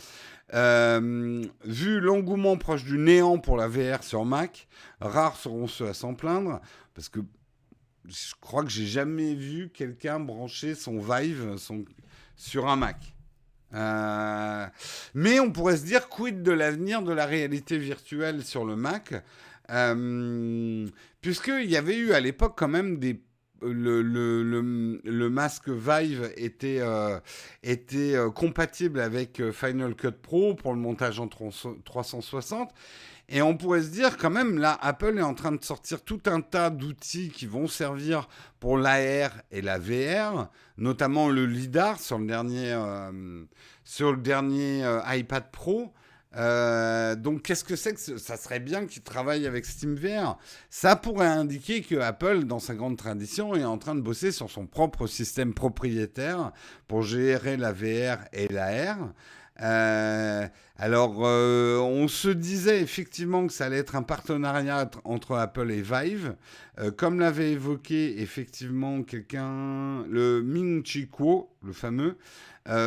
Euh, 0.53 1.43
vu 1.63 1.99
l'engouement 1.99 2.57
proche 2.57 2.83
du 2.83 2.97
néant 2.97 3.37
pour 3.37 3.55
la 3.55 3.67
VR 3.67 4.03
sur 4.03 4.25
Mac, 4.25 4.67
rares 4.99 5.37
seront 5.37 5.67
ceux 5.67 5.87
à 5.87 5.93
s'en 5.93 6.13
plaindre, 6.13 6.59
parce 6.93 7.07
que 7.07 7.19
je 8.07 8.33
crois 8.39 8.63
que 8.63 8.69
j'ai 8.69 8.87
jamais 8.87 9.35
vu 9.35 9.69
quelqu'un 9.69 10.19
brancher 10.19 10.75
son 10.75 10.99
Vive 10.99 11.55
sur 12.35 12.67
un 12.67 12.75
Mac. 12.75 13.15
Euh, 13.73 14.67
mais 15.13 15.39
on 15.39 15.51
pourrait 15.51 15.77
se 15.77 15.85
dire 15.85 16.09
quid 16.09 16.43
de 16.43 16.51
l'avenir 16.51 17.01
de 17.01 17.13
la 17.13 17.25
réalité 17.25 17.77
virtuelle 17.77 18.43
sur 18.43 18.65
le 18.65 18.75
Mac, 18.75 19.13
euh, 19.69 20.87
puisqu'il 21.21 21.69
y 21.69 21.77
avait 21.77 21.97
eu 21.97 22.11
à 22.11 22.19
l'époque 22.19 22.53
quand 22.57 22.67
même 22.67 22.97
des 22.97 23.21
le, 23.63 24.01
le, 24.01 24.41
le, 25.03 25.29
masque 25.29 25.69
Vive 25.69 26.33
était, 26.35 26.79
euh, 26.79 27.19
était 27.61 28.15
compatible 28.33 28.99
avec 28.99 29.39
Final 29.51 29.93
Cut 29.93 30.13
Pro 30.19 30.55
pour 30.55 30.73
le 30.73 30.79
montage 30.79 31.19
en 31.19 31.27
360 31.27 32.73
et 33.33 33.41
on 33.41 33.55
pourrait 33.55 33.81
se 33.81 33.89
dire 33.89 34.17
quand 34.17 34.29
même, 34.29 34.57
là, 34.57 34.77
Apple 34.81 35.17
est 35.17 35.23
en 35.23 35.33
train 35.33 35.53
de 35.53 35.63
sortir 35.63 36.03
tout 36.03 36.19
un 36.25 36.41
tas 36.41 36.69
d'outils 36.69 37.29
qui 37.29 37.45
vont 37.45 37.67
servir 37.67 38.27
pour 38.59 38.77
l'AR 38.77 39.31
et 39.51 39.61
la 39.61 39.79
VR, 39.79 40.49
notamment 40.77 41.29
le 41.29 41.45
LIDAR 41.45 41.97
sur 41.99 42.19
le 42.19 42.25
dernier, 42.25 42.73
euh, 42.73 43.43
sur 43.85 44.11
le 44.11 44.17
dernier 44.17 44.83
euh, 44.83 44.99
iPad 45.07 45.49
Pro. 45.49 45.93
Euh, 46.35 47.15
donc, 47.15 47.43
qu'est-ce 47.43 47.63
que 47.63 47.77
c'est 47.77 47.93
que 47.93 48.17
ça 48.17 48.35
serait 48.35 48.59
bien 48.59 48.85
qu'ils 48.85 49.01
travaillent 49.01 49.47
avec 49.47 49.65
SteamVR 49.65 50.37
Ça 50.69 50.97
pourrait 50.97 51.27
indiquer 51.27 51.81
que 51.83 51.95
Apple, 51.95 52.43
dans 52.43 52.59
sa 52.59 52.75
grande 52.75 52.97
tradition, 52.97 53.55
est 53.55 53.63
en 53.63 53.77
train 53.77 53.95
de 53.95 54.01
bosser 54.01 54.33
sur 54.33 54.49
son 54.49 54.65
propre 54.65 55.07
système 55.07 55.53
propriétaire 55.53 56.51
pour 56.89 57.01
gérer 57.01 57.55
la 57.55 57.71
VR 57.71 58.25
et 58.33 58.49
l'AR. 58.49 58.97
Euh, 59.61 60.47
alors, 60.77 61.17
euh, 61.19 61.77
on 61.77 62.07
se 62.07 62.29
disait 62.29 62.81
effectivement 62.81 63.45
que 63.45 63.53
ça 63.53 63.65
allait 63.65 63.77
être 63.77 63.95
un 63.95 64.01
partenariat 64.01 64.89
entre 65.03 65.35
Apple 65.35 65.69
et 65.71 65.81
Vive, 65.81 66.35
euh, 66.79 66.91
comme 66.91 67.19
l'avait 67.19 67.51
évoqué 67.51 68.21
effectivement 68.21 69.03
quelqu'un, 69.03 70.03
le 70.09 70.41
Ming 70.41 70.83
Chi 70.85 71.09
le 71.63 71.73
fameux, 71.73 72.17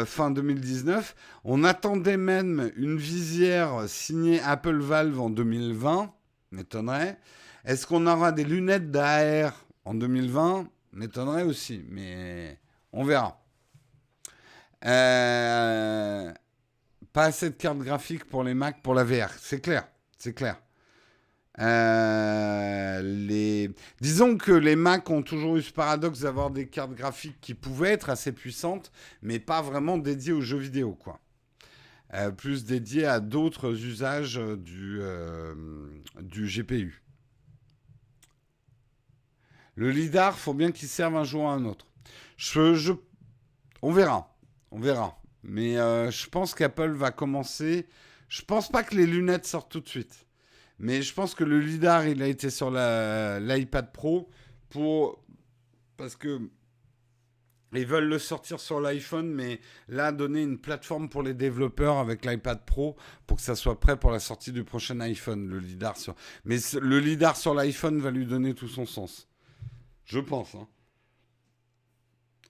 fin 0.06 0.30
2019. 0.30 1.14
On 1.44 1.64
attendait 1.64 2.16
même 2.16 2.70
une 2.76 2.96
visière 2.96 3.88
signée 3.88 4.40
Apple 4.40 4.78
Valve 4.78 5.20
en 5.20 5.30
2020, 5.30 6.12
m'étonnerait. 6.52 7.18
Est-ce 7.64 7.86
qu'on 7.86 8.06
aura 8.06 8.32
des 8.32 8.44
lunettes 8.44 8.90
d'AR 8.90 9.64
en 9.84 9.94
2020 9.94 10.68
M'étonnerait 10.92 11.42
aussi, 11.42 11.84
mais 11.88 12.58
on 12.92 13.04
verra. 13.04 13.40
Pas 17.14 17.26
assez 17.26 17.48
de 17.48 17.54
cartes 17.54 17.78
graphiques 17.78 18.24
pour 18.24 18.44
les 18.44 18.52
Mac 18.52 18.82
pour 18.82 18.92
la 18.92 19.04
VR, 19.04 19.30
c'est 19.38 19.60
clair, 19.60 19.88
c'est 20.18 20.34
clair. 20.34 20.60
Euh. 21.60 23.68
Disons 24.00 24.36
que 24.36 24.50
les 24.50 24.74
Mac 24.74 25.08
ont 25.08 25.22
toujours 25.22 25.56
eu 25.56 25.62
ce 25.62 25.72
paradoxe 25.72 26.20
d'avoir 26.20 26.50
des 26.50 26.66
cartes 26.66 26.92
graphiques 26.92 27.40
qui 27.40 27.54
pouvaient 27.54 27.92
être 27.92 28.10
assez 28.10 28.32
puissantes, 28.32 28.90
mais 29.22 29.38
pas 29.38 29.62
vraiment 29.62 29.96
dédiées 29.96 30.32
aux 30.32 30.40
jeux 30.40 30.58
vidéo. 30.58 30.98
Euh, 32.14 32.32
plus 32.32 32.64
dédiées 32.64 33.06
à 33.06 33.20
d'autres 33.20 33.84
usages 33.84 34.40
du, 34.58 34.98
euh, 35.00 35.54
GPU. 36.20 37.00
Le 39.76 39.90
LIDAR, 39.90 40.36
faut 40.36 40.54
bien 40.54 40.72
qu'il 40.72 40.88
serve 40.88 41.16
un 41.16 41.24
jour 41.24 41.48
à 41.48 41.52
un 41.52 41.64
autre. 41.64 41.86
On 43.82 43.92
verra, 43.92 44.36
on 44.72 44.80
verra. 44.80 45.23
Mais 45.44 45.74
je 45.74 46.28
pense 46.28 46.54
qu'Apple 46.54 46.92
va 46.92 47.10
commencer. 47.10 47.86
Je 48.28 48.42
pense 48.42 48.68
pas 48.70 48.82
que 48.82 48.94
les 48.94 49.06
lunettes 49.06 49.46
sortent 49.46 49.70
tout 49.70 49.80
de 49.80 49.88
suite. 49.88 50.26
Mais 50.78 51.02
je 51.02 51.14
pense 51.14 51.34
que 51.34 51.44
le 51.44 51.60
LIDAR, 51.60 52.06
il 52.06 52.22
a 52.22 52.26
été 52.26 52.50
sur 52.50 52.70
l'iPad 52.70 53.92
Pro 53.92 54.28
pour. 54.70 55.22
Parce 55.96 56.16
que. 56.16 56.40
Ils 57.76 57.86
veulent 57.86 58.08
le 58.08 58.20
sortir 58.20 58.60
sur 58.60 58.80
l'iPhone, 58.80 59.32
mais 59.34 59.60
là, 59.88 60.12
donner 60.12 60.42
une 60.42 60.58
plateforme 60.58 61.08
pour 61.08 61.24
les 61.24 61.34
développeurs 61.34 61.98
avec 61.98 62.24
l'iPad 62.24 62.64
Pro 62.64 62.96
pour 63.26 63.38
que 63.38 63.42
ça 63.42 63.56
soit 63.56 63.80
prêt 63.80 63.98
pour 63.98 64.12
la 64.12 64.20
sortie 64.20 64.52
du 64.52 64.62
prochain 64.62 65.00
iPhone, 65.00 65.48
le 65.48 65.58
LIDAR 65.58 65.96
sur. 65.96 66.14
Mais 66.44 66.58
le 66.80 67.00
LIDAR 67.00 67.36
sur 67.36 67.52
l'iPhone 67.52 68.00
va 68.00 68.12
lui 68.12 68.26
donner 68.26 68.54
tout 68.54 68.68
son 68.68 68.86
sens. 68.86 69.28
Je 70.04 70.20
pense. 70.20 70.54
Hein. 70.54 70.68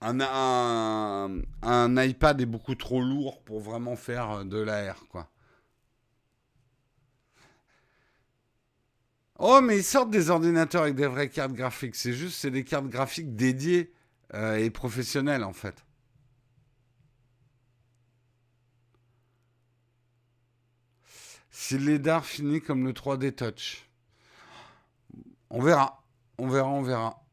Un, 0.06 1.96
iPad 1.96 2.38
est 2.40 2.46
beaucoup 2.46 2.74
trop 2.74 3.00
lourd 3.00 3.42
pour 3.42 3.60
vraiment 3.60 3.96
faire 3.96 4.44
de 4.44 4.58
l'AR, 4.58 5.06
quoi. 5.08 5.30
Oh, 9.38 9.60
mais 9.62 9.78
ils 9.78 9.84
sortent 9.84 10.10
des 10.10 10.30
ordinateurs 10.30 10.82
avec 10.82 10.94
des 10.94 11.06
vraies 11.06 11.30
cartes 11.30 11.54
graphiques. 11.54 11.96
C'est 11.96 12.12
juste, 12.12 12.36
c'est 12.38 12.50
des 12.50 12.64
cartes 12.64 12.86
graphiques 12.86 13.34
dédiées 13.34 13.92
euh, 14.34 14.56
et 14.56 14.70
professionnelles, 14.70 15.42
en 15.42 15.52
fait. 15.52 15.84
Si 21.50 21.78
l'EDAR 21.78 22.26
finit 22.26 22.60
comme 22.60 22.84
le 22.84 22.92
3D 22.92 23.34
Touch. 23.34 23.88
On 25.50 25.62
verra. 25.62 26.04
On 26.36 26.48
verra, 26.48 26.68
on 26.68 26.82
verra. 26.82 27.23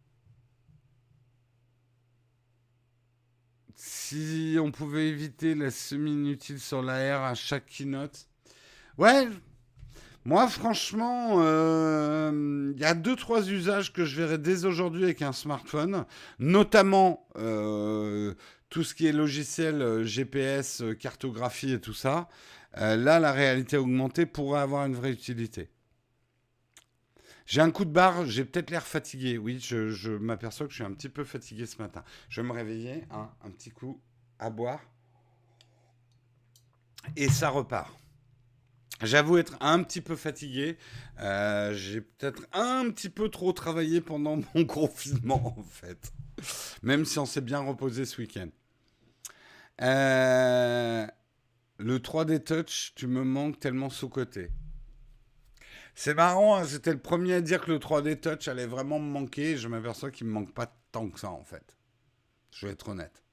Si 4.12 4.57
on 4.59 4.72
pouvait 4.72 5.07
éviter 5.07 5.55
la 5.55 5.72
semi-inutile 5.72 6.59
sur 6.59 6.82
l'AR 6.82 7.24
à 7.24 7.34
chaque 7.34 7.66
keynote. 7.66 8.28
Ouais, 8.97 9.26
moi, 10.26 10.49
franchement, 10.49 11.36
il 11.36 11.45
euh, 11.45 12.74
y 12.76 12.84
a 12.84 12.93
deux, 12.93 13.16
trois 13.16 13.49
usages 13.49 13.93
que 13.93 14.03
je 14.03 14.18
verrai 14.18 14.38
dès 14.38 14.66
aujourd'hui 14.66 15.05
avec 15.05 15.22
un 15.22 15.32
smartphone, 15.32 16.03
notamment 16.39 17.26
euh, 17.38 18.34
tout 18.68 18.84
ce 18.84 18.95
qui 18.95 19.07
est 19.07 19.14
logiciel 19.14 19.82
euh, 19.82 20.03
GPS, 20.03 20.84
cartographie 20.99 21.72
et 21.72 21.80
tout 21.80 21.93
ça. 21.93 22.28
là, 22.76 23.18
la 23.18 23.32
réalité 23.32 23.78
augmentée 23.78 24.26
pourrait 24.26 24.59
avoir 24.59 24.86
une 24.88 24.95
vraie 24.95 25.12
utilité. 25.12 25.70
J'ai 27.46 27.62
un 27.62 27.72
coup 27.72 27.86
de 27.86 27.92
barre, 27.92 28.26
j'ai 28.26 28.46
peut-être 28.46 28.70
l'air 28.70 28.86
fatigué. 28.86 29.38
Oui, 29.38 29.60
je, 29.60 30.10
m'aperçois 30.18 30.68
que 30.68 30.72
je 30.72 30.78
suis 30.78 30.84
un 30.84 30.94
petit 30.94 31.10
peu 31.10 31.24
fatigué 31.24 31.66
ce 31.66 31.82
matin. 31.82 32.04
Je 32.30 32.42
vais 32.42 32.48
me 32.48 32.54
réveiller, 32.54 33.06
hein, 33.12 33.30
un 33.44 33.52
petit 33.52 33.72
coup 33.72 34.00
à 34.39 34.50
boire. 34.50 34.82
Et 37.16 37.30
ça 37.30 37.50
repart. 37.50 37.92
J'avoue 39.02 39.38
être 39.38 39.58
un 39.62 39.82
petit 39.82 40.02
peu 40.02 40.16
fatigué. 40.16 40.78
Euh, 41.20 41.74
j'ai 41.74 42.02
peut-être 42.02 42.44
un 42.54 42.89
petit 42.92 43.10
peu 43.10 43.30
trop 43.30 43.52
travaillé 43.52 44.00
pendant 44.00 44.39
mon 44.56 44.66
confinement, 44.66 45.56
en 45.58 45.64
fait. 45.64 46.14
Même 46.84 47.06
si 47.06 47.20
on 47.20 47.26
s'est 47.26 47.42
bien 47.42 47.60
reposé 47.60 48.06
ce 48.06 48.22
week-end. 48.22 48.50
Euh, 49.82 51.08
le 51.78 51.98
3D 51.98 52.44
Touch, 52.44 52.94
tu 52.96 53.08
me 53.08 53.24
manques 53.24 53.60
tellement 53.60 53.89
sous-côté. 53.89 54.52
C'est 56.04 56.16
marrant, 56.16 56.56
hein, 56.56 56.64
c'était 56.66 56.93
le 56.93 56.97
premier 56.97 57.36
à 57.36 57.41
dire 57.41 57.62
que 57.62 57.70
le 57.70 57.78
3D 57.78 58.20
Touch 58.20 58.47
allait 58.47 58.66
vraiment 58.66 58.97
me 58.97 59.08
manquer. 59.08 59.56
Je 59.56 59.68
m'aperçois 59.68 60.10
qu'il 60.10 60.26
me 60.26 60.32
manque 60.32 60.52
pas 60.52 60.66
tant 60.91 61.08
que 61.08 61.20
ça, 61.20 61.30
en 61.30 61.43
fait. 61.43 61.78
Je 62.49 62.66
vais 62.66 62.72
être 62.72 62.89
honnête. 62.89 63.24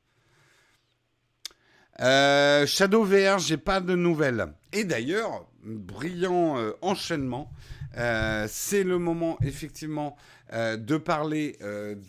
Euh, 2.00 2.66
Shadow 2.66 3.04
VR, 3.04 3.38
j'ai 3.38 3.56
pas 3.56 3.80
de 3.80 3.94
nouvelles. 3.94 4.52
Et 4.74 4.84
d'ailleurs, 4.84 5.48
brillant 5.62 6.58
euh, 6.58 6.72
enchaînement. 6.82 7.50
Euh, 7.96 8.46
c'est 8.50 8.84
le 8.84 8.98
moment 8.98 9.38
effectivement 9.40 10.14
euh, 10.52 10.76
de 10.76 10.96
parler 10.96 11.58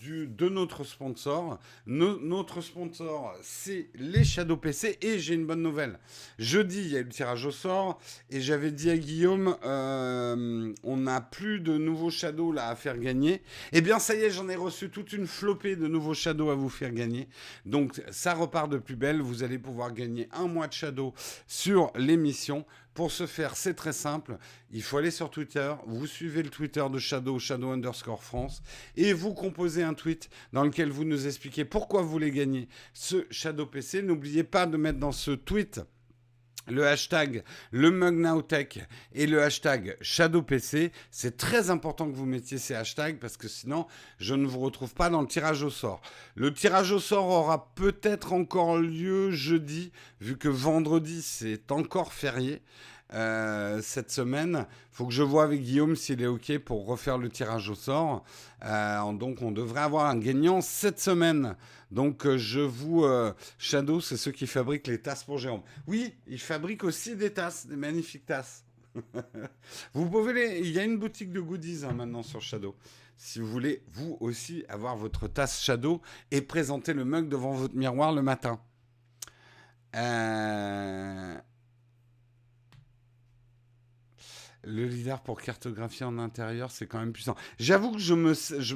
du, 0.01 0.27
de 0.27 0.49
notre 0.49 0.83
sponsor. 0.83 1.59
notre 1.85 2.61
sponsor, 2.61 3.35
c'est 3.41 3.89
les 3.95 4.23
Shadow 4.23 4.57
PC 4.57 4.97
et 5.01 5.19
j'ai 5.19 5.33
une 5.33 5.45
bonne 5.45 5.61
nouvelle. 5.61 5.99
Jeudi, 6.37 6.79
il 6.79 6.91
y 6.91 6.97
a 6.97 6.99
eu 6.99 7.03
le 7.03 7.09
tirage 7.09 7.45
au 7.45 7.51
sort 7.51 7.99
et 8.29 8.41
j'avais 8.41 8.71
dit 8.71 8.89
à 8.89 8.97
Guillaume, 8.97 9.55
on 9.63 10.97
n'a 10.97 11.21
plus 11.21 11.59
de 11.59 11.77
nouveaux 11.77 12.09
Shadows 12.09 12.51
là 12.51 12.69
à 12.69 12.75
faire 12.75 12.97
gagner. 12.97 13.41
Eh 13.71 13.81
bien, 13.81 13.99
ça 13.99 14.15
y 14.15 14.21
est, 14.21 14.31
j'en 14.31 14.49
ai 14.49 14.55
reçu 14.55 14.89
toute 14.89 15.13
une 15.13 15.27
flopée 15.27 15.75
de 15.75 15.87
nouveaux 15.87 16.13
Shadows 16.13 16.49
à 16.49 16.55
vous 16.55 16.69
faire 16.69 16.91
gagner. 16.91 17.27
Donc, 17.65 18.01
ça 18.11 18.33
repart 18.33 18.69
de 18.69 18.77
plus 18.77 18.95
belle. 18.95 19.21
Vous 19.21 19.43
allez 19.43 19.59
pouvoir 19.59 19.93
gagner 19.93 20.29
un 20.31 20.47
mois 20.47 20.67
de 20.67 20.73
Shadow 20.73 21.13
sur 21.47 21.91
l'émission. 21.95 22.65
Pour 22.99 23.13
ce 23.13 23.27
faire, 23.27 23.55
c'est 23.55 23.75
très 23.75 23.93
simple. 23.93 24.37
Il 24.71 24.83
faut 24.83 24.97
aller 24.97 25.09
sur 25.09 25.31
Twitter, 25.31 25.73
vous 25.87 26.05
suivez 26.05 26.43
le 26.43 26.49
Twitter 26.49 26.85
de 26.91 26.99
Shadow, 26.99 27.39
Shadow 27.39 27.71
underscore 27.71 28.21
France, 28.21 28.61
et 28.97 29.13
vous 29.13 29.33
composez 29.33 29.83
un 29.83 29.93
tweet 29.93 30.29
dans 30.51 30.65
lequel 30.65 30.89
vous 30.89 31.05
nous 31.05 31.25
expliquez 31.25 31.63
pourquoi 31.63 32.01
vous 32.01 32.09
voulez 32.09 32.31
gagner 32.31 32.67
ce 32.91 33.25
Shadow 33.31 33.65
PC. 33.65 34.01
N'oubliez 34.01 34.43
pas 34.43 34.65
de 34.65 34.75
mettre 34.75 34.99
dans 34.99 35.13
ce 35.13 35.31
tweet 35.31 35.79
le 36.69 36.87
hashtag 36.87 37.43
le 37.71 37.91
MugNowTech 37.91 38.79
et 39.13 39.27
le 39.27 39.41
hashtag 39.41 39.97
ShadowPC. 40.01 40.91
C'est 41.11 41.37
très 41.37 41.69
important 41.69 42.09
que 42.09 42.15
vous 42.15 42.25
mettiez 42.25 42.57
ces 42.57 42.75
hashtags 42.75 43.19
parce 43.19 43.37
que 43.37 43.47
sinon, 43.47 43.87
je 44.19 44.35
ne 44.35 44.45
vous 44.45 44.59
retrouve 44.59 44.93
pas 44.93 45.09
dans 45.09 45.21
le 45.21 45.27
tirage 45.27 45.63
au 45.63 45.69
sort. 45.69 46.01
Le 46.35 46.53
tirage 46.53 46.91
au 46.91 46.99
sort 46.99 47.27
aura 47.27 47.71
peut-être 47.75 48.33
encore 48.33 48.77
lieu 48.77 49.31
jeudi, 49.31 49.91
vu 50.21 50.37
que 50.37 50.49
vendredi, 50.49 51.21
c'est 51.21 51.71
encore 51.71 52.13
férié. 52.13 52.61
Euh, 53.13 53.81
cette 53.81 54.11
semaine. 54.11 54.67
Faut 54.91 55.07
que 55.07 55.13
je 55.13 55.23
vois 55.23 55.43
avec 55.43 55.61
Guillaume 55.61 55.95
s'il 55.95 56.21
est 56.21 56.27
OK 56.27 56.55
pour 56.59 56.85
refaire 56.85 57.17
le 57.17 57.29
tirage 57.29 57.67
au 57.69 57.73
sort. 57.73 58.23
Euh, 58.63 59.13
donc, 59.13 59.41
on 59.41 59.51
devrait 59.51 59.81
avoir 59.81 60.05
un 60.05 60.17
gagnant 60.17 60.61
cette 60.61 60.99
semaine. 60.99 61.55
Donc, 61.89 62.27
euh, 62.27 62.37
je 62.37 62.59
vous. 62.59 63.05
Shadow, 63.57 63.99
c'est 63.99 64.17
ceux 64.17 64.31
qui 64.31 64.45
fabriquent 64.45 64.87
les 64.87 65.01
tasses 65.01 65.23
pour 65.23 65.39
Jérôme. 65.39 65.63
Oui, 65.87 66.13
ils 66.27 66.39
fabriquent 66.39 66.83
aussi 66.83 67.15
des 67.15 67.33
tasses, 67.33 67.65
des 67.65 67.75
magnifiques 67.75 68.27
tasses. 68.27 68.63
vous 69.93 70.09
pouvez 70.09 70.33
les... 70.33 70.59
Il 70.59 70.71
y 70.71 70.79
a 70.79 70.83
une 70.83 70.97
boutique 70.97 71.31
de 71.31 71.39
goodies 71.39 71.85
hein, 71.85 71.93
maintenant 71.93 72.23
sur 72.23 72.41
Shadow. 72.41 72.75
Si 73.17 73.39
vous 73.39 73.47
voulez, 73.47 73.83
vous 73.91 74.17
aussi, 74.19 74.63
avoir 74.69 74.95
votre 74.95 75.27
tasse 75.27 75.61
Shadow 75.63 76.01
et 76.29 76.41
présenter 76.41 76.93
le 76.93 77.05
mug 77.05 77.27
devant 77.27 77.53
votre 77.53 77.75
miroir 77.75 78.13
le 78.13 78.21
matin. 78.21 78.59
Euh, 79.95 81.35
le 84.69 84.85
lidar 84.85 85.21
pour 85.21 85.41
cartographier 85.41 86.05
en 86.05 86.17
intérieur, 86.19 86.71
c'est 86.71 86.85
quand 86.85 86.99
même 86.99 87.11
puissant. 87.11 87.35
J'avoue 87.59 87.91
que 87.91 87.99
je 87.99 88.13
me, 88.13 88.33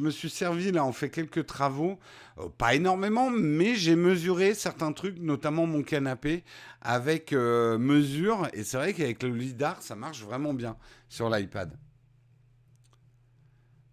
suis 0.10 0.30
servi, 0.30 0.72
là, 0.72 0.86
on 0.86 0.92
fait 0.92 1.10
quelques 1.10 1.46
travaux, 1.46 2.00
euh, 2.40 2.50
pas 2.58 2.76
énormément, 2.76 3.30
mais 3.30 3.76
j'ai 3.76 3.96
mesuré 3.96 4.54
certains 4.54 4.92
trucs, 4.92 5.20
notamment 5.20 5.66
mon 5.66 5.84
canapé, 5.84 6.44
avec 6.82 7.34
euh, 7.34 7.78
mesure, 7.78 8.48
et 8.54 8.64
c'est 8.64 8.78
vrai 8.78 8.94
qu'avec 8.94 9.24
le 9.24 9.30
lidar, 9.30 9.82
ça 9.82 9.96
marche 9.96 10.24
vraiment 10.24 10.54
bien 10.54 10.76
sur 11.10 11.30
l'iPad. 11.30 11.78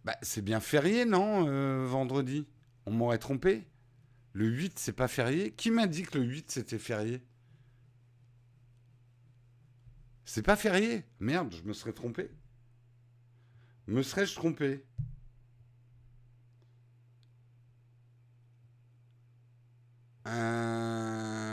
Bah, 0.04 0.16
c'est 0.22 0.42
bien 0.42 0.60
férié, 0.60 1.04
non, 1.04 1.46
euh, 1.46 1.84
vendredi? 1.86 2.46
On 2.86 2.90
m'aurait 2.90 3.18
trompé 3.18 3.66
Le 4.32 4.46
8, 4.46 4.78
c'est 4.78 4.94
pas 4.94 5.08
férié 5.08 5.52
Qui 5.52 5.70
m'a 5.70 5.86
dit 5.86 6.02
que 6.04 6.16
le 6.16 6.24
8, 6.24 6.50
c'était 6.50 6.78
férié? 6.78 7.22
C'est 10.32 10.42
pas 10.42 10.54
férié. 10.54 11.04
Merde, 11.18 11.52
je 11.52 11.62
me 11.64 11.72
serais 11.72 11.92
trompé. 11.92 12.30
Me 13.88 14.00
serais-je 14.00 14.36
trompé? 14.36 14.86
Euh... 20.28 21.52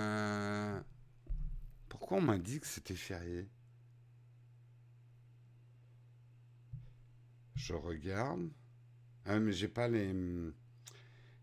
Pourquoi 1.90 2.20
on 2.20 2.22
m'a 2.22 2.38
dit 2.38 2.60
que 2.60 2.68
c'était 2.68 2.94
férié? 2.94 3.50
Je 7.56 7.74
regarde. 7.74 8.48
Ah 9.26 9.40
mais 9.40 9.54
j'ai 9.54 9.70
pas 9.70 9.88
les 9.88 10.14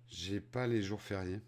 j'ai 0.07 0.41
pas 0.41 0.69
les 0.69 0.83
jours 0.83 1.03
fériés 1.03 1.43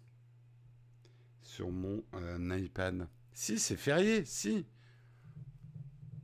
sur 1.43 1.71
mon 1.71 2.03
euh, 2.13 2.59
iPad. 2.59 3.07
Si, 3.31 3.57
c'est 3.57 3.77
férié, 3.77 4.25
si. 4.25 4.65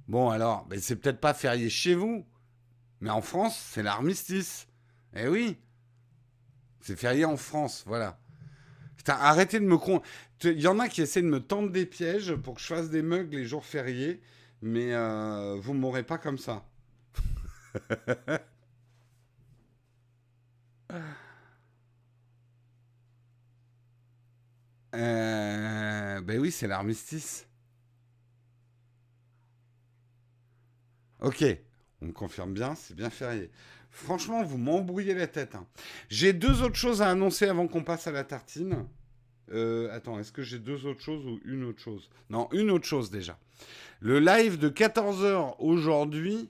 Bon, 0.07 0.29
alors, 0.29 0.65
mais 0.69 0.79
c'est 0.79 0.95
peut-être 0.97 1.19
pas 1.19 1.33
férié 1.33 1.69
chez 1.69 1.95
vous, 1.95 2.25
Mais 3.01 3.09
en 3.11 3.21
France, 3.21 3.57
c'est 3.73 3.83
l'armistice. 3.83 4.67
Eh 5.15 5.27
oui. 5.27 5.57
C'est 6.81 6.97
férié 6.97 7.25
en 7.25 7.37
France, 7.37 7.83
voilà. 7.87 8.19
Putain, 8.97 9.15
arrêtez 9.15 9.59
de 9.59 9.65
me 9.65 9.77
con. 9.77 10.01
Il 10.43 10.61
y 10.61 10.67
en 10.67 10.79
a 10.79 10.89
qui 10.89 11.01
essaient 11.01 11.21
de 11.21 11.27
me 11.27 11.39
tendre 11.41 11.71
des 11.71 11.85
pièges 11.85 12.35
pour 12.35 12.55
que 12.55 12.61
je 12.61 12.67
fasse 12.67 12.89
des 12.89 13.01
mugs 13.01 13.33
les 13.33 13.45
jours 13.45 13.65
fériés, 13.65 14.21
mais 14.61 14.93
euh, 14.93 15.57
vous 15.61 15.73
m'aurez 15.73 16.03
pas 16.03 16.17
comme 16.17 16.37
ça. 16.37 16.65
euh, 24.95 26.21
ben 26.21 26.39
oui, 26.39 26.51
c'est 26.51 26.67
l'armistice. 26.67 27.47
Ok, 31.23 31.45
on 32.01 32.07
me 32.07 32.11
confirme 32.11 32.53
bien, 32.53 32.75
c'est 32.75 32.97
bien 32.97 33.09
férié. 33.09 33.49
Franchement, 33.91 34.43
vous 34.43 34.57
m'embrouillez 34.57 35.13
la 35.13 35.27
tête. 35.27 35.55
Hein. 35.55 35.65
J'ai 36.09 36.33
deux 36.33 36.61
autres 36.63 36.75
choses 36.75 37.01
à 37.01 37.09
annoncer 37.09 37.47
avant 37.47 37.65
qu'on 37.69 37.81
passe 37.81 38.07
à 38.07 38.11
la 38.11 38.25
tartine. 38.25 38.85
Euh, 39.53 39.89
attends, 39.95 40.19
est-ce 40.19 40.33
que 40.33 40.41
j'ai 40.41 40.59
deux 40.59 40.85
autres 40.85 40.99
choses 40.99 41.25
ou 41.25 41.39
une 41.45 41.63
autre 41.63 41.79
chose? 41.79 42.09
Non, 42.29 42.49
une 42.51 42.69
autre 42.71 42.85
chose 42.85 43.09
déjà. 43.09 43.39
Le 44.01 44.19
live 44.19 44.59
de 44.59 44.67
14h 44.67 45.55
aujourd'hui 45.59 46.49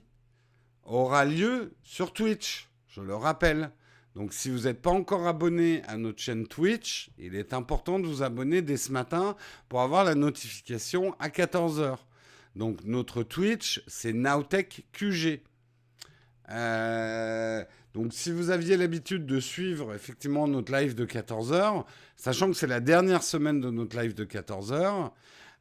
aura 0.82 1.24
lieu 1.24 1.72
sur 1.84 2.12
Twitch, 2.12 2.68
je 2.88 3.00
le 3.00 3.14
rappelle. 3.14 3.70
Donc 4.16 4.32
si 4.32 4.50
vous 4.50 4.62
n'êtes 4.62 4.82
pas 4.82 4.90
encore 4.90 5.28
abonné 5.28 5.84
à 5.86 5.96
notre 5.96 6.20
chaîne 6.20 6.48
Twitch, 6.48 7.10
il 7.16 7.36
est 7.36 7.52
important 7.52 8.00
de 8.00 8.08
vous 8.08 8.24
abonner 8.24 8.60
dès 8.60 8.76
ce 8.76 8.90
matin 8.90 9.36
pour 9.68 9.82
avoir 9.82 10.02
la 10.02 10.16
notification 10.16 11.14
à 11.20 11.28
14h. 11.28 11.98
Donc 12.56 12.84
notre 12.84 13.22
Twitch, 13.22 13.82
c'est 13.86 14.12
Nowtech 14.12 14.86
QG. 14.92 15.40
Euh, 16.50 17.64
donc 17.94 18.12
si 18.12 18.30
vous 18.30 18.50
aviez 18.50 18.76
l'habitude 18.76 19.26
de 19.26 19.40
suivre 19.40 19.94
effectivement 19.94 20.46
notre 20.46 20.72
live 20.72 20.94
de 20.94 21.06
14h, 21.06 21.84
sachant 22.16 22.48
que 22.50 22.56
c'est 22.56 22.66
la 22.66 22.80
dernière 22.80 23.22
semaine 23.22 23.60
de 23.60 23.70
notre 23.70 23.98
live 23.98 24.14
de 24.14 24.24
14h, 24.24 25.10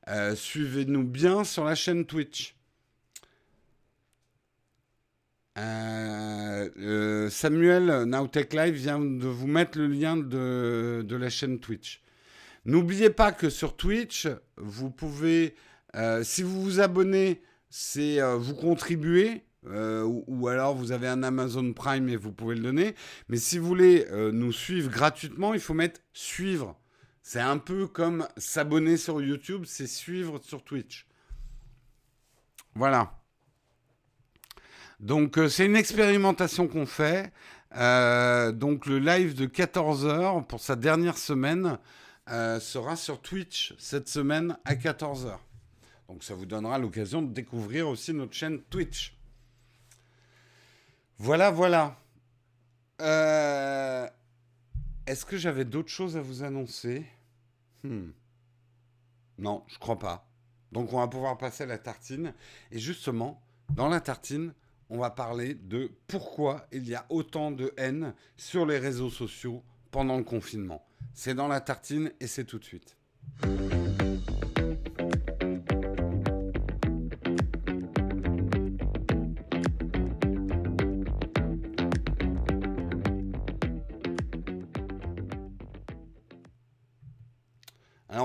euh, 0.10 0.36
suivez-nous 0.36 1.04
bien 1.04 1.44
sur 1.44 1.64
la 1.64 1.76
chaîne 1.76 2.06
Twitch. 2.06 2.56
Euh, 5.58 7.30
Samuel 7.30 8.04
Nowtech 8.04 8.54
Live 8.54 8.74
vient 8.74 9.00
de 9.00 9.28
vous 9.28 9.48
mettre 9.48 9.78
le 9.78 9.88
lien 9.88 10.18
de, 10.18 11.04
de 11.08 11.16
la 11.16 11.30
chaîne 11.30 11.60
Twitch. 11.60 12.02
N'oubliez 12.66 13.10
pas 13.10 13.32
que 13.32 13.50
sur 13.50 13.76
Twitch, 13.76 14.28
vous 14.58 14.89
pouvez, 14.89 15.56
si 16.24 16.44
vous 16.44 16.62
vous 16.62 16.80
abonnez, 16.80 17.41
c'est 17.70 18.20
vous 18.38 18.56
contribuez 18.56 19.44
euh, 19.68 20.04
ou, 20.28 20.48
alors 20.48 20.76
vous 20.76 20.91
avez 20.91 21.08
un 21.08 21.24
Amazon 21.24 21.72
Prime 21.74 22.10
et 22.10 22.16
vous 22.16 22.32
pouvez 22.32 22.56
le 22.56 22.62
donner. 22.62 22.96
Mais 23.30 23.38
si 23.38 23.58
vous 23.58 23.68
voulez 23.68 24.06
euh, 24.12 24.32
nous 24.32 24.52
suivre 24.52 24.89
gratuitement, 24.89 25.54
il 25.54 25.60
faut 25.60 25.74
mettre 25.74 26.02
suivre. 26.14 26.78
C'est 27.22 27.39
un 27.39 27.58
peu 27.58 27.88
comme 27.88 28.28
s'abonner 28.36 28.98
sur 28.98 29.22
YouTube, 29.22 29.64
c'est 29.66 29.88
suivre 29.88 30.39
sur 30.44 30.64
Twitch. 30.64 31.08
Voilà. 32.76 33.20
Donc 35.00 35.38
euh, 35.38 35.48
c'est 35.48 35.66
une 35.66 35.76
expérimentation 35.76 36.68
qu'on 36.68 36.86
fait. 36.86 37.32
donc 37.72 38.86
le 38.86 39.00
live 39.00 39.34
de 39.34 39.46
14h 39.46 40.46
pour 40.46 40.60
sa 40.60 40.76
dernière 40.76 41.18
semaine 41.18 41.80
sera 42.28 42.96
sur 42.96 43.22
Twitch 43.22 43.74
cette 43.80 44.08
semaine 44.10 44.58
à 44.66 44.76
14h. 44.76 45.38
Donc 46.08 46.24
ça 46.24 46.34
vous 46.34 46.45
donnera 46.45 46.78
l'occasion 46.78 47.22
de 47.22 47.34
découvrir 47.34 47.88
aussi 47.88 48.14
notre 48.14 48.34
chaîne 48.34 48.62
Twitch. 48.64 49.16
Voilà, 51.18 51.51
voilà. 51.51 51.97
Euh, 53.01 54.08
est-ce 55.06 55.26
que 55.26 55.38
j'avais 55.38 55.66
d'autres 55.66 55.89
choses 55.89 56.18
à 56.18 56.22
vous 56.22 56.43
annoncer? 56.43 57.06
Hmm. 57.84 58.12
Non, 59.38 59.64
je 59.68 59.78
crois 59.78 59.99
pas. 59.99 60.28
Donc 60.72 60.93
on 60.93 60.99
va 60.99 61.08
pouvoir 61.08 61.38
passer 61.38 61.64
à 61.64 61.68
la 61.68 61.78
tartine. 61.78 62.34
Et 62.72 62.80
justement, 62.80 63.41
dans 63.70 63.89
la 63.89 64.01
tartine, 64.01 64.54
on 64.89 64.99
va 64.99 65.10
parler 65.10 65.56
de 65.56 65.91
pourquoi 66.08 66.68
il 66.72 66.88
y 66.88 66.95
a 66.95 67.06
autant 67.10 67.51
de 67.51 67.74
haine 67.78 68.14
sur 68.38 68.66
les 68.66 68.78
réseaux 68.78 69.10
sociaux 69.10 69.64
pendant 69.91 70.18
le 70.18 70.24
confinement. 70.24 70.86
C'est 71.14 71.36
dans 71.36 71.47
la 71.47 71.62
tartine 71.62 72.12
et 72.20 72.28
c'est 72.28 72.45
tout 72.45 72.60
de 72.60 72.66
suite. 72.66 72.97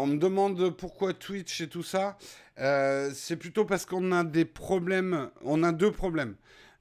On 0.08 0.12
me 0.12 0.18
demande 0.18 0.70
pourquoi 0.70 1.12
Twitch 1.12 1.60
et 1.60 1.68
tout 1.68 1.82
ça. 1.82 2.16
Euh, 2.58 3.10
c'est 3.14 3.36
plutôt 3.36 3.66
parce 3.66 3.84
qu'on 3.84 4.10
a 4.10 4.24
des 4.24 4.46
problèmes. 4.46 5.28
On 5.42 5.62
a 5.62 5.70
deux 5.70 5.92
problèmes. 5.92 6.34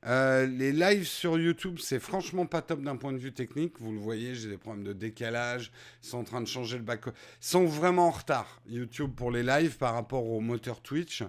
Euh, 0.05 0.45
les 0.45 0.71
lives 0.71 1.05
sur 1.05 1.37
YouTube, 1.37 1.79
c'est 1.81 1.99
franchement 1.99 2.45
pas 2.45 2.61
top 2.61 2.81
d'un 2.81 2.95
point 2.95 3.11
de 3.11 3.17
vue 3.17 3.33
technique. 3.33 3.73
Vous 3.81 3.91
le 3.91 3.99
voyez, 3.99 4.33
j'ai 4.33 4.47
des 4.47 4.57
problèmes 4.57 4.85
de 4.85 4.93
décalage. 4.93 5.73
Ils 6.03 6.07
sont 6.07 6.19
en 6.19 6.23
train 6.23 6.39
de 6.39 6.47
changer 6.47 6.77
le 6.77 6.83
back. 6.83 7.01
Ils 7.07 7.11
sont 7.41 7.65
vraiment 7.65 8.07
en 8.07 8.11
retard, 8.11 8.61
YouTube, 8.65 9.11
pour 9.13 9.29
les 9.29 9.43
lives 9.43 9.77
par 9.77 9.93
rapport 9.93 10.25
au 10.25 10.39
moteur 10.39 10.81
Twitch. 10.81 11.23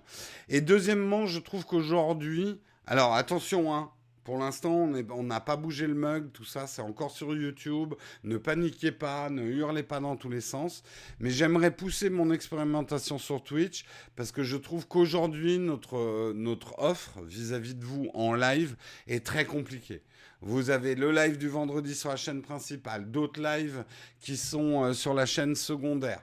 Et 0.48 0.60
deuxièmement, 0.60 1.26
je 1.26 1.40
trouve 1.40 1.64
qu'aujourd'hui. 1.66 2.60
Alors 2.86 3.14
attention, 3.14 3.74
hein, 3.74 3.90
pour 4.28 4.36
l'instant, 4.36 4.86
on 5.10 5.22
n'a 5.22 5.40
pas 5.40 5.56
bougé 5.56 5.86
le 5.86 5.94
mug, 5.94 6.32
tout 6.32 6.44
ça, 6.44 6.66
c'est 6.66 6.82
encore 6.82 7.10
sur 7.10 7.34
YouTube. 7.34 7.94
Ne 8.24 8.36
paniquez 8.36 8.92
pas, 8.92 9.30
ne 9.30 9.42
hurlez 9.42 9.82
pas 9.82 10.00
dans 10.00 10.16
tous 10.16 10.28
les 10.28 10.42
sens. 10.42 10.82
Mais 11.18 11.30
j'aimerais 11.30 11.70
pousser 11.70 12.10
mon 12.10 12.30
expérimentation 12.30 13.16
sur 13.16 13.42
Twitch 13.42 13.86
parce 14.16 14.30
que 14.30 14.42
je 14.42 14.58
trouve 14.58 14.86
qu'aujourd'hui, 14.86 15.56
notre, 15.56 16.74
offre 16.76 17.22
vis-à-vis 17.22 17.74
de 17.74 17.86
vous 17.86 18.10
en 18.12 18.34
live 18.34 18.76
est 19.06 19.24
très 19.24 19.46
compliquée. 19.46 20.02
Vous 20.42 20.68
avez 20.68 20.94
le 20.94 21.10
live 21.10 21.38
du 21.38 21.48
vendredi 21.48 21.94
sur 21.94 22.10
la 22.10 22.16
chaîne 22.16 22.42
principale, 22.42 23.10
d'autres 23.10 23.40
lives 23.40 23.82
qui 24.20 24.36
sont 24.36 24.84
euh, 24.84 24.92
sur 24.92 25.14
la 25.14 25.24
chaîne 25.24 25.54
secondaire. 25.54 26.22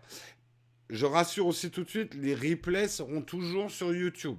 Je 0.92 1.08
rassure 1.08 1.48
aussi 1.48 1.72
tout 1.72 1.84
de 1.84 1.90
suite, 1.90 2.14
les 2.14 2.36
replays 2.36 2.88
seront 2.88 3.24
toujours 3.24 3.72
sur 3.72 3.92
YouTube. 3.96 4.38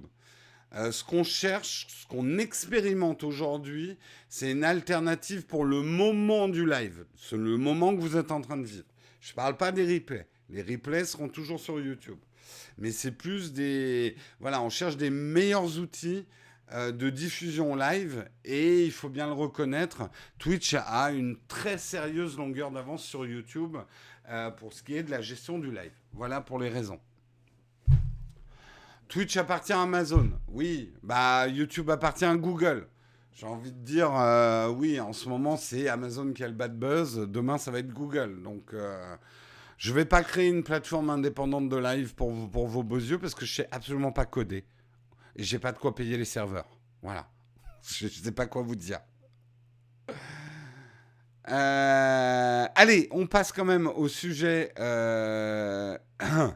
Euh, 0.75 0.91
ce 0.91 1.03
qu'on 1.03 1.23
cherche, 1.23 1.87
ce 1.89 2.07
qu'on 2.07 2.37
expérimente 2.37 3.23
aujourd'hui, 3.23 3.97
c'est 4.27 4.51
une 4.51 4.63
alternative 4.63 5.45
pour 5.45 5.63
le 5.63 5.81
moment 5.81 6.49
du 6.49 6.65
live, 6.65 7.05
c'est 7.15 7.37
le 7.37 7.57
moment 7.57 7.95
que 7.95 8.01
vous 8.01 8.17
êtes 8.17 8.31
en 8.31 8.41
train 8.41 8.57
de 8.57 8.65
vivre. 8.65 8.87
Je 9.21 9.31
ne 9.31 9.35
parle 9.35 9.57
pas 9.57 9.71
des 9.71 9.85
replays. 9.85 10.27
Les 10.49 10.61
replays 10.61 11.05
seront 11.05 11.29
toujours 11.29 11.59
sur 11.59 11.79
YouTube. 11.79 12.17
Mais 12.77 12.91
c'est 12.91 13.11
plus 13.11 13.53
des... 13.53 14.15
Voilà, 14.39 14.61
on 14.61 14.69
cherche 14.69 14.97
des 14.97 15.09
meilleurs 15.09 15.79
outils 15.79 16.25
euh, 16.73 16.91
de 16.91 17.09
diffusion 17.09 17.77
live 17.77 18.27
et 18.43 18.83
il 18.83 18.91
faut 18.91 19.07
bien 19.07 19.27
le 19.27 19.31
reconnaître, 19.31 20.09
Twitch 20.37 20.73
a 20.73 21.11
une 21.11 21.37
très 21.47 21.77
sérieuse 21.77 22.37
longueur 22.37 22.71
d'avance 22.71 23.05
sur 23.05 23.25
YouTube 23.25 23.77
euh, 24.27 24.51
pour 24.51 24.73
ce 24.73 24.83
qui 24.83 24.95
est 24.95 25.03
de 25.03 25.11
la 25.11 25.21
gestion 25.21 25.59
du 25.59 25.71
live. 25.71 25.93
Voilà 26.11 26.41
pour 26.41 26.59
les 26.59 26.67
raisons. 26.67 26.99
Twitch 29.07 29.37
appartient 29.37 29.73
à 29.73 29.81
Amazon. 29.81 30.31
Oui. 30.49 30.93
Bah, 31.03 31.47
YouTube 31.47 31.89
appartient 31.89 32.25
à 32.25 32.35
Google. 32.35 32.87
J'ai 33.31 33.45
envie 33.45 33.71
de 33.71 33.77
dire, 33.77 34.11
euh, 34.15 34.69
oui, 34.69 34.99
en 34.99 35.13
ce 35.13 35.29
moment, 35.29 35.57
c'est 35.57 35.87
Amazon 35.87 36.33
qui 36.33 36.43
a 36.43 36.47
le 36.47 36.53
bad 36.53 36.77
buzz. 36.77 37.27
Demain, 37.29 37.57
ça 37.57 37.69
va 37.69 37.79
être 37.79 37.93
Google. 37.93 38.41
Donc, 38.41 38.73
euh, 38.73 39.15
je 39.77 39.91
ne 39.91 39.95
vais 39.95 40.05
pas 40.05 40.23
créer 40.23 40.47
une 40.47 40.63
plateforme 40.63 41.11
indépendante 41.11 41.69
de 41.69 41.77
live 41.77 42.15
pour, 42.15 42.31
vos 42.31 42.83
beaux 42.83 42.97
yeux 42.97 43.19
parce 43.19 43.35
que 43.35 43.45
je 43.45 43.51
ne 43.51 43.65
sais 43.65 43.69
absolument 43.71 44.11
pas 44.11 44.25
coder. 44.25 44.65
Et 45.35 45.43
j'ai 45.43 45.59
pas 45.59 45.71
de 45.71 45.77
quoi 45.77 45.93
payer 45.93 46.17
les 46.17 46.25
serveurs. 46.25 46.67
Voilà. 47.03 47.27
Je 47.83 48.05
ne 48.05 48.09
sais 48.09 48.31
pas 48.31 48.47
quoi 48.47 48.63
vous 48.63 48.75
dire. 48.75 48.99
Euh, 51.49 52.65
allez, 52.75 53.07
on 53.11 53.27
passe 53.27 53.51
quand 53.51 53.63
même 53.63 53.87
au 53.87 54.07
sujet. 54.07 54.73
Euh, 54.79 55.97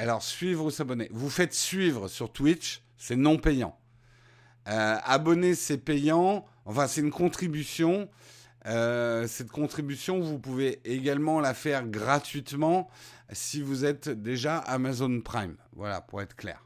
Alors, 0.00 0.22
suivre 0.22 0.64
ou 0.64 0.70
s'abonner. 0.70 1.10
Vous 1.12 1.28
faites 1.28 1.52
suivre 1.52 2.08
sur 2.08 2.32
Twitch, 2.32 2.82
c'est 2.96 3.16
non 3.16 3.36
payant. 3.36 3.78
Euh, 4.66 4.96
abonner, 5.04 5.54
c'est 5.54 5.76
payant. 5.76 6.46
Enfin, 6.64 6.86
c'est 6.86 7.02
une 7.02 7.10
contribution. 7.10 8.08
Euh, 8.64 9.26
cette 9.26 9.50
contribution, 9.50 10.18
vous 10.18 10.38
pouvez 10.38 10.80
également 10.86 11.38
la 11.38 11.52
faire 11.52 11.86
gratuitement 11.86 12.88
si 13.30 13.60
vous 13.60 13.84
êtes 13.84 14.08
déjà 14.08 14.56
Amazon 14.56 15.20
Prime. 15.20 15.56
Voilà, 15.76 16.00
pour 16.00 16.22
être 16.22 16.34
clair. 16.34 16.64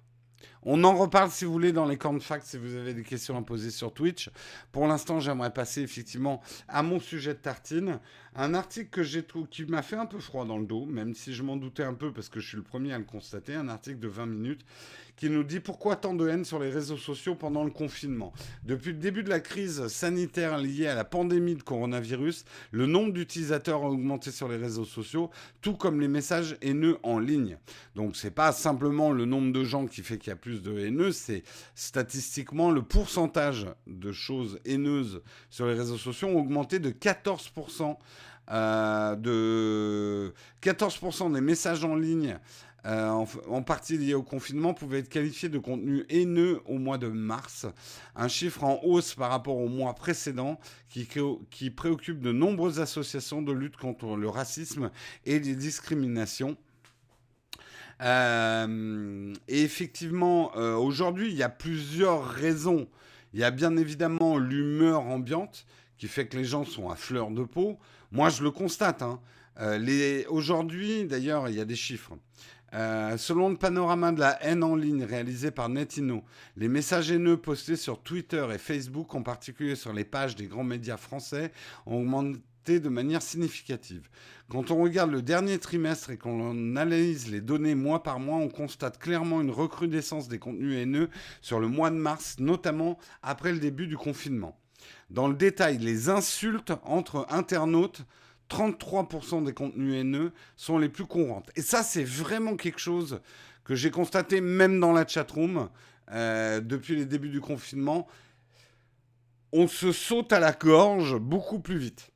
On 0.67 0.83
en 0.85 0.95
reparle 0.95 1.31
si 1.31 1.45
vous 1.45 1.53
voulez 1.53 1.73
dans 1.73 1.85
les 1.85 1.99
camps 1.99 2.15
de 2.15 2.23
si 2.43 2.57
vous 2.57 2.75
avez 2.75 2.95
des 2.95 3.03
questions 3.03 3.37
à 3.37 3.43
poser 3.43 3.71
sur 3.71 3.93
Twitch. 3.93 4.31
Pour 4.73 4.87
l'instant, 4.87 5.21
j'aimerais 5.21 5.53
passer 5.53 5.83
effectivement 5.83 6.41
à 6.69 6.83
mon 6.83 7.01
sujet 7.01 7.35
de 7.35 7.39
tartine. 7.39 8.01
Un 8.35 8.55
article 8.55 8.89
que 8.89 9.03
j'ai 9.03 9.23
trouvé 9.23 9.47
qui 9.51 9.67
m'a 9.67 9.83
fait 9.83 9.97
un 9.97 10.07
peu 10.07 10.19
froid 10.19 10.47
dans 10.47 10.59
le 10.59 10.65
dos, 10.65 10.87
même 10.87 11.15
si 11.15 11.35
je 11.35 11.43
m'en 11.43 11.57
doutais 11.57 11.85
un 11.85 11.93
peu 11.93 12.13
parce 12.13 12.31
que 12.31 12.41
je 12.41 12.49
suis 12.49 12.57
le 12.57 12.63
premier 12.63 12.95
à 12.95 12.99
le 12.99 13.05
constater. 13.05 13.55
Un 13.55 13.69
article 13.69 13.99
de 13.99 14.09
20 14.09 14.27
minutes 14.27 14.65
qui 15.17 15.31
nous 15.31 15.45
dit 15.45 15.61
pourquoi 15.61 15.97
tant 15.97 16.15
de 16.15 16.29
haine 16.29 16.45
sur 16.45 16.59
les 16.59 16.71
réseaux 16.71 16.97
sociaux 16.97 17.35
pendant 17.35 17.65
le 17.65 17.71
confinement. 17.71 18.33
Depuis 18.65 18.93
le 18.93 18.99
début 18.99 19.23
de 19.23 19.29
la 19.29 19.41
crise 19.41 19.87
sanitaire 19.87 20.59
liée 20.59 20.89
à 20.89 20.95
la 20.95 21.05
pandémie 21.05 21.55
de 21.55 21.63
coronavirus, 21.63 22.45
le 22.73 22.87
nombre 22.87 23.13
d'utilisateurs 23.13 23.83
a 23.83 23.89
augmenté 23.89 24.31
sur 24.31 24.49
les 24.49 24.57
réseaux 24.57 24.85
sociaux, 24.85 25.31
tout 25.61 25.75
comme 25.75 26.01
les 26.01 26.09
messages 26.09 26.57
haineux 26.63 26.99
en 27.03 27.19
ligne. 27.19 27.59
Donc 27.95 28.17
c'est 28.17 28.33
pas 28.33 28.53
simplement 28.53 29.13
le 29.13 29.25
nombre 29.25 29.53
de 29.53 29.63
gens 29.63 29.87
qui 29.87 30.03
fait 30.03 30.19
qu'il 30.19 30.31
y 30.31 30.33
a 30.33 30.37
plus 30.37 30.54
de 30.63 30.79
haineux, 30.79 31.13
c'est 31.13 31.43
statistiquement 31.75 32.71
le 32.71 32.83
pourcentage 32.83 33.67
de 33.87 34.13
choses 34.13 34.59
haineuses 34.65 35.23
sur 35.51 35.67
les 35.67 35.75
réseaux 35.75 35.99
sociaux 35.99 36.29
ont 36.29 36.41
augmenté 36.41 36.79
de 36.79 36.91
14%. 36.91 37.97
Euh, 38.51 39.17
de 39.17 40.35
14% 40.61 41.33
des 41.33 41.41
messages 41.41 41.83
en 41.83 41.97
ligne 41.97 42.39
euh, 42.87 43.25
en, 43.49 43.63
partie 43.63 43.97
lié 43.97 44.13
au 44.13 44.23
confinement, 44.23 44.75
pouvaient 44.75 44.99
être 44.99 45.09
qualifiés 45.09 45.49
de 45.49 45.59
contenu 45.59 46.05
haineux 46.11 46.61
au 46.67 46.77
mois 46.77 46.99
de 46.99 47.09
mars, 47.09 47.65
un 48.15 48.29
chiffre 48.29 48.63
en 48.63 48.79
hausse 48.83 49.15
par 49.15 49.31
rapport 49.31 49.57
au 49.57 49.69
mois 49.69 49.95
précédent 49.95 50.61
qui 50.91 51.71
préoccupe 51.71 52.21
de 52.21 52.31
nombreuses 52.31 52.81
associations 52.81 53.41
de 53.41 53.53
lutte 53.53 53.79
contre 53.79 54.17
le 54.17 54.29
racisme 54.29 54.91
et 55.25 55.39
les 55.39 55.57
discriminations. 55.57 56.59
Euh, 58.01 59.35
et 59.49 59.63
effectivement, 59.63 60.53
euh, 60.57 60.75
aujourd'hui, 60.75 61.31
il 61.31 61.37
y 61.37 61.43
a 61.43 61.49
plusieurs 61.49 62.25
raisons. 62.25 62.89
Il 63.33 63.41
y 63.41 63.45
a 63.45 63.51
bien 63.51 63.77
évidemment 63.77 64.39
l'humeur 64.39 65.03
ambiante 65.03 65.67
qui 65.99 66.09
fait 66.09 66.27
que 66.27 66.37
les 66.37 66.45
gens 66.45 66.65
sont 66.65 66.91
à 66.91 66.97
fleur 66.97 67.31
de 67.31 67.45
peau. 67.45 67.79
Moi, 68.13 68.29
je 68.31 68.43
le 68.43 68.51
constate. 68.51 69.03
Hein. 69.03 69.21
Aujourd'hui, 70.29 71.07
d'ailleurs, 71.07 71.49
il 71.49 71.57
y 71.57 71.61
a 71.61 71.65
des 71.65 71.77
chiffres. 71.77 72.17
Euh, 72.75 73.17
selon 73.17 73.51
le 73.51 73.57
panorama 73.57 74.11
de 74.11 74.19
la 74.19 74.43
haine 74.43 74.65
en 74.65 74.75
ligne 74.75 75.05
réalisé 75.05 75.53
par 75.53 75.69
Netino, 75.69 76.25
les 76.57 76.67
messages 76.67 77.13
haineux 77.13 77.37
postés 77.37 77.77
sur 77.77 78.03
Twitter 78.03 78.45
et 78.53 78.59
Facebook, 78.59 79.15
en 79.15 79.23
particulier 79.23 79.77
sur 79.77 79.93
les 79.93 80.05
pages 80.05 80.35
des 80.35 80.47
grands 80.47 80.65
médias 80.65 80.97
français, 80.97 81.53
ont 81.87 81.99
augmenté 81.99 82.41
de 82.65 82.89
manière 82.89 83.23
significative. 83.23 84.09
Quand 84.49 84.71
on 84.71 84.83
regarde 84.83 85.11
le 85.11 85.23
dernier 85.23 85.59
trimestre 85.59 86.11
et 86.11 86.17
qu'on 86.17 86.51
analyse 86.77 87.31
les 87.31 87.41
données 87.41 87.75
mois 87.75 88.03
par 88.03 88.19
mois, 88.19 88.39
on 88.39 88.49
constate 88.49 88.99
clairement 88.99 89.41
une 89.41 89.51
recrudescence 89.51 90.29
des 90.29 90.39
contenus 90.39 90.77
haineux 90.77 91.11
sur 91.41 91.61
le 91.61 91.69
mois 91.69 91.91
de 91.91 91.97
mars, 91.97 92.37
notamment 92.39 92.99
après 93.23 93.53
le 93.53 93.59
début 93.59 93.87
du 93.87 93.97
confinement. 93.97 94.59
Dans 95.11 95.29
le 95.29 95.35
détail, 95.35 95.79
les 95.79 96.09
insultes 96.09 96.73
entre 96.85 97.27
internautes 97.31 98.03
33% 98.51 99.45
des 99.45 99.55
contenus 99.55 99.95
haineux 99.95 100.33
sont 100.57 100.79
les 100.79 100.89
plus 100.89 101.07
courantes. 101.07 101.51
Et 101.57 101.63
ça, 101.63 101.83
c'est 101.83 102.05
vraiment 102.05 102.57
quelque 102.57 102.81
chose 102.81 103.21
que 103.65 103.75
j'ai 103.75 103.91
constaté 103.91 104.41
même 104.41 104.79
dans 104.81 104.93
la 104.93 105.07
chatroom 105.07 105.69
euh, 106.11 106.61
depuis 106.61 106.97
les 106.97 107.07
débuts 107.07 107.31
du 107.31 107.41
confinement. 107.41 108.07
On 109.53 109.69
se 109.69 109.93
saute 109.93 110.33
à 110.33 110.41
la 110.41 110.53
gorge 110.53 111.17
beaucoup 111.19 111.61
plus 111.61 111.79
vite. 111.79 112.11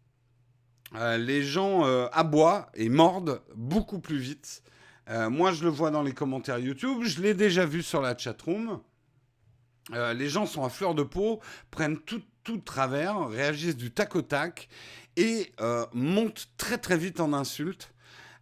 Euh, 0.94 1.18
les 1.18 1.42
gens 1.42 1.84
euh, 1.84 2.06
aboient 2.12 2.70
et 2.74 2.88
mordent 2.88 3.42
beaucoup 3.54 3.98
plus 3.98 4.18
vite. 4.18 4.62
moi, 5.30 5.52
je 5.52 5.64
le 5.64 5.70
vois 5.70 5.90
dans 5.90 6.02
les 6.02 6.12
commentaires 6.12 6.58
YouTube. 6.58 6.98
Je 7.02 7.22
l'ai 7.22 7.34
déjà 7.34 7.64
vu 7.64 7.82
sur 7.82 8.02
la 8.02 8.16
chatroom. 8.16 8.80
les 9.92 10.28
gens 10.28 10.44
sont 10.44 10.64
à 10.64 10.68
fleur 10.68 10.94
de 10.94 11.02
peau, 11.02 11.40
prennent 11.70 11.98
tout, 11.98 12.22
tout 12.44 12.58
travers, 12.58 13.28
réagissent 13.28 13.76
du 13.76 13.90
tac 13.90 14.16
au 14.16 14.22
tac 14.22 14.68
et 15.18 15.52
euh, 15.60 15.84
monte 15.92 16.48
très 16.56 16.78
très 16.78 16.96
vite 16.96 17.20
en 17.20 17.32
insultes. 17.32 17.92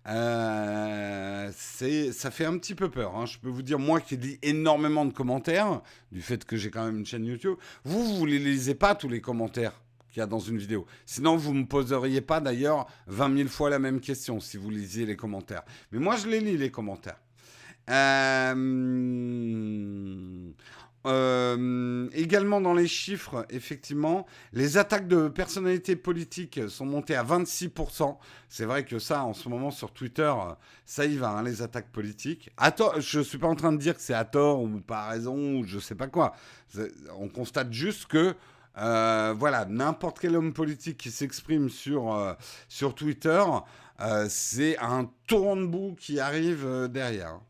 Euh, 0.07 1.51
ça 1.51 2.31
fait 2.31 2.45
un 2.45 2.59
petit 2.59 2.75
peu 2.75 2.91
peur. 2.91 3.17
Hein. 3.17 3.27
Je 3.27 3.39
peux 3.39 3.49
vous 3.49 3.63
dire, 3.63 3.79
moi 3.79 4.01
qui 4.01 4.17
dis 4.17 4.39
énormément 4.43 5.05
de 5.05 5.13
commentaires, 5.13 5.81
du 6.13 6.23
fait 6.23 6.45
que 6.45 6.57
j'ai 6.57 6.71
quand 6.71 6.85
même 6.85 6.99
une 6.99 7.07
chaîne 7.07 7.25
YouTube, 7.25 7.57
vous, 7.85 8.05
vous 8.05 8.27
ne 8.27 8.31
les 8.31 8.39
lisez 8.39 8.75
pas 8.75 8.95
tous 8.95 9.09
les 9.09 9.21
commentaires 9.21 9.81
qu'il 10.17 10.27
dans 10.27 10.39
une 10.39 10.57
vidéo. 10.59 10.87
Sinon, 11.05 11.37
vous 11.37 11.53
ne 11.53 11.61
me 11.61 11.67
poseriez 11.67 12.21
pas 12.21 12.41
d'ailleurs 12.41 12.87
20 13.07 13.37
000 13.37 13.49
fois 13.49 13.71
la 13.71 13.79
même 13.79 14.01
question 14.01 14.41
si 14.41 14.57
vous 14.57 14.71
lisiez 14.71 15.07
les 15.07 15.17
commentaires. 15.17 15.63
Mais 15.93 15.99
moi, 15.99 16.17
je 16.17 16.27
les 16.29 16.41
lis, 16.41 16.57
les 16.57 16.71
commentaires. 16.71 17.21
Euh, 17.89 18.55
euh, 21.07 22.09
également 22.15 22.61
dans 22.61 22.75
les 22.75 22.89
chiffres, 22.89 23.47
effectivement, 23.51 24.27
les 24.53 24.77
attaques 24.77 25.07
de 25.07 25.29
personnalités 25.29 25.95
politiques 25.95 26.61
sont 26.69 26.87
montées 26.87 27.15
à 27.15 27.23
26%. 27.23 28.17
C'est 28.49 28.65
vrai 28.65 28.85
que 28.85 28.99
ça, 28.99 29.23
en 29.25 29.35
ce 29.35 29.49
moment, 29.49 29.71
sur 29.71 29.93
Twitter, 29.93 30.33
ça 30.85 31.05
y 31.05 31.17
va, 31.17 31.31
hein, 31.31 31.43
les 31.45 31.63
attaques 31.63 31.93
politiques. 31.93 32.51
À 32.57 32.75
je 32.99 33.19
ne 33.19 33.25
suis 33.25 33.39
pas 33.39 33.47
en 33.47 33.55
train 33.55 33.73
de 33.73 33.79
dire 33.79 33.95
que 33.95 34.03
c'est 34.03 34.15
à 34.15 34.25
tort 34.25 34.63
ou 34.63 34.81
pas 34.81 35.09
raison 35.09 35.59
ou 35.59 35.65
je 35.65 35.77
ne 35.77 35.81
sais 35.81 35.95
pas 35.95 36.09
quoi. 36.09 36.33
On 37.19 37.29
constate 37.29 37.73
juste 37.73 38.07
que, 38.07 38.35
euh, 38.79 39.35
voilà, 39.37 39.65
n'importe 39.65 40.19
quel 40.19 40.37
homme 40.37 40.53
politique 40.53 40.99
qui 40.99 41.11
s'exprime 41.11 41.71
sur, 41.71 42.15
euh, 42.15 42.35
sur 42.69 42.95
Twitter, 42.95 43.43
c'est 44.29 44.77
un 44.79 45.11
tourne 45.27 45.63
de 45.63 45.67
boue 45.67 45.97
qui 45.99 46.21
arrive 46.21 46.89
derrière. 46.91 47.41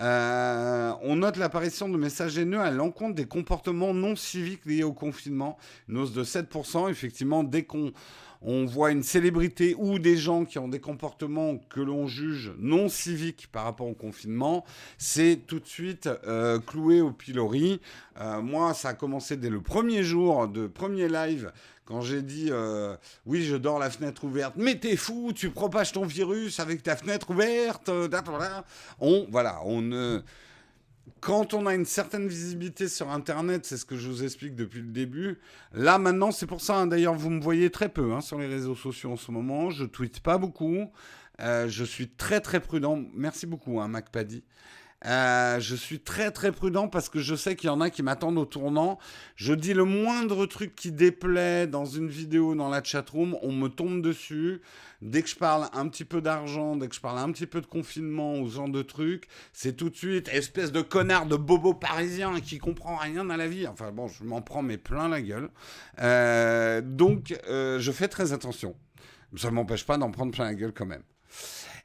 Euh, 0.00 0.92
on 1.02 1.16
note 1.16 1.36
l'apparition 1.36 1.88
de 1.88 1.96
messages 1.96 2.38
haineux 2.38 2.60
à 2.60 2.70
l'encontre 2.70 3.14
des 3.16 3.26
comportements 3.26 3.92
non 3.94 4.14
civiques 4.14 4.64
liés 4.64 4.84
au 4.84 4.92
confinement, 4.92 5.58
une 5.88 5.98
hausse 5.98 6.12
de 6.12 6.22
7%. 6.22 6.88
Effectivement, 6.88 7.42
dès 7.42 7.64
qu'on 7.64 7.92
on 8.42 8.66
voit 8.66 8.90
une 8.90 9.02
célébrité 9.02 9.74
ou 9.78 9.98
des 9.98 10.16
gens 10.16 10.44
qui 10.44 10.58
ont 10.58 10.68
des 10.68 10.80
comportements 10.80 11.58
que 11.68 11.80
l'on 11.80 12.06
juge 12.06 12.52
non 12.58 12.88
civiques 12.88 13.48
par 13.50 13.64
rapport 13.64 13.88
au 13.88 13.94
confinement, 13.94 14.64
c'est 14.96 15.40
tout 15.46 15.60
de 15.60 15.66
suite 15.66 16.08
euh, 16.26 16.58
cloué 16.58 17.00
au 17.00 17.10
pilori. 17.10 17.80
Euh, 18.20 18.40
moi, 18.40 18.74
ça 18.74 18.90
a 18.90 18.94
commencé 18.94 19.36
dès 19.36 19.50
le 19.50 19.60
premier 19.60 20.02
jour 20.02 20.48
de 20.48 20.66
premier 20.66 21.08
live 21.08 21.52
quand 21.84 22.02
j'ai 22.02 22.20
dit 22.22 22.48
euh, 22.50 22.96
oui, 23.24 23.42
je 23.42 23.56
dors 23.56 23.78
la 23.78 23.88
fenêtre 23.88 24.24
ouverte, 24.24 24.54
mais 24.56 24.78
t'es 24.78 24.96
fou, 24.96 25.32
tu 25.34 25.50
propages 25.50 25.92
ton 25.92 26.04
virus 26.04 26.60
avec 26.60 26.82
ta 26.82 26.96
fenêtre 26.96 27.30
ouverte. 27.30 27.90
On, 29.00 29.26
voilà, 29.30 29.60
on 29.64 30.20
quand 31.20 31.54
on 31.54 31.66
a 31.66 31.74
une 31.74 31.84
certaine 31.84 32.28
visibilité 32.28 32.88
sur 32.88 33.10
Internet, 33.10 33.64
c'est 33.64 33.76
ce 33.76 33.84
que 33.84 33.96
je 33.96 34.08
vous 34.08 34.24
explique 34.24 34.54
depuis 34.54 34.80
le 34.80 34.88
début. 34.88 35.38
Là, 35.72 35.98
maintenant, 35.98 36.30
c'est 36.30 36.46
pour 36.46 36.60
ça, 36.60 36.76
hein, 36.76 36.86
d'ailleurs, 36.86 37.14
vous 37.14 37.30
me 37.30 37.40
voyez 37.40 37.70
très 37.70 37.88
peu 37.88 38.12
hein, 38.12 38.20
sur 38.20 38.38
les 38.38 38.46
réseaux 38.46 38.74
sociaux 38.74 39.12
en 39.12 39.16
ce 39.16 39.30
moment. 39.30 39.70
Je 39.70 39.84
tweete 39.84 40.20
pas 40.20 40.38
beaucoup. 40.38 40.90
Euh, 41.40 41.68
je 41.68 41.84
suis 41.84 42.08
très, 42.08 42.40
très 42.40 42.60
prudent. 42.60 43.02
Merci 43.14 43.46
beaucoup, 43.46 43.80
hein, 43.80 43.88
MacPaddy. 43.88 44.42
Euh, 45.06 45.60
je 45.60 45.76
suis 45.76 46.00
très 46.00 46.32
très 46.32 46.50
prudent 46.50 46.88
parce 46.88 47.08
que 47.08 47.20
je 47.20 47.36
sais 47.36 47.54
qu'il 47.54 47.68
y 47.68 47.70
en 47.70 47.80
a 47.80 47.88
qui 47.88 48.02
m'attendent 48.02 48.38
au 48.38 48.44
tournant. 48.44 48.98
Je 49.36 49.52
dis 49.52 49.72
le 49.72 49.84
moindre 49.84 50.46
truc 50.46 50.74
qui 50.74 50.90
déplaît 50.90 51.66
dans 51.68 51.84
une 51.84 52.08
vidéo, 52.08 52.54
dans 52.56 52.68
la 52.68 52.82
chatroom, 52.82 53.36
on 53.42 53.52
me 53.52 53.68
tombe 53.68 54.02
dessus. 54.02 54.60
Dès 55.00 55.22
que 55.22 55.28
je 55.28 55.36
parle 55.36 55.68
un 55.72 55.86
petit 55.88 56.04
peu 56.04 56.20
d'argent, 56.20 56.74
dès 56.74 56.88
que 56.88 56.94
je 56.96 57.00
parle 57.00 57.18
un 57.18 57.30
petit 57.30 57.46
peu 57.46 57.60
de 57.60 57.66
confinement 57.66 58.38
ou 58.38 58.48
ce 58.48 58.56
genre 58.56 58.68
de 58.68 58.82
trucs, 58.82 59.28
c'est 59.52 59.76
tout 59.76 59.90
de 59.90 59.96
suite 59.96 60.28
espèce 60.28 60.72
de 60.72 60.82
connard 60.82 61.26
de 61.26 61.36
bobo 61.36 61.74
parisien 61.74 62.40
qui 62.40 62.58
comprend 62.58 62.96
rien 62.96 63.30
à 63.30 63.36
la 63.36 63.46
vie. 63.46 63.68
Enfin 63.68 63.92
bon, 63.92 64.08
je 64.08 64.24
m'en 64.24 64.42
prends 64.42 64.62
mais 64.62 64.78
plein 64.78 65.08
la 65.08 65.22
gueule. 65.22 65.50
Euh, 66.00 66.80
donc 66.80 67.38
euh, 67.48 67.78
je 67.78 67.92
fais 67.92 68.08
très 68.08 68.32
attention. 68.32 68.74
Ça 69.36 69.50
ne 69.50 69.54
m'empêche 69.54 69.86
pas 69.86 69.98
d'en 69.98 70.10
prendre 70.10 70.32
plein 70.32 70.46
la 70.46 70.54
gueule 70.54 70.72
quand 70.72 70.86
même. 70.86 71.02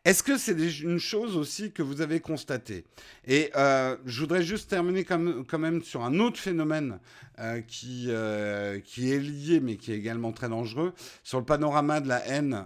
Est-ce 0.06 0.22
que 0.22 0.38
c'est 0.38 0.58
une 0.82 1.00
chose 1.00 1.38
aussi 1.38 1.72
que 1.72 1.82
vous 1.82 2.02
avez 2.02 2.20
constatée? 2.20 2.84
Et 3.26 3.52
euh, 3.56 3.96
je 4.06 4.20
voudrais 4.20 4.44
juste 4.44 4.70
terminer 4.70 5.06
quand 5.06 5.60
même 5.60 5.82
sur 5.82 6.04
un 6.04 6.20
autre 6.20 6.38
phénomène 6.38 7.00
euh, 7.40 7.62
qui, 7.62 8.08
euh, 8.10 8.82
qui 8.82 9.14
est 9.14 9.20
lié, 9.20 9.62
mais 9.62 9.78
qui 9.78 9.94
est 9.94 9.98
également 9.98 10.34
très 10.34 10.50
dangereux. 10.50 10.94
Sur 11.24 11.40
le 11.40 11.46
panorama 11.46 12.02
de 12.02 12.10
la 12.10 12.20
haine, 12.28 12.66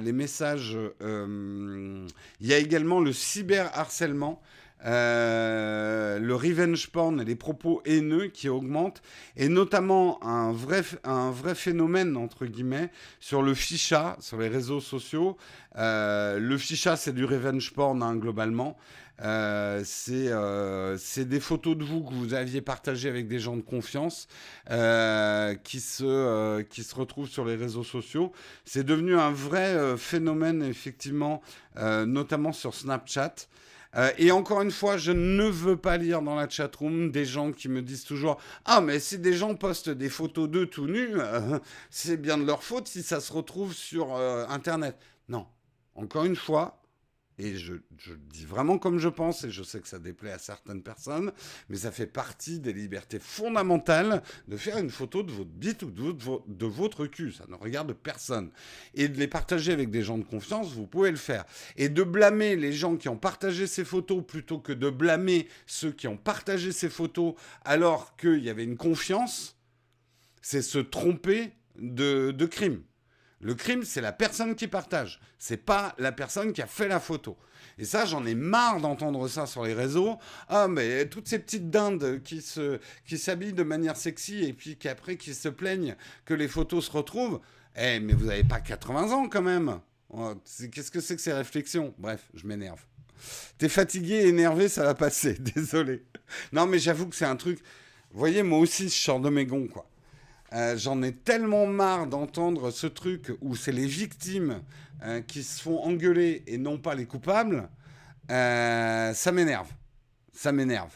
les 0.00 0.12
messages, 0.12 0.78
il 1.00 2.06
y 2.40 2.54
a 2.54 2.58
également 2.58 3.00
le 3.00 3.12
cyberharcèlement. 3.12 4.40
Euh, 4.86 6.20
le 6.20 6.34
revenge 6.36 6.88
porn 6.90 7.20
et 7.20 7.24
les 7.24 7.34
propos 7.34 7.82
haineux 7.84 8.28
qui 8.28 8.48
augmentent, 8.48 9.02
et 9.36 9.48
notamment 9.48 10.22
un 10.24 10.52
vrai, 10.52 10.82
un 11.02 11.30
vrai 11.32 11.56
phénomène, 11.56 12.16
entre 12.16 12.46
guillemets, 12.46 12.90
sur 13.18 13.42
le 13.42 13.54
ficha, 13.54 14.16
sur 14.20 14.38
les 14.38 14.48
réseaux 14.48 14.80
sociaux. 14.80 15.36
Euh, 15.76 16.38
le 16.38 16.56
ficha, 16.56 16.96
c'est 16.96 17.12
du 17.12 17.24
revenge 17.24 17.72
porn, 17.72 18.00
hein, 18.02 18.14
globalement. 18.14 18.76
Euh, 19.22 19.82
c'est 19.84 21.24
des 21.24 21.40
photos 21.40 21.76
de 21.76 21.82
vous 21.82 22.04
que 22.04 22.12
vous 22.12 22.34
aviez 22.34 22.60
partagées 22.60 23.08
avec 23.08 23.26
des 23.28 23.38
gens 23.40 23.56
de 23.56 23.62
confiance 23.62 24.28
qui, 24.68 25.80
se, 25.80 26.62
qui 26.62 26.84
se 26.84 26.94
retrouvent 26.94 27.28
sur 27.28 27.44
les 27.44 27.56
réseaux 27.56 27.82
sociaux. 27.82 28.30
C'est 28.64 28.84
devenu 28.84 29.18
un 29.18 29.30
vrai 29.32 29.96
phénomène, 29.96 30.62
effectivement, 30.62 31.40
notamment 31.76 32.52
sur 32.52 32.74
Snapchat. 32.74 33.48
Euh, 33.96 34.10
et 34.18 34.30
encore 34.30 34.62
une 34.62 34.70
fois, 34.70 34.96
je 34.96 35.12
ne 35.12 35.44
veux 35.44 35.76
pas 35.76 35.96
lire 35.96 36.22
dans 36.22 36.34
la 36.34 36.48
chatroom 36.48 37.10
des 37.10 37.24
gens 37.24 37.52
qui 37.52 37.68
me 37.68 37.82
disent 37.82 38.04
toujours 38.04 38.38
Ah, 38.64 38.80
mais 38.80 39.00
si 39.00 39.18
des 39.18 39.32
gens 39.32 39.54
postent 39.54 39.88
des 39.88 40.08
photos 40.08 40.48
d'eux 40.48 40.66
tout 40.66 40.86
nus, 40.86 41.12
euh, 41.14 41.58
c'est 41.90 42.16
bien 42.16 42.36
de 42.38 42.44
leur 42.44 42.62
faute 42.62 42.88
si 42.88 43.02
ça 43.02 43.20
se 43.20 43.32
retrouve 43.32 43.72
sur 43.72 44.14
euh, 44.14 44.46
Internet. 44.48 44.96
Non. 45.28 45.46
Encore 45.94 46.24
une 46.24 46.36
fois, 46.36 46.82
et 47.38 47.56
je, 47.56 47.74
dis 48.30 48.46
vraiment 48.46 48.78
comme 48.78 48.98
je 48.98 49.08
pense, 49.08 49.44
et 49.44 49.50
je 49.50 49.62
sais 49.62 49.80
que 49.80 49.88
ça 49.88 49.98
déplaît 49.98 50.32
à 50.32 50.38
certaines 50.38 50.82
personnes, 50.82 51.32
mais 51.68 51.76
ça 51.76 51.90
fait 51.90 52.06
partie 52.06 52.60
des 52.60 52.72
libertés 52.72 53.18
fondamentales 53.18 54.22
de 54.48 54.56
faire 54.56 54.78
une 54.78 54.88
photo 54.88 55.22
de 55.22 55.30
votre 55.32 55.50
bite 55.50 55.82
ou 55.82 55.90
de 55.90 56.66
votre, 56.66 57.06
cul. 57.06 57.32
Ça 57.32 57.44
ne 57.48 57.54
regarde 57.54 57.92
personne. 57.92 58.50
Et 58.94 59.08
de 59.08 59.18
les 59.18 59.28
partager 59.28 59.72
avec 59.72 59.90
des 59.90 60.02
gens 60.02 60.16
de 60.16 60.24
confiance, 60.24 60.72
vous 60.72 60.86
pouvez 60.86 61.10
le 61.10 61.16
faire. 61.16 61.44
Et 61.76 61.90
de 61.90 62.02
blâmer 62.02 62.56
les 62.56 62.72
gens 62.72 62.96
qui 62.96 63.08
ont 63.08 63.18
partagé 63.18 63.66
ces 63.66 63.84
photos 63.84 64.24
plutôt 64.26 64.58
que 64.58 64.72
de 64.72 64.88
blâmer 64.88 65.46
ceux 65.66 65.92
qui 65.92 66.08
ont 66.08 66.16
partagé 66.16 66.72
ces 66.72 66.88
photos 66.88 67.34
alors 67.64 68.16
qu'il 68.16 68.42
y 68.42 68.48
avait 68.48 68.64
une 68.64 68.78
confiance, 68.78 69.56
c'est 70.40 70.62
se 70.62 70.78
tromper 70.78 71.52
de, 71.78 72.30
de 72.30 72.46
crime. 72.46 72.82
Le 73.40 73.54
crime, 73.54 73.84
c'est 73.84 74.00
la 74.00 74.12
personne 74.12 74.54
qui 74.54 74.66
partage. 74.66 75.20
C'est 75.38 75.58
pas 75.58 75.94
la 75.98 76.12
personne 76.12 76.52
qui 76.52 76.62
a 76.62 76.66
fait 76.66 76.88
la 76.88 77.00
photo. 77.00 77.36
Et 77.78 77.84
ça, 77.84 78.06
j'en 78.06 78.24
ai 78.24 78.34
marre 78.34 78.80
d'entendre 78.80 79.28
ça 79.28 79.46
sur 79.46 79.64
les 79.64 79.74
réseaux. 79.74 80.18
Ah, 80.48 80.68
mais 80.68 81.06
toutes 81.06 81.28
ces 81.28 81.38
petites 81.38 81.68
dindes 81.68 82.22
qui 82.22 82.40
se, 82.40 82.80
qui 83.04 83.18
s'habillent 83.18 83.52
de 83.52 83.62
manière 83.62 83.96
sexy 83.96 84.44
et 84.44 84.52
puis 84.54 84.76
qu'après 84.76 85.16
qui 85.16 85.34
se 85.34 85.48
plaignent 85.48 85.96
que 86.24 86.32
les 86.32 86.48
photos 86.48 86.86
se 86.86 86.90
retrouvent. 86.90 87.40
Eh, 87.76 88.00
mais 88.00 88.14
vous 88.14 88.26
n'avez 88.26 88.44
pas 88.44 88.60
80 88.60 89.12
ans 89.12 89.28
quand 89.28 89.42
même. 89.42 89.80
Oh, 90.08 90.34
qu'est-ce 90.72 90.90
que 90.90 91.00
c'est 91.00 91.16
que 91.16 91.22
ces 91.22 91.34
réflexions? 91.34 91.92
Bref, 91.98 92.30
je 92.32 92.46
m'énerve. 92.46 92.80
T'es 93.58 93.68
fatigué, 93.68 94.26
énervé, 94.26 94.68
ça 94.68 94.84
va 94.84 94.94
passer. 94.94 95.34
Désolé. 95.38 96.04
Non, 96.52 96.66
mais 96.66 96.78
j'avoue 96.78 97.06
que 97.08 97.16
c'est 97.16 97.26
un 97.26 97.36
truc. 97.36 97.58
Vous 98.12 98.18
voyez, 98.18 98.42
moi 98.42 98.58
aussi, 98.58 98.84
je 98.84 98.94
sors 98.94 99.20
de 99.20 99.28
mes 99.28 99.44
gonds, 99.44 99.66
quoi. 99.66 99.86
Euh, 100.52 100.76
j'en 100.76 101.02
ai 101.02 101.12
tellement 101.12 101.66
marre 101.66 102.06
d'entendre 102.06 102.70
ce 102.70 102.86
truc 102.86 103.32
où 103.40 103.56
c'est 103.56 103.72
les 103.72 103.86
victimes 103.86 104.62
euh, 105.02 105.20
qui 105.20 105.42
se 105.42 105.60
font 105.60 105.82
engueuler 105.82 106.42
et 106.46 106.58
non 106.58 106.78
pas 106.78 106.94
les 106.94 107.06
coupables. 107.06 107.68
Euh, 108.30 109.12
ça 109.12 109.32
m'énerve. 109.32 109.68
Ça 110.32 110.52
m'énerve. 110.52 110.94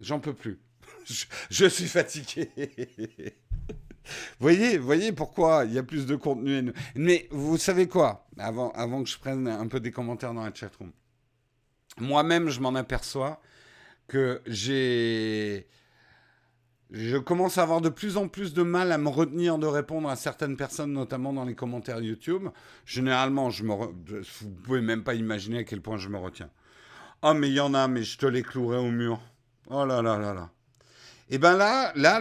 J'en 0.00 0.20
peux 0.20 0.34
plus. 0.34 0.58
je, 1.50 1.66
suis 1.66 1.88
fatigué. 1.88 2.50
voyez, 4.40 4.78
voyez 4.78 5.12
pourquoi 5.12 5.64
il 5.64 5.72
y 5.72 5.78
a 5.78 5.82
plus 5.82 6.06
de 6.06 6.16
contenu. 6.16 6.72
Mais 6.94 7.28
vous 7.30 7.56
savez 7.56 7.88
quoi? 7.88 8.26
Avant, 8.38 8.70
avant 8.72 9.02
que 9.02 9.08
je 9.08 9.18
prenne 9.18 9.48
un 9.48 9.66
peu 9.68 9.80
des 9.80 9.90
commentaires 9.90 10.34
dans 10.34 10.44
la 10.44 10.54
chatroom. 10.54 10.92
Moi-même, 11.98 12.48
je 12.50 12.60
m'en 12.60 12.74
aperçois 12.74 13.40
que 14.06 14.42
j'ai 14.46 15.66
je 16.92 17.16
commence 17.16 17.58
à 17.58 17.62
avoir 17.62 17.80
de 17.80 17.88
plus 17.88 18.16
en 18.16 18.26
plus 18.28 18.52
de 18.52 18.62
mal 18.62 18.90
à 18.90 18.98
me 18.98 19.08
retenir 19.08 19.58
de 19.58 19.66
répondre 19.66 20.08
à 20.08 20.16
certaines 20.16 20.56
personnes, 20.56 20.92
notamment 20.92 21.32
dans 21.32 21.44
les 21.44 21.54
commentaires 21.54 22.00
YouTube. 22.00 22.48
Généralement, 22.84 23.50
je 23.50 23.64
me 23.64 23.72
vous 23.72 24.50
pouvez 24.64 24.80
même 24.80 25.04
pas 25.04 25.14
imaginer 25.14 25.58
à 25.58 25.64
quel 25.64 25.80
point 25.80 25.98
je 25.98 26.08
me 26.08 26.18
retiens. 26.18 26.50
Oh, 27.22 27.34
mais 27.34 27.48
il 27.48 27.54
y 27.54 27.60
en 27.60 27.74
a, 27.74 27.86
mais 27.86 28.02
je 28.02 28.18
te 28.18 28.26
les 28.26 28.42
clouerai 28.42 28.78
au 28.78 28.90
mur. 28.90 29.20
Oh 29.68 29.84
là 29.84 30.02
là 30.02 30.18
là 30.18 30.34
là. 30.34 30.50
Et 31.28 31.38
ben 31.38 31.56
là, 31.56 31.92
là, 31.94 32.20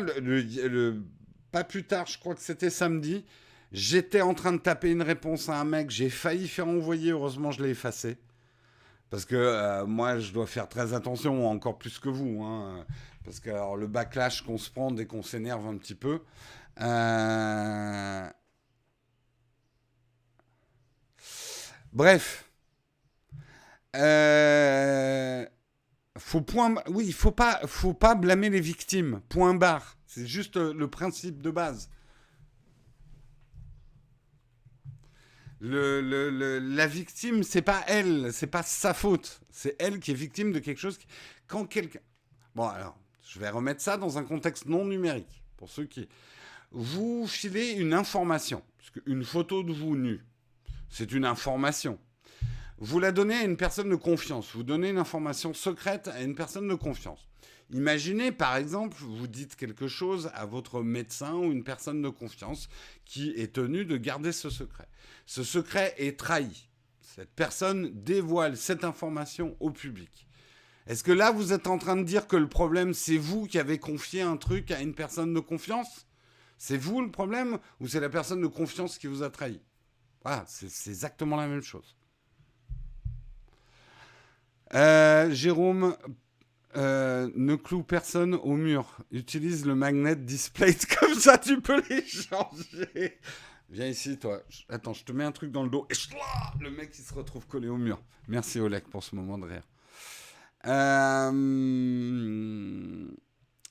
pas 1.52 1.64
plus 1.64 1.84
tard, 1.84 2.06
je 2.06 2.20
crois 2.20 2.36
que 2.36 2.42
c'était 2.42 2.70
samedi, 2.70 3.26
j'étais 3.72 4.22
en 4.22 4.36
train 4.36 4.54
de 4.54 4.60
taper 4.60 4.92
une 4.92 5.02
réponse 5.02 5.50
à 5.50 5.60
un 5.60 5.66
mec, 5.66 5.90
j'ai 5.90 6.12
failli 6.12 6.48
faire 6.48 6.68
envoyer, 6.68 7.12
heureusement 7.12 7.50
je 7.50 7.64
l'ai 7.64 7.70
effacé. 7.70 8.18
Parce 9.10 9.26
que 9.26 9.36
euh, 9.36 9.88
moi, 9.88 10.20
je 10.20 10.32
dois 10.32 10.46
faire 10.46 10.70
très 10.70 10.94
attention, 10.94 11.50
encore 11.50 11.80
plus 11.80 11.98
que 11.98 12.10
vous. 12.10 12.44
Hein. 12.44 12.86
Parce 13.30 13.42
que 13.42 13.52
alors, 13.52 13.78
le 13.78 13.86
backlash 13.86 14.42
qu'on 14.42 14.58
se 14.58 14.72
prend 14.72 14.90
dès 14.90 15.06
qu'on 15.06 15.22
s'énerve 15.22 15.68
un 15.68 15.78
petit 15.78 15.94
peu. 15.94 16.24
Euh, 16.82 18.28
bref. 21.94 22.50
Euh... 23.96 25.46
Faut 26.18 26.42
point... 26.42 26.74
Oui, 26.88 27.06
il 27.06 27.14
faut 27.14 27.30
pas, 27.30 27.62
faut 27.68 27.94
pas 27.94 28.16
blâmer 28.16 28.50
les 28.50 28.62
victimes. 28.62 29.22
Point 29.30 29.54
barre. 29.54 30.00
C'est 30.08 30.26
juste 30.26 30.58
le 30.58 30.90
principe 30.90 31.44
de 31.44 31.52
base. 31.52 31.92
La 35.62 36.88
victime, 36.88 37.44
c'est 37.44 37.62
pas 37.62 37.84
elle, 37.86 38.34
c'est 38.34 38.48
pas 38.48 38.64
sa 38.64 38.96
faute. 38.96 39.42
C'est 39.52 39.76
elle 39.78 40.00
qui 40.00 40.10
est 40.10 40.16
victime 40.16 40.52
de 40.52 40.58
quelque 40.58 40.80
chose. 40.80 40.98
Quand 41.46 41.66
quelqu'un. 41.66 42.00
Bon, 42.56 42.68
alors, 42.68 42.98
je 43.30 43.40
vais 43.40 43.50
remettre 43.50 43.82
ça 43.82 43.96
dans 43.96 44.18
un 44.18 44.24
contexte 44.24 44.66
non 44.66 44.86
numérique. 44.86 45.44
Pour 45.56 45.70
ceux 45.70 45.86
qui. 45.86 46.10
Vous 46.72 47.28
filez 47.28 47.74
une 47.74 47.94
information. 47.94 48.64
Parce 48.78 49.06
une 49.06 49.24
photo 49.24 49.62
de 49.62 49.72
vous 49.72 49.96
nu, 49.96 50.26
c'est 50.90 51.12
une 51.12 51.26
information. 51.26 52.00
Vous 52.80 53.00
la 53.00 53.12
donnez 53.12 53.36
à 53.36 53.44
une 53.44 53.58
personne 53.58 53.90
de 53.90 53.96
confiance. 53.96 54.52
Vous 54.56 54.64
donnez 54.64 54.90
une 54.90 54.98
information 54.98 55.54
secrète 55.54 56.08
à 56.08 56.22
une 56.24 56.34
personne 56.34 56.68
de 56.68 56.74
confiance. 56.74 57.28
Imaginez, 57.72 58.32
par 58.32 58.56
exemple, 58.56 58.98
vous 59.00 59.28
dites 59.28 59.56
quelque 59.56 59.88
chose 59.88 60.32
à 60.34 60.46
votre 60.46 60.82
médecin 60.82 61.36
ou 61.36 61.52
une 61.52 61.64
personne 61.64 62.02
de 62.02 62.10
confiance 62.10 62.68
qui 63.06 63.30
est 63.32 63.54
tenue 63.54 63.86
de 63.86 63.98
garder 63.98 64.32
ce 64.32 64.50
secret. 64.50 64.88
Ce 65.28 65.44
secret 65.44 65.94
est 65.98 66.18
trahi. 66.18 66.68
Cette 67.02 67.32
personne 67.36 67.92
dévoile 67.94 68.58
cette 68.58 68.84
information 68.84 69.56
au 69.60 69.70
public. 69.70 70.29
Est-ce 70.90 71.04
que 71.04 71.12
là, 71.12 71.32
vous 71.32 71.54
êtes 71.54 71.68
en 71.68 71.78
train 71.78 71.96
de 71.96 72.04
dire 72.04 72.28
que 72.28 72.36
le 72.36 72.50
problème, 72.50 72.96
c'est 72.96 73.18
vous 73.18 73.46
qui 73.46 73.60
avez 73.60 73.78
confié 73.78 74.24
un 74.24 74.38
truc 74.38 74.72
à 74.72 74.82
une 74.82 74.96
personne 74.96 75.36
de 75.36 75.40
confiance? 75.40 76.08
C'est 76.58 76.78
vous 76.78 77.00
le 77.02 77.12
problème 77.12 77.60
ou 77.80 77.88
c'est 77.88 78.00
la 78.00 78.10
personne 78.10 78.42
de 78.42 78.48
confiance 78.48 78.98
qui 78.98 79.06
vous 79.06 79.22
a 79.22 79.30
trahi? 79.30 79.62
Voilà, 80.24 80.44
c'est 80.48 80.90
exactement 80.90 81.36
la 81.36 81.48
même 81.48 81.62
chose. 81.62 81.96
Euh, 84.74 85.30
Jérôme, 85.32 85.96
euh, 86.76 87.30
ne 87.36 87.56
cloue 87.56 87.84
personne 87.84 88.34
au 88.34 88.56
mur. 88.56 88.98
Utilise 89.12 89.68
le 89.68 89.76
magnet 89.76 90.16
display 90.16 90.76
comme 91.00 91.14
ça, 91.14 91.38
tu 91.38 91.62
peux 91.62 91.84
les 91.88 92.04
changer. 92.04 93.20
Viens 93.70 93.88
ici, 93.88 94.18
toi. 94.18 94.42
Attends, 94.70 94.94
je 94.94 95.04
te 95.04 95.12
mets 95.12 95.24
un 95.24 95.32
truc 95.32 95.52
dans 95.52 95.64
le 95.64 95.70
dos. 95.70 95.88
Et 95.92 96.64
le 96.64 96.72
mec, 96.72 96.90
il 96.98 97.04
se 97.04 97.14
retrouve 97.14 97.46
collé 97.46 97.70
au 97.70 97.78
mur. 97.78 98.02
Merci, 98.28 98.60
Oleg, 98.60 98.86
pour 98.86 99.04
ce 99.04 99.16
moment 99.16 99.38
de 99.38 99.46
rire. 99.46 99.64
Euh, 100.66 101.32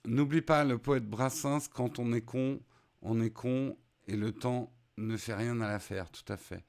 n'oublie 0.06 0.40
pas 0.40 0.64
le 0.64 0.78
poète 0.78 1.04
Brassens, 1.04 1.68
quand 1.72 1.98
on 1.98 2.12
est 2.12 2.22
con, 2.22 2.60
on 3.02 3.20
est 3.20 3.30
con 3.30 3.76
et 4.06 4.16
le 4.16 4.32
temps 4.32 4.72
ne 4.96 5.16
fait 5.16 5.34
rien 5.34 5.60
à 5.60 5.68
l'affaire, 5.68 6.10
tout 6.10 6.32
à 6.32 6.36
fait. 6.36 6.64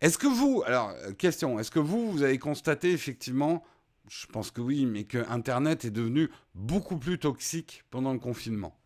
Est-ce 0.00 0.18
que 0.18 0.26
vous, 0.26 0.62
alors, 0.66 0.90
euh, 0.90 1.12
question, 1.12 1.58
est-ce 1.58 1.70
que 1.70 1.78
vous, 1.80 2.10
vous 2.12 2.22
avez 2.22 2.38
constaté 2.38 2.92
effectivement, 2.92 3.64
je 4.08 4.26
pense 4.26 4.50
que 4.50 4.60
oui, 4.60 4.86
mais 4.86 5.04
que 5.04 5.18
Internet 5.30 5.84
est 5.84 5.90
devenu 5.90 6.30
beaucoup 6.54 6.98
plus 6.98 7.18
toxique 7.18 7.84
pendant 7.90 8.12
le 8.12 8.18
confinement? 8.18 8.76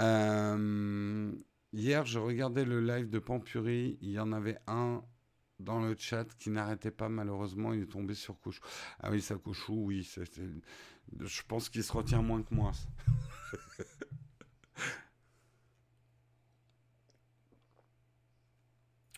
Euh, 0.00 1.01
hier, 1.72 2.04
je 2.04 2.18
regardais 2.18 2.64
le 2.64 2.80
live 2.80 3.08
de 3.10 3.18
Pampuri. 3.18 3.98
Il 4.00 4.10
y 4.10 4.18
en 4.18 4.32
avait 4.32 4.58
un 4.66 5.02
dans 5.58 5.80
le 5.80 5.94
chat 5.96 6.26
qui 6.38 6.50
n'arrêtait 6.50 6.90
pas, 6.90 7.08
malheureusement. 7.08 7.72
Il 7.72 7.82
est 7.82 7.92
tombé 7.92 8.14
sur 8.14 8.38
Couchou. 8.40 8.62
Ah 9.00 9.10
oui, 9.10 9.20
ça, 9.20 9.36
Couchou, 9.36 9.84
oui. 9.86 10.08
Je 11.20 11.42
pense 11.46 11.68
qu'il 11.68 11.84
se 11.84 11.92
retient 11.92 12.22
moins 12.22 12.42
que 12.42 12.54
moi. 12.54 12.72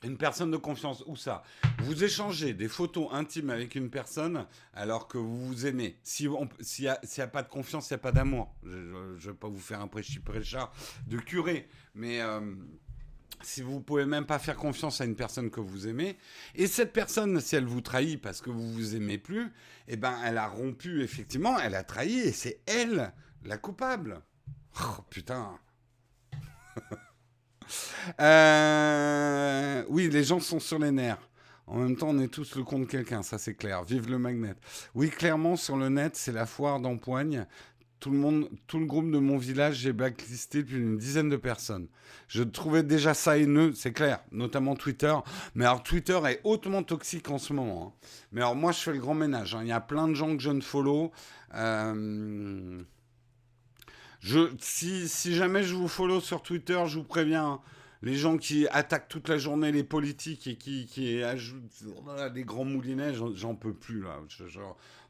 Une 0.05 0.19
personne 0.19 0.51
de 0.51 0.57
confiance, 0.57 1.03
où 1.07 1.17
ça 1.17 1.43
Vous 1.79 2.05
échangez 2.05 2.53
des 2.53 2.69
photos 2.69 3.09
intimes 3.13 3.51
avec 3.51 3.75
une 3.75 3.91
personne 3.91 4.47
alors 4.75 5.09
que 5.09 5.19
vous 5.19 5.47
vous 5.47 5.67
aimez. 5.67 5.99
S'il 6.03 6.31
n'y 6.31 6.89
a, 6.89 7.27
pas 7.27 7.43
de 7.43 7.49
confiance, 7.49 7.89
il 7.91 7.95
n'y 7.95 7.97
a 7.97 7.99
pas 7.99 8.13
d'amour. 8.13 8.55
Je 8.65 8.69
ne 8.69 9.17
vais 9.19 9.35
pas 9.35 9.49
vous 9.49 9.61
faire 9.61 9.81
un 9.81 9.89
prêchi 9.89 10.21
prêchard 10.21 10.73
de 11.07 11.17
curé, 11.17 11.69
mais 11.95 12.21
euh, 12.21 12.55
si 13.43 13.63
vous 13.63 13.81
pouvez 13.81 14.05
même 14.05 14.27
pas 14.27 14.39
faire 14.39 14.57
confiance 14.57 15.01
à 15.01 15.05
une 15.05 15.17
personne 15.17 15.51
que 15.51 15.61
vous 15.61 15.89
aimez, 15.89 16.19
et 16.55 16.67
cette 16.67 16.93
personne, 16.93 17.41
si 17.41 17.57
elle 17.57 17.67
vous 17.67 17.81
trahit 17.81 18.21
parce 18.21 18.41
que 18.41 18.51
vous 18.51 18.73
vous 18.73 18.97
aimez 18.97 19.19
plus, 19.19 19.53
eh 19.89 19.97
ben, 19.97 20.19
elle 20.25 20.39
a 20.39 20.49
rompu, 20.49 21.03
effectivement, 21.03 21.59
elle 21.59 21.75
a 21.75 21.85
trahi, 21.85 22.19
et 22.19 22.33
c'est 22.33 22.61
elle 22.67 23.13
la 23.45 23.59
coupable. 23.59 24.21
Oh, 24.81 25.03
putain 25.09 25.59
Euh, 28.21 29.85
oui, 29.89 30.09
les 30.09 30.25
gens 30.25 30.41
sont 30.41 30.61
sur 30.61 30.79
les 30.79 30.91
nerfs. 30.91 31.29
En 31.67 31.79
même 31.79 31.97
temps, 31.97 32.09
on 32.11 32.19
est 32.19 32.29
tous 32.29 32.57
le 32.57 32.62
compte 32.62 32.83
de 32.83 32.87
quelqu'un, 32.87 33.23
ça 33.23 33.39
c'est 33.39 33.55
clair. 33.55 33.85
Vive 33.85 34.11
le 34.11 34.19
magnet. 34.19 34.55
Oui, 34.95 35.11
clairement, 35.11 35.57
sur 35.57 35.77
le 35.77 35.89
net, 35.89 36.15
c'est 36.17 36.33
la 36.33 36.47
foire 36.47 36.81
d'empoigne. 36.81 37.47
Tout 38.01 38.11
le 38.11 38.19
monde, 38.19 38.51
tout 38.67 38.79
le 38.79 38.85
groupe 38.85 39.11
de 39.11 39.19
mon 39.19 39.39
village, 39.39 39.77
j'ai 39.77 39.95
blacklisté 39.95 40.62
plus 40.62 40.79
d'une 40.79 40.99
dizaine 40.99 41.31
de 41.31 41.37
personnes. 41.37 41.89
Je 42.29 42.43
trouvais 42.43 42.83
déjà 42.83 43.15
ça 43.15 43.39
haineux, 43.39 43.73
c'est 43.75 43.93
clair, 43.93 44.21
notamment 44.31 44.77
Twitter. 44.77 45.15
Mais 45.55 45.65
alors 45.65 45.83
Twitter 45.83 46.21
est 46.27 46.41
hautement 46.45 46.83
toxique 46.83 47.31
en 47.31 47.39
ce 47.39 47.55
moment. 47.55 47.95
Hein. 47.97 48.07
Mais 48.33 48.43
alors 48.43 48.57
moi, 48.57 48.73
je 48.73 48.81
fais 48.81 48.93
le 48.93 48.99
grand 48.99 49.15
ménage. 49.15 49.55
Hein. 49.55 49.61
Il 49.62 49.69
y 49.69 49.73
a 49.73 49.81
plein 49.81 50.07
de 50.07 50.15
gens 50.15 50.37
que 50.37 50.43
je 50.43 50.51
ne 50.51 50.61
follow. 50.61 51.12
Euh, 51.55 52.83
si, 54.61 55.35
jamais 55.35 55.62
je 55.62 55.75
vous 55.75 55.89
follow 55.89 56.20
sur 56.20 56.43
Twitter, 56.43 56.81
je 56.87 56.99
vous 56.99 57.05
préviens. 57.05 57.47
Hein, 57.47 57.61
les 58.03 58.16
gens 58.16 58.37
qui 58.37 58.68
attaquent 58.68 59.09
toute 59.09 59.29
la 59.29 59.39
journée 59.39 59.72
les 59.72 59.83
politiques 59.83 60.47
et 60.47 60.57
qui, 60.57 60.85
qui 60.85 61.22
ajoutent 61.22 61.85
des 62.35 62.45
grands 62.45 62.66
moulinets, 62.66 63.14
j'en 63.14 63.55
peux 63.55 63.72
plus 63.72 64.03
là. 64.03 64.18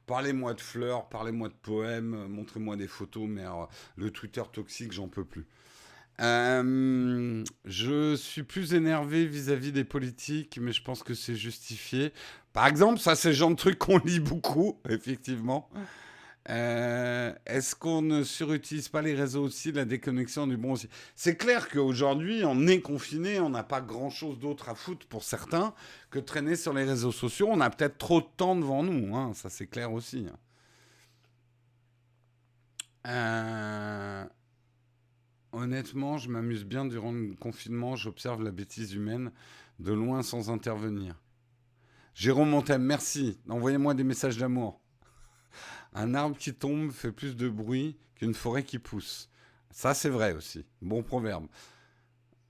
Parlez-moi 0.06 0.54
de 0.54 0.60
fleurs, 0.60 1.08
parlez-moi 1.08 1.48
de 1.48 1.54
poèmes, 1.54 2.28
montrez-moi 2.28 2.76
des 2.76 2.86
photos, 2.86 3.26
mais 3.26 3.44
le 3.96 4.10
Twitter 4.10 4.42
toxique, 4.52 4.92
j'en 4.92 5.08
peux 5.08 5.24
plus. 5.24 5.46
Euh, 6.20 7.42
je 7.64 8.14
suis 8.14 8.44
plus 8.44 8.74
énervé 8.74 9.26
vis-à-vis 9.26 9.72
des 9.72 9.84
politiques, 9.84 10.58
mais 10.60 10.72
je 10.72 10.82
pense 10.82 11.02
que 11.02 11.14
c'est 11.14 11.34
justifié. 11.34 12.12
Par 12.52 12.66
exemple, 12.66 13.00
ça, 13.00 13.16
c'est 13.16 13.30
le 13.30 13.34
genre 13.34 13.50
de 13.50 13.56
truc 13.56 13.78
qu'on 13.78 13.98
lit 13.98 14.20
beaucoup, 14.20 14.78
effectivement. 14.88 15.68
Euh, 16.50 17.32
est-ce 17.46 17.74
qu'on 17.74 18.02
ne 18.02 18.22
surutilise 18.22 18.88
pas 18.88 19.00
les 19.00 19.14
réseaux 19.14 19.44
aussi, 19.44 19.72
la 19.72 19.86
déconnexion 19.86 20.46
du 20.46 20.58
bon 20.58 20.74
C'est 21.14 21.36
clair 21.36 21.68
qu'aujourd'hui, 21.70 22.42
on 22.44 22.66
est 22.66 22.80
confiné, 22.80 23.40
on 23.40 23.48
n'a 23.48 23.62
pas 23.62 23.80
grand-chose 23.80 24.38
d'autre 24.38 24.68
à 24.68 24.74
foutre 24.74 25.06
pour 25.06 25.24
certains 25.24 25.72
que 26.10 26.18
traîner 26.18 26.56
sur 26.56 26.74
les 26.74 26.84
réseaux 26.84 27.12
sociaux. 27.12 27.48
On 27.50 27.60
a 27.60 27.70
peut-être 27.70 27.96
trop 27.96 28.20
de 28.20 28.26
temps 28.36 28.56
devant 28.56 28.82
nous, 28.82 29.16
hein, 29.16 29.32
ça 29.34 29.48
c'est 29.48 29.66
clair 29.66 29.92
aussi. 29.92 30.26
Euh, 33.06 34.24
honnêtement, 35.52 36.18
je 36.18 36.28
m'amuse 36.28 36.64
bien 36.64 36.84
durant 36.84 37.12
le 37.12 37.34
confinement, 37.34 37.96
j'observe 37.96 38.42
la 38.42 38.50
bêtise 38.50 38.92
humaine 38.92 39.32
de 39.78 39.92
loin 39.92 40.22
sans 40.22 40.50
intervenir. 40.50 41.18
Jérôme 42.14 42.50
Montem, 42.50 42.82
merci. 42.82 43.38
Envoyez-moi 43.48 43.94
des 43.94 44.04
messages 44.04 44.36
d'amour. 44.36 44.83
Un 45.94 46.14
arbre 46.14 46.36
qui 46.36 46.54
tombe 46.54 46.90
fait 46.90 47.12
plus 47.12 47.36
de 47.36 47.48
bruit 47.48 47.96
qu'une 48.16 48.34
forêt 48.34 48.64
qui 48.64 48.78
pousse. 48.78 49.30
Ça, 49.70 49.94
c'est 49.94 50.08
vrai 50.08 50.32
aussi. 50.32 50.64
Bon 50.82 51.02
proverbe. 51.02 51.46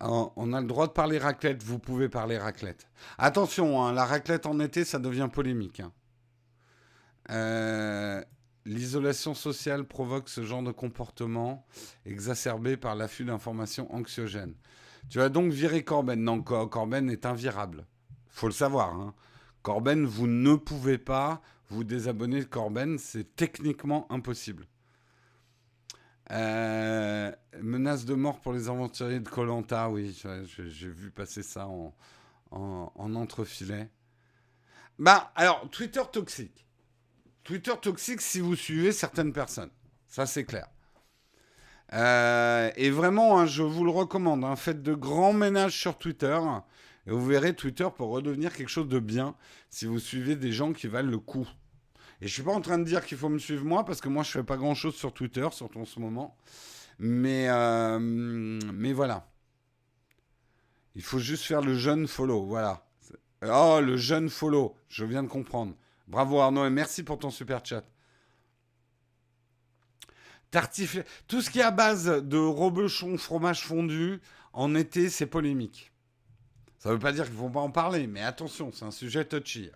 On 0.01 0.53
a 0.53 0.61
le 0.61 0.67
droit 0.67 0.87
de 0.87 0.93
parler 0.93 1.19
raclette, 1.19 1.63
vous 1.63 1.79
pouvez 1.79 2.09
parler 2.09 2.37
raclette. 2.37 2.89
Attention, 3.17 3.83
hein, 3.83 3.93
la 3.93 4.05
raclette 4.05 4.45
en 4.45 4.61
été, 4.61 4.85
ça 4.85 4.99
devient 4.99 5.31
polémique. 5.33 5.81
Hein. 5.81 5.93
Euh, 7.31 8.23
l'isolation 8.67 9.35
sociale 9.35 9.85
provoque 9.85 10.29
ce 10.29 10.45
genre 10.45 10.63
de 10.63 10.73
comportement 10.73 11.67
exacerbé 12.05 12.77
par 12.77 12.95
l'affût 12.95 13.25
d'informations 13.25 13.93
anxiogènes. 13.95 14.55
Tu 15.09 15.19
vas 15.19 15.29
donc 15.29 15.53
virer 15.53 15.85
Corben. 15.85 16.23
Non, 16.23 16.43
Corben 16.43 17.09
est 17.09 17.25
invirable. 17.25 17.87
faut 18.29 18.49
le 18.49 18.53
savoir. 18.53 18.95
Hein. 18.95 19.15
Corben, 19.65 20.05
vous 20.05 20.27
ne 20.27 20.57
pouvez 20.57 20.99
pas 20.99 21.41
vous 21.71 21.85
désabonner 21.85 22.41
de 22.41 22.45
Corben, 22.45 22.99
c'est 22.99 23.35
techniquement 23.35 24.07
impossible. 24.13 24.67
Euh, 26.33 27.33
menace 27.63 28.05
de 28.05 28.13
mort 28.13 28.41
pour 28.41 28.53
les 28.53 28.69
aventuriers 28.69 29.21
de 29.21 29.29
Colanta, 29.29 29.89
oui, 29.89 30.23
j'ai 30.69 30.89
vu 30.89 31.11
passer 31.11 31.43
ça 31.43 31.67
en, 31.67 31.95
en, 32.51 33.15
entrefilet. 33.15 33.89
Bah, 34.99 35.33
alors, 35.35 35.67
Twitter 35.71 36.03
toxique. 36.13 36.67
Twitter 37.43 37.73
toxique 37.81 38.21
si 38.21 38.41
vous 38.41 38.57
suivez 38.57 38.93
certaines 38.93 39.33
personnes. 39.33 39.71
Ça, 40.09 40.27
c'est 40.27 40.45
clair. 40.45 40.69
Euh, 41.95 42.71
et 42.77 42.91
vraiment, 42.91 43.41
hein, 43.41 43.47
je 43.47 43.63
vous 43.63 43.85
le 43.85 43.91
recommande. 43.91 44.45
Hein, 44.45 44.57
faites 44.57 44.83
de 44.83 44.93
grands 44.93 45.33
ménages 45.33 45.79
sur 45.79 45.97
Twitter. 45.97 46.39
Et 47.07 47.11
vous 47.11 47.25
verrez, 47.25 47.55
Twitter 47.55 47.89
pour 47.95 48.11
redevenir 48.11 48.53
quelque 48.53 48.69
chose 48.69 48.89
de 48.89 48.99
bien 48.99 49.35
si 49.69 49.87
vous 49.87 49.99
suivez 49.99 50.37
des 50.37 50.53
gens 50.53 50.73
qui 50.73 50.87
valent 50.87 51.11
le 51.11 51.19
coup. 51.19 51.47
Et 52.21 52.29
je 52.29 52.33
suis 52.33 52.43
pas 52.43 52.53
en 52.53 52.61
train 52.61 52.79
de 52.79 52.85
dire 52.85 53.05
qu'il 53.05 53.19
faut 53.19 53.29
me 53.29 53.39
suivre 53.39 53.65
moi, 53.65 53.85
parce 53.85 54.01
que 54.01 54.09
moi, 54.09 54.23
je 54.23 54.31
fais 54.31 54.43
pas 54.43 54.57
grand-chose 54.57 54.95
sur 54.95 55.13
Twitter, 55.13 55.47
surtout 55.53 55.81
en 55.81 55.85
ce 55.85 56.01
moment. 56.01 56.37
Mais, 56.99 57.49
euh, 57.49 57.99
mais 57.99 58.93
voilà. 58.93 59.29
Il 60.95 61.03
faut 61.03 61.19
juste 61.19 61.45
faire 61.45 61.61
le 61.61 61.75
jeune 61.75 62.07
follow, 62.07 62.45
voilà. 62.47 62.87
Oh, 63.43 63.81
le 63.83 63.97
jeune 63.97 64.31
follow, 64.31 64.77
je 64.89 65.05
viens 65.05 65.23
de 65.23 65.29
comprendre. 65.29 65.75
Bravo 66.07 66.41
Arnaud, 66.41 66.65
et 66.65 66.71
merci 66.71 67.03
pour 67.03 67.19
ton 67.19 67.31
super 67.31 67.65
chat. 67.65 67.85
Tartif... 70.51 70.99
Tout 71.27 71.43
ce 71.43 71.51
qui 71.51 71.59
est 71.59 71.63
à 71.63 71.73
base 71.73 72.07
de 72.07 72.39
reblochon, 72.39 73.19
fromage 73.19 73.65
fondu, 73.67 74.21
en 74.53 74.75
été, 74.75 75.11
c'est 75.11 75.27
polémique. 75.27 75.93
Ça 76.85 76.91
ne 76.91 76.97
veut 76.97 77.01
pas 77.01 77.13
dire 77.13 77.25
qu'ils 77.25 77.33
ne 77.33 77.39
vont 77.39 77.51
pas 77.51 77.61
en 77.61 77.71
parler, 77.71 78.07
mais 78.07 78.21
attention, 78.21 78.71
c'est 78.71 78.85
un 78.85 78.91
sujet 78.91 79.25
touchy. 79.25 79.71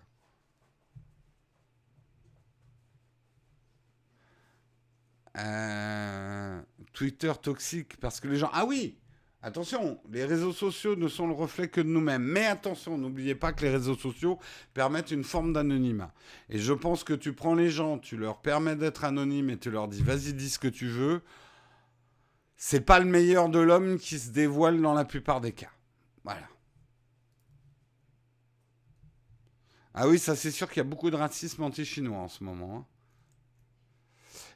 Euh, 5.35 6.61
Twitter 6.93 7.31
toxique 7.41 7.97
parce 7.99 8.19
que 8.19 8.27
les 8.27 8.35
gens. 8.35 8.51
Ah 8.53 8.63
oui 8.63 8.95
Attention, 9.41 9.99
les 10.11 10.23
réseaux 10.23 10.53
sociaux 10.53 10.95
ne 10.95 11.07
sont 11.07 11.25
le 11.25 11.33
reflet 11.33 11.67
que 11.67 11.81
de 11.81 11.87
nous-mêmes. 11.87 12.21
Mais 12.21 12.45
attention, 12.45 12.95
n'oubliez 12.95 13.33
pas 13.33 13.53
que 13.53 13.63
les 13.63 13.71
réseaux 13.71 13.97
sociaux 13.97 14.37
permettent 14.75 15.09
une 15.09 15.23
forme 15.23 15.51
d'anonymat. 15.51 16.13
Et 16.47 16.59
je 16.59 16.73
pense 16.73 17.03
que 17.03 17.15
tu 17.15 17.33
prends 17.33 17.55
les 17.55 17.71
gens, 17.71 17.97
tu 17.97 18.17
leur 18.17 18.39
permets 18.39 18.75
d'être 18.75 19.03
anonymes 19.03 19.49
et 19.49 19.57
tu 19.57 19.71
leur 19.71 19.87
dis 19.87 20.03
vas-y, 20.03 20.33
dis 20.33 20.51
ce 20.51 20.59
que 20.59 20.67
tu 20.67 20.85
veux. 20.85 21.23
C'est 22.55 22.81
pas 22.81 22.99
le 22.99 23.05
meilleur 23.05 23.49
de 23.49 23.57
l'homme 23.57 23.97
qui 23.97 24.19
se 24.19 24.29
dévoile 24.29 24.79
dans 24.79 24.93
la 24.93 25.05
plupart 25.05 25.41
des 25.41 25.53
cas. 25.53 25.71
Voilà. 26.23 26.47
Ah 30.01 30.07
oui, 30.07 30.17
ça 30.17 30.33
c'est 30.33 30.51
sûr 30.51 30.69
qu'il 30.69 30.77
y 30.77 30.79
a 30.79 30.85
beaucoup 30.85 31.11
de 31.11 31.17
racisme 31.17 31.61
anti-chinois 31.61 32.19
en 32.19 32.29
ce 32.29 32.41
moment. 32.41 32.77
Hein. 32.77 32.85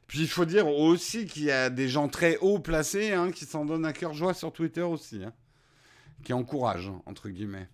Puis 0.08 0.22
il 0.22 0.30
faut 0.30 0.46
dire 0.46 0.70
aussi 0.70 1.26
qu'il 1.26 1.44
y 1.44 1.52
a 1.52 1.70
des 1.70 1.90
gens 1.90 2.08
très 2.08 2.38
haut 2.38 2.60
placés 2.60 3.12
hein, 3.12 3.30
qui 3.30 3.46
s'en 3.46 3.66
donnent 3.66 3.86
à 3.86 3.92
cœur 3.92 4.14
joie 4.14 4.34
sur 4.34 4.54
Twitter 4.54 4.84
aussi, 4.84 5.22
hein, 5.22 5.34
qui 6.24 6.32
encouragent, 6.32 6.94
entre 7.06 7.28
guillemets. 7.28 7.68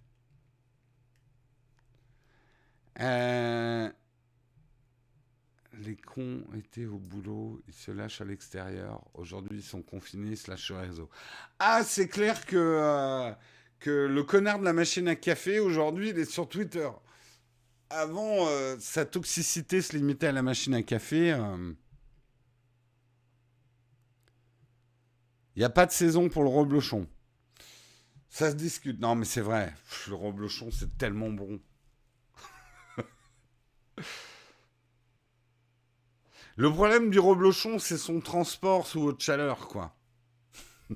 Euh, 3.02 3.88
les 5.74 5.96
cons 5.96 6.44
étaient 6.58 6.88
au 6.88 6.98
boulot, 6.98 7.62
ils 7.68 7.74
se 7.76 7.92
lâchent 7.92 8.22
à 8.22 8.26
l'extérieur. 8.26 9.06
Aujourd'hui, 9.14 9.60
ils 9.60 9.64
sont 9.64 9.84
confinés, 9.84 10.32
ils 10.32 10.38
se 10.38 10.50
lâchent 10.50 10.66
sur 10.66 10.82
les 10.82 10.88
réseaux. 10.88 11.12
Ah, 11.60 11.84
c'est 11.84 12.08
clair 12.08 12.48
que, 12.48 12.58
euh, 12.58 13.32
que 13.80 14.08
le 14.08 14.24
connard 14.24 14.58
de 14.58 14.66
la 14.66 14.74
machine 14.74 15.08
à 15.08 15.16
café, 15.16 15.60
aujourd'hui, 15.60 16.10
il 16.10 16.18
est 16.18 16.26
sur 16.26 16.50
Twitter. 16.50 16.90
Avant, 17.90 18.48
euh, 18.48 18.76
sa 18.80 19.06
toxicité 19.06 19.82
se 19.82 19.96
limitait 19.96 20.28
à 20.28 20.32
la 20.32 20.44
machine 20.44 20.76
à 20.76 20.84
café. 20.84 21.36
Il 25.56 25.60
n'y 25.60 25.66
a 25.66 25.70
pas 25.70 25.86
de 25.86 25.92
saison 25.92 26.30
pour 26.30 26.44
le 26.44 26.50
reblochon. 26.50 27.08
Ça 28.30 28.52
se 28.52 28.56
discute. 28.56 29.02
Non, 29.02 29.16
mais 29.16 29.26
c'est 29.26 29.42
vrai. 29.42 29.74
le 30.08 30.16
reblochon, 30.16 30.70
c'est 30.72 30.98
tellement 30.98 31.30
bon. 31.30 31.60
le 36.56 36.72
problème 36.72 37.10
du 37.10 37.20
reblochon, 37.20 37.80
c'est 37.80 37.98
son 37.98 38.22
transport 38.22 38.88
sous 38.88 39.02
haute 39.02 39.22
chaleur, 39.22 39.68
quoi. 39.68 39.94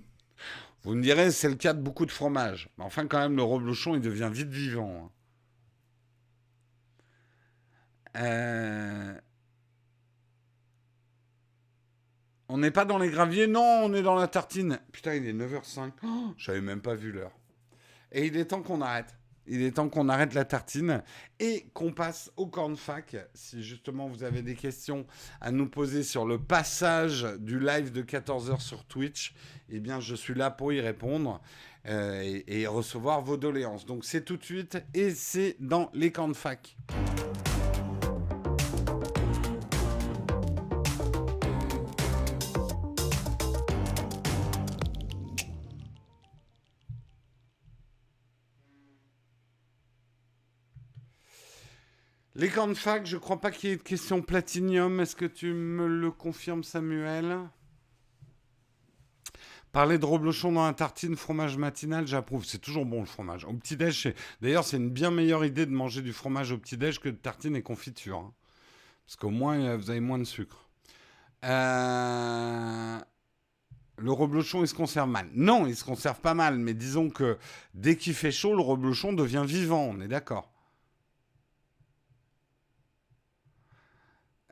Vous 0.83 0.93
me 0.93 1.01
direz, 1.01 1.31
c'est 1.31 1.49
le 1.49 1.55
cas 1.55 1.73
de 1.73 1.81
beaucoup 1.81 2.05
de 2.05 2.11
fromages. 2.11 2.69
Mais 2.77 2.85
enfin, 2.85 3.07
quand 3.07 3.19
même, 3.19 3.35
le 3.35 3.43
reblochon, 3.43 3.95
il 3.95 4.01
devient 4.01 4.29
vite 4.31 4.49
vivant. 4.49 5.05
Hein. 5.05 5.11
Euh... 8.17 9.13
On 12.49 12.57
n'est 12.57 12.71
pas 12.71 12.85
dans 12.85 12.99
les 12.99 13.09
graviers, 13.09 13.47
non, 13.47 13.81
on 13.83 13.93
est 13.93 14.03
dans 14.03 14.15
la 14.15 14.27
tartine. 14.27 14.79
Putain, 14.91 15.15
il 15.15 15.27
est 15.27 15.33
9h05. 15.33 15.91
Oh, 16.03 16.33
J'avais 16.37 16.61
même 16.61 16.81
pas 16.81 16.93
vu 16.93 17.11
l'heure. 17.11 17.31
Et 18.11 18.27
il 18.27 18.37
est 18.37 18.45
temps 18.45 18.61
qu'on 18.61 18.81
arrête. 18.81 19.17
Il 19.45 19.61
est 19.61 19.71
temps 19.71 19.89
qu'on 19.89 20.07
arrête 20.07 20.33
la 20.33 20.45
tartine 20.45 21.03
et 21.39 21.65
qu'on 21.73 21.91
passe 21.91 22.31
au 22.37 22.47
cornfac. 22.47 23.17
Si 23.33 23.61
justement 23.61 24.07
vous 24.07 24.23
avez 24.23 24.41
des 24.41 24.55
questions 24.55 25.05
à 25.41 25.51
nous 25.51 25.67
poser 25.67 26.03
sur 26.03 26.25
le 26.25 26.39
passage 26.39 27.27
du 27.39 27.59
live 27.59 27.91
de 27.91 28.03
14h 28.03 28.61
sur 28.61 28.85
Twitch, 28.85 29.35
eh 29.69 29.79
bien 29.79 29.99
je 29.99 30.15
suis 30.15 30.33
là 30.33 30.49
pour 30.49 30.71
y 30.71 30.79
répondre 30.79 31.41
euh, 31.87 32.21
et, 32.21 32.61
et, 32.61 32.67
recevoir 32.67 33.21
vos 33.21 33.35
doléances. 33.35 33.85
Donc 33.85 34.05
c'est 34.05 34.23
tout 34.23 34.37
de 34.37 34.43
suite 34.43 34.77
et 34.93 35.11
c'est 35.11 35.57
dans 35.59 35.89
les 35.93 36.11
cornfac. 36.11 36.77
Les 52.35 52.49
camps 52.49 52.67
de 52.67 52.73
fac, 52.73 53.05
je 53.05 53.17
crois 53.17 53.39
pas 53.39 53.51
qu'il 53.51 53.69
y 53.69 53.73
ait 53.73 53.77
de 53.77 53.83
question 53.83 54.23
platinium. 54.23 54.99
Est-ce 54.99 55.15
que 55.15 55.25
tu 55.25 55.53
me 55.53 55.87
le 55.87 56.09
confirmes, 56.09 56.63
Samuel? 56.63 57.37
Parler 59.71 59.99
de 59.99 60.05
reblochon 60.05 60.51
dans 60.51 60.65
la 60.65 60.73
tartine, 60.73 61.15
fromage 61.15 61.57
matinal, 61.57 62.07
j'approuve. 62.07 62.43
C'est 62.43 62.57
toujours 62.57 62.87
bon 62.87 63.01
le 63.01 63.05
fromage. 63.05 63.45
Au 63.45 63.53
petit-déj, 63.53 64.13
d'ailleurs, 64.41 64.63
c'est 64.63 64.77
une 64.77 64.89
bien 64.89 65.11
meilleure 65.11 65.45
idée 65.45 65.67
de 65.67 65.71
manger 65.71 66.01
du 66.01 66.11
fromage 66.11 66.51
au 66.51 66.57
petit-déj 66.57 66.99
que 66.99 67.09
de 67.09 67.15
tartine 67.15 67.55
et 67.55 67.61
confiture. 67.61 68.17
Hein. 68.17 68.33
Parce 69.05 69.15
qu'au 69.15 69.29
moins, 69.29 69.75
vous 69.75 69.91
avez 69.91 69.99
moins 69.99 70.19
de 70.19 70.23
sucre. 70.23 70.67
Euh, 71.43 72.99
le 73.97 74.11
reblochon, 74.11 74.63
il 74.63 74.67
se 74.67 74.73
conserve 74.73 75.09
mal. 75.09 75.29
Non, 75.33 75.67
il 75.67 75.75
se 75.75 75.83
conserve 75.83 76.19
pas 76.19 76.33
mal, 76.33 76.57
mais 76.57 76.73
disons 76.73 77.11
que 77.11 77.37
dès 77.75 77.95
qu'il 77.95 78.13
fait 78.15 78.31
chaud, 78.31 78.55
le 78.55 78.61
reblochon 78.61 79.13
devient 79.13 79.43
vivant, 79.45 79.83
on 79.83 80.01
est 80.01 80.07
d'accord. 80.07 80.52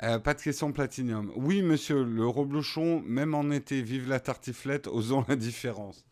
Euh, 0.03 0.17
pas 0.17 0.33
de 0.33 0.41
question 0.41 0.71
platinium. 0.71 1.31
Oui, 1.35 1.61
monsieur, 1.61 2.03
le 2.03 2.27
reblochon, 2.27 3.03
même 3.05 3.35
en 3.35 3.51
été, 3.51 3.81
vive 3.81 4.09
la 4.09 4.19
tartiflette, 4.19 4.87
osons 4.87 5.23
la 5.27 5.35
différence. 5.35 6.05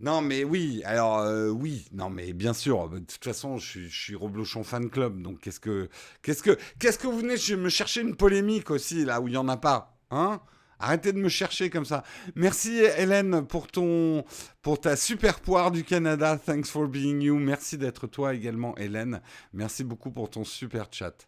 Non, 0.00 0.22
mais 0.22 0.44
oui, 0.44 0.82
alors 0.84 1.18
euh, 1.18 1.48
oui, 1.48 1.88
non, 1.92 2.08
mais 2.08 2.32
bien 2.32 2.54
sûr. 2.54 2.88
De 2.88 3.00
toute 3.00 3.24
façon, 3.24 3.58
je 3.58 3.66
suis, 3.66 3.88
je 3.90 4.16
Reblochon 4.16 4.62
fan 4.62 4.88
club, 4.88 5.20
donc 5.20 5.40
qu'est-ce 5.40 5.60
que, 5.60 5.88
qu'est-ce 6.22 6.42
que, 6.42 6.56
qu'est-ce 6.78 6.98
que 6.98 7.08
vous 7.08 7.18
venez 7.18 7.34
me 7.56 7.68
chercher 7.68 8.02
une 8.02 8.14
polémique 8.14 8.70
aussi 8.70 9.04
là 9.04 9.20
où 9.20 9.28
il 9.28 9.34
y 9.34 9.36
en 9.36 9.48
a 9.48 9.56
pas, 9.56 9.98
hein? 10.10 10.40
Arrêtez 10.80 11.12
de 11.12 11.18
me 11.18 11.28
chercher 11.28 11.70
comme 11.70 11.84
ça. 11.84 12.04
Merci 12.36 12.70
Hélène 12.96 13.44
pour 13.44 13.66
ton 13.66 14.24
pour 14.62 14.80
ta 14.80 14.94
super 14.94 15.40
poire 15.40 15.72
du 15.72 15.82
Canada. 15.82 16.38
Thanks 16.38 16.70
for 16.70 16.86
being 16.86 17.20
you. 17.20 17.36
Merci 17.36 17.78
d'être 17.78 18.06
toi 18.06 18.32
également 18.32 18.78
Hélène. 18.78 19.20
Merci 19.52 19.82
beaucoup 19.82 20.12
pour 20.12 20.30
ton 20.30 20.44
super 20.44 20.86
chat. 20.92 21.26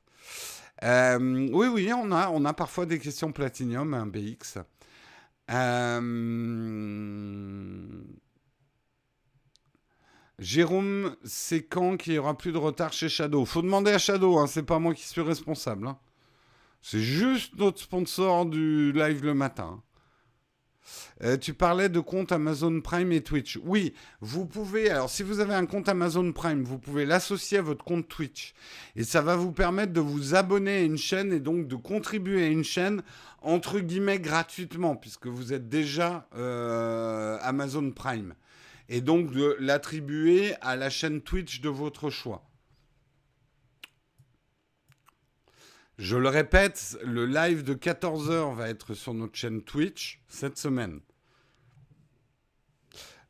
Euh, 0.83 1.49
oui 1.53 1.69
oui, 1.69 1.93
on 1.93 2.11
a 2.13 2.53
parfois 2.55 2.87
des 2.87 2.99
questions 2.99 3.33
platinium 3.33 3.95
un 3.95 4.07
BX. 4.07 4.59
Euh, 5.51 6.01
Jérôme, 10.39 11.17
c'est 11.25 11.65
quand 11.65 11.97
qu'il 11.97 12.15
y 12.15 12.19
aura 12.19 12.37
plus 12.37 12.53
de 12.53 12.59
retard 12.59 12.93
chez 12.93 13.09
Shadow? 13.09 13.45
Faut 13.45 13.63
demander 13.63 13.91
à 13.93 13.99
Shadow, 13.99 14.39
hein, 14.39 14.47
c'est 14.47 14.63
pas 14.63 14.79
moi 14.79 14.95
qui 14.95 15.03
suis 15.07 15.21
responsable. 15.21 15.89
Hein. 15.89 15.99
C'est 16.83 17.01
juste 17.01 17.57
notre 17.59 17.81
sponsor 17.81 18.47
du 18.47 18.93
live 18.93 19.25
le 19.25 19.35
matin. 19.35 19.83
Euh, 21.23 21.37
tu 21.37 21.55
parlais 21.55 21.89
de 21.89 22.01
compte 22.01 22.33
Amazon 22.33 22.81
Prime 22.81 23.13
et 23.13 23.23
Twitch. 23.23 23.59
Oui, 23.65 23.95
vous 24.21 24.47
pouvez, 24.47 24.91
alors 24.91 25.11
si 25.11 25.23
vous 25.23 25.41
avez 25.41 25.55
un 25.55 25.67
compte 25.67 25.89
Amazon 25.89 26.33
Prime, 26.33 26.65
vous 26.65 26.79
pouvez 26.79 27.05
l'associer 27.05 27.59
à 27.59 27.63
votre 27.63 27.85
compte 27.85 28.09
Twitch. 28.09 28.55
Et 28.97 29.05
ça 29.05 29.21
va 29.21 29.37
vous 29.37 29.53
permettre 29.53 29.93
de 29.93 30.01
vous 30.01 30.35
abonner 30.35 30.79
à 30.79 30.83
une 30.83 30.99
chaîne 30.99 31.33
et 31.33 31.41
donc 31.41 31.69
de 31.69 31.77
contribuer 31.77 32.45
à 32.45 32.49
une 32.49 32.65
chaîne, 32.65 33.03
entre 33.43 33.81
guillemets, 33.81 34.19
gratuitement, 34.19 34.97
puisque 34.97 35.27
vous 35.27 35.53
êtes 35.53 35.69
déjà 35.69 36.29
euh, 36.37 37.39
Amazon 37.43 37.91
Prime. 37.91 38.35
Et 38.89 39.01
donc 39.01 39.31
de 39.33 39.57
l'attribuer 39.61 40.55
à 40.61 40.75
la 40.75 40.91
chaîne 40.91 41.21
Twitch 41.21 41.61
de 41.61 41.69
votre 41.69 42.11
choix. 42.11 42.50
Je 46.01 46.17
le 46.17 46.31
répète, 46.31 46.99
le 47.05 47.27
live 47.27 47.63
de 47.63 47.75
14h 47.75 48.55
va 48.55 48.71
être 48.71 48.95
sur 48.95 49.13
notre 49.13 49.37
chaîne 49.37 49.61
Twitch 49.61 50.23
cette 50.29 50.57
semaine. 50.57 51.01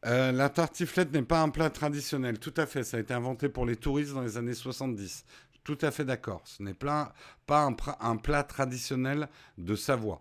Euh, 0.06 0.30
la 0.30 0.48
tartiflette 0.50 1.12
n'est 1.12 1.22
pas 1.22 1.40
un 1.40 1.48
plat 1.48 1.68
traditionnel. 1.68 2.38
Tout 2.38 2.54
à 2.56 2.66
fait, 2.66 2.84
ça 2.84 2.98
a 2.98 3.00
été 3.00 3.12
inventé 3.12 3.48
pour 3.48 3.66
les 3.66 3.74
touristes 3.74 4.14
dans 4.14 4.20
les 4.20 4.36
années 4.36 4.54
70. 4.54 5.24
Tout 5.64 5.78
à 5.80 5.90
fait 5.90 6.04
d'accord. 6.04 6.42
Ce 6.44 6.62
n'est 6.62 6.74
pas, 6.74 7.12
un, 7.48 7.74
un, 7.98 8.16
plat 8.16 8.44
traditionnel 8.44 9.28
de 9.58 9.74
Savoie. 9.74 10.20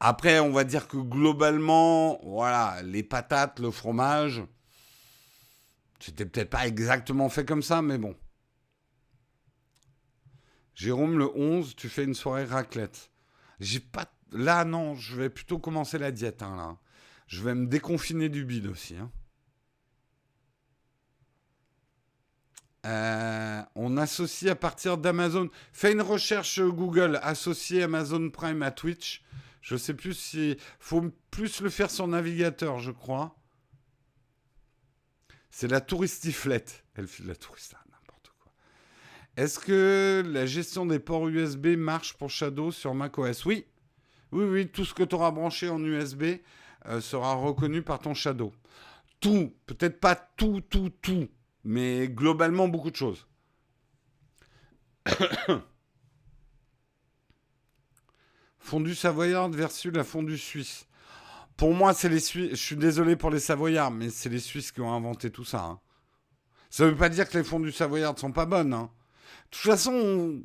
Après, 0.00 0.40
on 0.40 0.50
va 0.50 0.64
dire 0.64 0.88
que 0.88 0.96
globalement, 0.96 2.18
voilà, 2.24 2.82
les 2.82 3.04
patates, 3.04 3.60
le 3.60 3.70
fromage, 3.70 4.42
c'était 6.00 6.26
peut-être 6.26 6.50
pas 6.50 6.66
exactement 6.66 7.28
fait 7.28 7.44
comme 7.44 7.62
ça, 7.62 7.82
mais 7.82 7.98
bon. 7.98 8.16
Jérôme, 10.74 11.18
le 11.18 11.30
11, 11.36 11.76
tu 11.76 11.88
fais 11.88 12.04
une 12.04 12.14
soirée 12.14 12.44
raclette. 12.44 13.10
J'ai 13.60 13.80
pas. 13.80 14.10
Là, 14.32 14.64
non, 14.64 14.94
je 14.96 15.16
vais 15.16 15.30
plutôt 15.30 15.58
commencer 15.58 15.98
la 15.98 16.10
diète, 16.10 16.42
hein, 16.42 16.56
là. 16.56 16.76
Je 17.26 17.42
vais 17.42 17.54
me 17.54 17.66
déconfiner 17.66 18.28
du 18.28 18.44
bide 18.44 18.66
aussi. 18.66 18.96
Hein. 18.96 19.10
Euh, 22.84 23.62
on 23.76 23.96
associe 23.96 24.50
à 24.50 24.56
partir 24.56 24.98
d'Amazon. 24.98 25.48
Fais 25.72 25.92
une 25.92 26.02
recherche 26.02 26.60
Google, 26.60 27.18
associer 27.22 27.84
Amazon 27.84 28.28
Prime 28.30 28.62
à 28.62 28.70
Twitch. 28.70 29.24
Je 29.62 29.76
sais 29.76 29.94
plus 29.94 30.12
si. 30.14 30.58
Faut 30.78 31.10
plus 31.30 31.60
le 31.60 31.70
faire 31.70 31.90
sur 31.90 32.06
navigateur, 32.06 32.80
je 32.80 32.90
crois. 32.90 33.36
C'est 35.50 35.68
la 35.68 35.80
touristiflette. 35.80 36.84
Elle 36.94 37.06
fait 37.06 37.22
de 37.22 37.28
la 37.28 37.36
touriste. 37.36 37.74
Est-ce 39.36 39.58
que 39.58 40.22
la 40.26 40.46
gestion 40.46 40.86
des 40.86 40.98
ports 41.00 41.28
USB 41.28 41.66
marche 41.76 42.14
pour 42.14 42.30
Shadow 42.30 42.70
sur 42.70 42.94
macOS? 42.94 43.44
Oui. 43.44 43.66
Oui, 44.32 44.44
oui, 44.44 44.68
tout 44.68 44.84
ce 44.84 44.94
que 44.94 45.02
tu 45.02 45.14
auras 45.14 45.30
branché 45.30 45.68
en 45.68 45.82
USB 45.82 46.24
euh, 46.86 47.00
sera 47.00 47.34
reconnu 47.34 47.82
par 47.82 47.98
ton 48.00 48.14
Shadow. 48.14 48.52
Tout, 49.20 49.52
peut-être 49.66 50.00
pas 50.00 50.14
tout, 50.16 50.60
tout, 50.60 50.90
tout, 51.00 51.28
mais 51.64 52.08
globalement 52.08 52.68
beaucoup 52.68 52.90
de 52.90 52.96
choses. 52.96 53.26
fondue 58.58 58.94
savoyarde 58.94 59.54
versus 59.54 59.92
la 59.92 60.04
fondue 60.04 60.38
suisse. 60.38 60.86
Pour 61.56 61.74
moi, 61.74 61.94
c'est 61.94 62.08
les 62.08 62.20
Suisses. 62.20 62.50
Je 62.50 62.56
suis 62.56 62.76
désolé 62.76 63.14
pour 63.16 63.30
les 63.30 63.38
Savoyards, 63.38 63.90
mais 63.92 64.10
c'est 64.10 64.28
les 64.28 64.40
Suisses 64.40 64.72
qui 64.72 64.80
ont 64.80 64.92
inventé 64.92 65.30
tout 65.30 65.44
ça. 65.44 65.62
Hein. 65.62 65.80
Ça 66.70 66.84
ne 66.84 66.90
veut 66.90 66.96
pas 66.96 67.08
dire 67.08 67.28
que 67.28 67.38
les 67.38 67.44
fondues 67.44 67.70
savoyardes 67.70 68.18
sont 68.18 68.32
pas 68.32 68.46
bonnes. 68.46 68.74
Hein. 68.74 68.90
Toute 69.50 69.62
façon, 69.62 70.42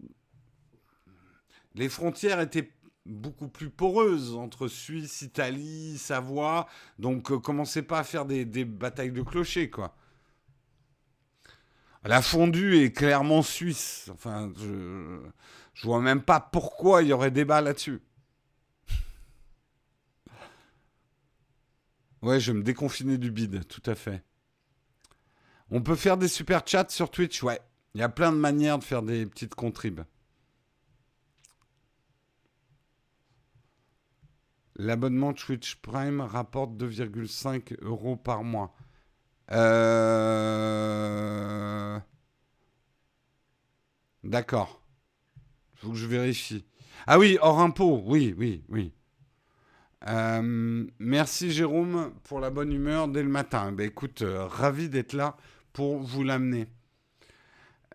les 1.76 1.90
frontières 1.90 2.40
étaient 2.40 2.72
beaucoup 3.06 3.48
plus 3.48 3.70
poreuses 3.70 4.36
entre 4.36 4.68
Suisse, 4.68 5.22
Italie, 5.22 5.98
Savoie. 5.98 6.68
Donc, 7.00 7.32
euh, 7.32 7.40
commencez 7.40 7.82
pas 7.82 8.00
à 8.00 8.04
faire 8.04 8.26
des, 8.26 8.46
batailles 8.66 9.12
de 9.12 9.22
clochers, 9.22 9.70
quoi. 9.70 9.96
La 12.04 12.22
fondue 12.22 12.78
est 12.78 12.92
clairement 12.92 13.42
suisse. 13.42 14.10
Enfin, 14.14 14.52
je, 14.58 15.20
je 15.74 15.84
vois 15.86 16.00
même 16.00 16.22
pas 16.22 16.40
pourquoi 16.40 17.02
il 17.04 17.10
y 17.10 17.14
aurait 17.14 17.32
débat 17.32 17.62
là-dessus. 17.62 18.02
Ouais, 22.22 22.40
je 22.40 22.52
vais 22.52 22.58
me 22.58 22.64
déconfiner 22.64 23.18
du 23.18 23.32
bide, 23.32 23.66
tout 23.68 23.84
à 23.86 23.96
fait. 23.96 24.24
On 25.72 25.82
peut 25.82 25.96
faire 25.96 26.18
des 26.18 26.28
super 26.28 26.64
chats 26.66 26.90
sur 26.90 27.12
Twitch, 27.12 27.44
ouais. 27.44 27.60
Il 27.94 28.02
y 28.02 28.04
a 28.04 28.10
plein 28.10 28.32
de 28.32 28.38
manières 28.38 28.80
de 28.80 28.84
faire 28.84 29.02
des 29.02 29.26
petites 29.26 29.56
contribs. 29.56 30.02
L'abonnement 34.76 35.34
Twitch 35.34 35.76
Prime 35.82 36.22
rapporte 36.22 36.72
2,5 36.78 37.76
euros 37.82 38.16
par 38.16 38.44
mois. 38.44 38.74
Euh... 39.52 40.80
D'accord. 44.24 44.82
Il 45.74 45.80
faut 45.80 45.90
que 45.90 45.96
je 45.98 46.08
vérifie. 46.08 46.66
Ah 47.08 47.18
oui, 47.20 47.38
hors 47.42 47.60
impôt. 47.60 48.02
Oui, 48.06 48.34
oui, 48.38 48.64
oui. 48.70 48.94
Euh, 50.08 50.88
merci 51.00 51.52
Jérôme 51.52 52.14
pour 52.24 52.40
la 52.40 52.50
bonne 52.50 52.72
humeur 52.72 53.10
dès 53.10 53.24
le 53.24 53.30
matin. 53.30 53.72
Ben, 53.72 53.88
écoute, 53.88 54.22
euh, 54.22 54.46
ravi 54.46 54.88
d'être 54.88 55.14
là 55.14 55.36
pour 55.74 56.00
vous 56.00 56.24
l'amener. 56.24 56.70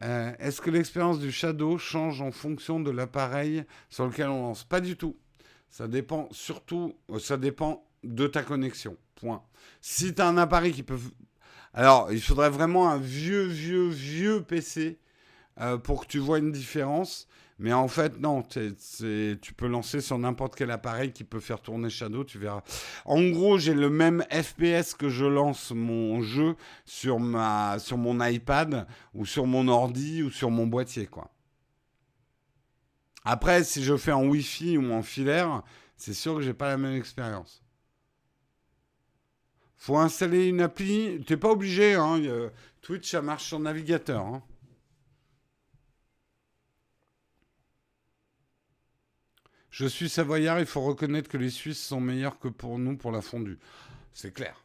Euh, 0.05 0.33
est-ce 0.39 0.61
que 0.61 0.71
l'expérience 0.71 1.19
du 1.19 1.33
Shadow 1.33 1.79
change 1.79 2.21
en 2.21 2.31
fonction 2.31 2.79
de 2.79 2.91
l'appareil 2.91 3.65
sur 3.89 4.07
lequel 4.07 4.29
on 4.29 4.43
lance? 4.43 4.63
Pas 4.63 4.81
du 4.81 4.97
tout. 4.97 5.17
Ça 5.71 5.89
dépend 5.89 6.29
surtout, 6.31 6.95
euh, 7.11 7.19
ça 7.19 7.39
dépend 7.39 7.87
de 8.03 8.27
ta 8.27 8.43
connexion. 8.43 8.97
Point. 9.15 9.43
Si 9.81 10.15
tu 10.15 10.21
as 10.21 10.29
un 10.29 10.37
appareil 10.37 10.73
qui 10.73 10.83
peut... 10.83 10.99
Alors, 11.73 12.13
il 12.13 12.21
faudrait 12.21 12.51
vraiment 12.51 12.91
un 12.91 12.99
vieux, 12.99 13.47
vieux, 13.47 13.89
vieux 13.89 14.43
PC 14.43 14.99
euh, 15.61 15.79
pour 15.79 16.03
que 16.03 16.07
tu 16.07 16.19
vois 16.19 16.39
une 16.39 16.53
différence. 16.53 17.27
Mais 17.59 17.73
en 17.73 17.87
fait, 17.87 18.19
non, 18.19 18.43
tu 18.43 19.55
peux 19.57 19.69
lancer 19.69 20.01
sur 20.01 20.19
n'importe 20.19 20.57
quel 20.57 20.73
appareil 20.73 21.13
qui 21.13 21.23
peut 21.23 21.39
faire 21.39 21.61
tourner 21.61 21.89
Shadow, 21.89 22.25
tu 22.25 22.39
verras. 22.39 22.63
En 23.05 23.23
gros, 23.31 23.59
j'ai 23.59 23.75
le 23.75 23.91
même 23.91 24.25
FPS 24.31 24.95
que 24.95 25.09
je 25.09 25.25
lance 25.25 25.71
mon 25.71 26.21
jeu 26.21 26.57
sur, 26.85 27.21
mon 27.21 28.27
iPad 28.27 28.89
ou 29.15 29.25
sur 29.25 29.47
mon 29.47 29.69
ordi 29.69 30.23
ou 30.25 30.31
sur 30.31 30.51
mon 30.51 30.67
boîtier. 30.67 31.09
Après, 33.25 33.63
si 33.63 33.85
je 33.85 33.97
fais 33.97 34.13
en 34.13 34.27
Wi-Fi 34.27 34.77
ou 34.77 34.93
en 34.93 35.03
filaire, 35.03 35.63
c'est 35.97 36.15
sûr 36.15 36.35
que 36.35 36.43
j'ai 36.43 36.55
pas 36.55 36.69
la 36.69 36.77
même 36.77 36.97
expérience. 36.97 37.63
Faut 39.77 39.99
installer 39.99 40.47
une 40.47 40.61
appli. 40.61 41.23
T'es 41.25 41.37
pas 41.37 41.51
obligé, 41.51 41.95
hein. 41.95 42.21
Twitch, 42.83 43.11
ça 43.11 43.23
marche 43.23 43.45
sur 43.45 43.61
navigateur. 43.61 44.23
Hein. 44.23 44.43
Je 49.75 49.87
suis 49.87 50.09
savoyard, 50.09 50.61
il 50.61 50.67
faut 50.67 50.83
reconnaître 50.83 51.29
que 51.29 51.37
les 51.37 51.51
Suisses 51.51 51.85
sont 51.85 52.01
meilleurs 52.01 52.39
que 52.39 52.47
pour 52.47 52.79
nous 52.79 52.97
pour 52.97 53.11
la 53.11 53.21
fondue. 53.21 53.59
C'est 54.13 54.33
clair. 54.33 54.65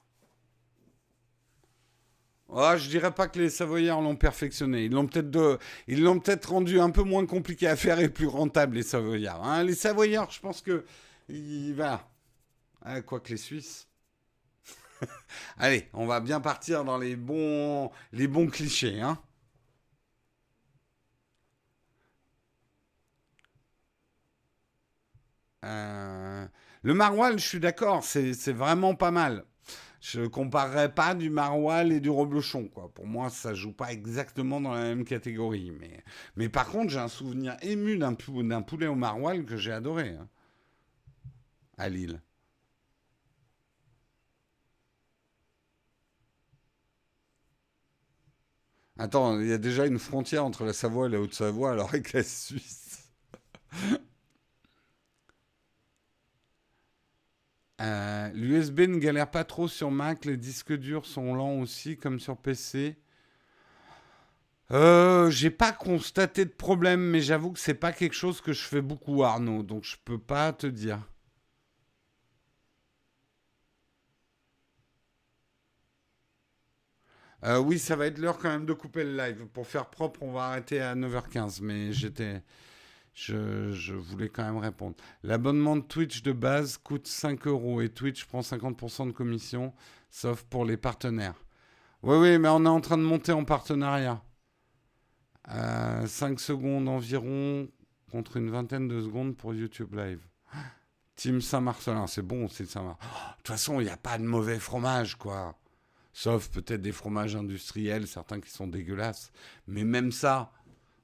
Oh, 2.47 2.73
je 2.77 2.87
dirais 2.89 3.11
pas 3.11 3.27
que 3.27 3.39
les 3.39 3.49
Savoyards 3.49 4.01
l'ont 4.01 4.15
perfectionné. 4.15 4.85
Ils 4.85 4.91
l'ont 4.91 5.07
peut-être 5.07 5.57
ils 5.87 6.03
l'ont 6.03 6.19
peut-être 6.19 6.51
rendu 6.51 6.79
un 6.79 6.91
peu 6.91 7.01
moins 7.01 7.25
compliqué 7.25 7.67
à 7.67 7.75
faire 7.75 7.99
et 7.99 8.09
plus 8.09 8.27
rentable 8.27 8.75
les 8.75 8.83
Savoyards. 8.83 9.43
Hein. 9.43 9.63
les 9.63 9.73
Savoyards, 9.73 10.29
je 10.29 10.41
pense 10.41 10.61
que 10.61 10.85
il 11.27 11.73
va. 11.73 12.07
Ah, 12.83 13.01
quoi 13.01 13.19
que 13.19 13.29
les 13.29 13.37
Suisses. 13.37 13.87
Allez, 15.57 15.89
on 15.93 16.05
va 16.05 16.19
bien 16.19 16.39
partir 16.39 16.85
dans 16.85 16.99
les 16.99 17.15
bons, 17.15 17.89
les 18.11 18.27
bons 18.27 18.45
clichés, 18.45 19.01
hein. 19.01 19.17
Euh, 25.65 26.47
le 26.83 26.93
maroilles, 26.93 27.37
je 27.37 27.45
suis 27.47 27.59
d'accord, 27.59 28.03
c'est 28.03 28.51
vraiment 28.53 28.95
pas 28.95 29.11
mal. 29.11 29.45
Je 30.01 30.27
comparerais 30.27 30.93
pas 30.93 31.15
du 31.15 31.29
maroilles 31.29 31.93
et 31.93 31.99
du 32.01 32.09
reblochon, 32.09 32.69
quoi. 32.69 32.91
Pour 32.93 33.07
moi, 33.07 33.29
ça 33.29 33.53
joue 33.53 33.73
pas 33.73 33.91
exactement 33.93 34.61
dans 34.61 34.73
la 34.73 34.81
même 34.83 35.05
catégorie. 35.05 35.71
Mais, 35.79 36.03
mais 36.37 36.49
par 36.49 36.67
contre, 36.69 36.91
j'ai 36.91 36.99
un 36.99 37.07
souvenir 37.09 37.57
ému 37.61 37.97
d'un 37.97 38.13
poulet 38.15 38.87
au 38.87 38.95
maroilles 38.95 39.45
que 39.45 39.57
j'ai 39.57 39.71
adoré 39.73 40.09
hein, 40.11 40.27
à 41.77 41.89
Lille. 41.89 42.21
Attends, 48.99 49.39
il 49.39 49.47
y 49.47 49.51
a 49.53 49.57
déjà 49.57 49.87
une 49.87 49.97
frontière 49.97 50.45
entre 50.45 50.63
la 50.63 50.73
Savoie 50.73 51.07
et 51.07 51.09
la 51.09 51.19
Haute-Savoie, 51.19 51.71
alors 51.71 51.89
avec 51.89 52.13
la 52.13 52.21
Suisse. 52.23 53.09
Euh, 57.81 58.29
L'USB 58.33 58.81
ne 58.81 58.97
galère 58.97 59.31
pas 59.31 59.43
trop 59.43 59.67
sur 59.67 59.91
Mac, 59.91 60.25
les 60.25 60.37
disques 60.37 60.73
durs 60.73 61.05
sont 61.05 61.33
lents 61.33 61.59
aussi, 61.59 61.97
comme 61.97 62.19
sur 62.19 62.37
PC. 62.37 62.97
Euh, 64.71 65.29
j'ai 65.31 65.49
pas 65.51 65.71
constaté 65.71 66.45
de 66.45 66.49
problème, 66.51 67.01
mais 67.01 67.21
j'avoue 67.21 67.51
que 67.51 67.59
c'est 67.59 67.73
pas 67.75 67.91
quelque 67.91 68.13
chose 68.15 68.41
que 68.41 68.53
je 68.53 68.63
fais 68.63 68.81
beaucoup, 68.81 69.23
Arnaud, 69.23 69.63
donc 69.63 69.83
je 69.83 69.95
peux 70.05 70.19
pas 70.19 70.53
te 70.53 70.67
dire. 70.67 70.99
Euh, 77.45 77.57
oui, 77.59 77.79
ça 77.79 77.95
va 77.95 78.07
être 78.07 78.17
l'heure 78.17 78.37
quand 78.37 78.49
même 78.49 78.65
de 78.65 78.73
couper 78.73 79.03
le 79.03 79.15
live. 79.15 79.45
Pour 79.47 79.65
faire 79.67 79.89
propre, 79.89 80.23
on 80.23 80.31
va 80.31 80.45
arrêter 80.47 80.81
à 80.81 80.95
9h15, 80.95 81.61
mais 81.61 81.93
j'étais. 81.93 82.41
Je, 83.21 83.93
voulais 83.93 84.29
quand 84.29 84.45
même 84.45 84.59
répondre. 84.59 84.95
L'abonnement 85.23 85.75
de 85.75 85.81
Twitch 85.81 86.21
de 86.23 86.31
base 86.31 86.77
coûte 86.77 87.05
5 87.05 87.47
euros 87.47 87.81
et 87.81 87.89
Twitch 87.89 88.23
prend 88.25 88.39
50% 88.39 89.07
de 89.07 89.11
commission, 89.11 89.73
sauf 90.09 90.43
pour 90.43 90.63
les 90.63 90.77
partenaires. 90.77 91.35
Oui, 92.01 92.15
oui, 92.15 92.37
mais 92.39 92.47
on 92.47 92.63
est 92.63 92.69
en 92.69 92.79
train 92.79 92.97
de 92.97 93.03
monter 93.03 93.33
en 93.33 93.43
partenariat. 93.43 94.23
5 95.49 96.39
secondes 96.39 96.87
environ 96.87 97.67
contre 98.09 98.37
une 98.37 98.51
vingtaine 98.51 98.87
de 98.87 99.01
secondes 99.01 99.35
pour 99.35 99.53
YouTube 99.53 99.95
Live. 99.95 100.25
Team 101.15 101.41
Saint-Marcelin, 101.41 102.07
c'est 102.07 102.21
bon, 102.21 102.47
c'est 102.47 102.65
Saint-Marcelin. 102.65 103.09
De 103.09 103.35
toute 103.37 103.47
façon, 103.47 103.81
il 103.81 103.83
n'y 103.83 103.89
a 103.89 103.97
pas 103.97 104.17
de 104.17 104.23
mauvais 104.23 104.59
fromage, 104.59 105.15
quoi. 105.15 105.59
Sauf 106.13 106.49
peut-être 106.49 106.81
des 106.81 106.93
fromages 106.93 107.35
industriels, 107.35 108.07
certains 108.07 108.39
qui 108.39 108.49
sont 108.49 108.67
dégueulasses. 108.67 109.31
Mais 109.67 109.83
même 109.83 110.13
ça, 110.13 110.53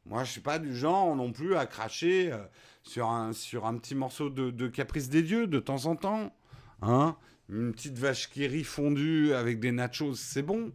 moi, 0.05 0.23
je 0.23 0.31
suis 0.31 0.41
pas 0.41 0.59
du 0.59 0.75
genre 0.75 1.15
non 1.15 1.31
plus 1.31 1.55
à 1.55 1.65
cracher 1.65 2.31
euh, 2.31 2.37
sur, 2.83 3.09
un, 3.09 3.33
sur 3.33 3.65
un 3.65 3.77
petit 3.77 3.95
morceau 3.95 4.29
de, 4.29 4.67
Caprice 4.67 5.09
des 5.09 5.23
Dieux 5.23 5.47
de 5.47 5.59
temps 5.59 5.85
en 5.87 5.95
temps. 5.95 6.35
Hein 6.81 7.15
Une 7.49 7.73
petite 7.73 7.97
vache 7.97 8.29
qui 8.29 8.45
rit 8.45 8.63
fondue 8.63 9.33
avec 9.33 9.59
des 9.59 9.71
nachos, 9.71 10.15
c'est 10.15 10.43
bon. 10.43 10.71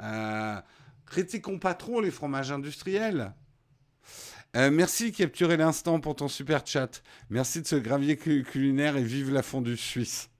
Euh, 0.00 0.60
critiquons 1.06 1.58
pas 1.58 1.74
trop 1.74 2.00
les 2.00 2.12
fromages 2.12 2.52
industriels. 2.52 3.34
Euh, 4.56 4.70
merci 4.70 5.12
Capturer 5.12 5.56
l'instant 5.56 6.00
pour 6.00 6.14
ton 6.14 6.28
super 6.28 6.64
chat. 6.64 7.02
Merci 7.28 7.62
de 7.62 7.66
ce 7.66 7.76
gravier 7.76 8.16
culinaire 8.16 8.96
et 8.96 9.04
vive 9.04 9.32
la 9.32 9.42
fondue 9.42 9.76
suisse. 9.76 10.30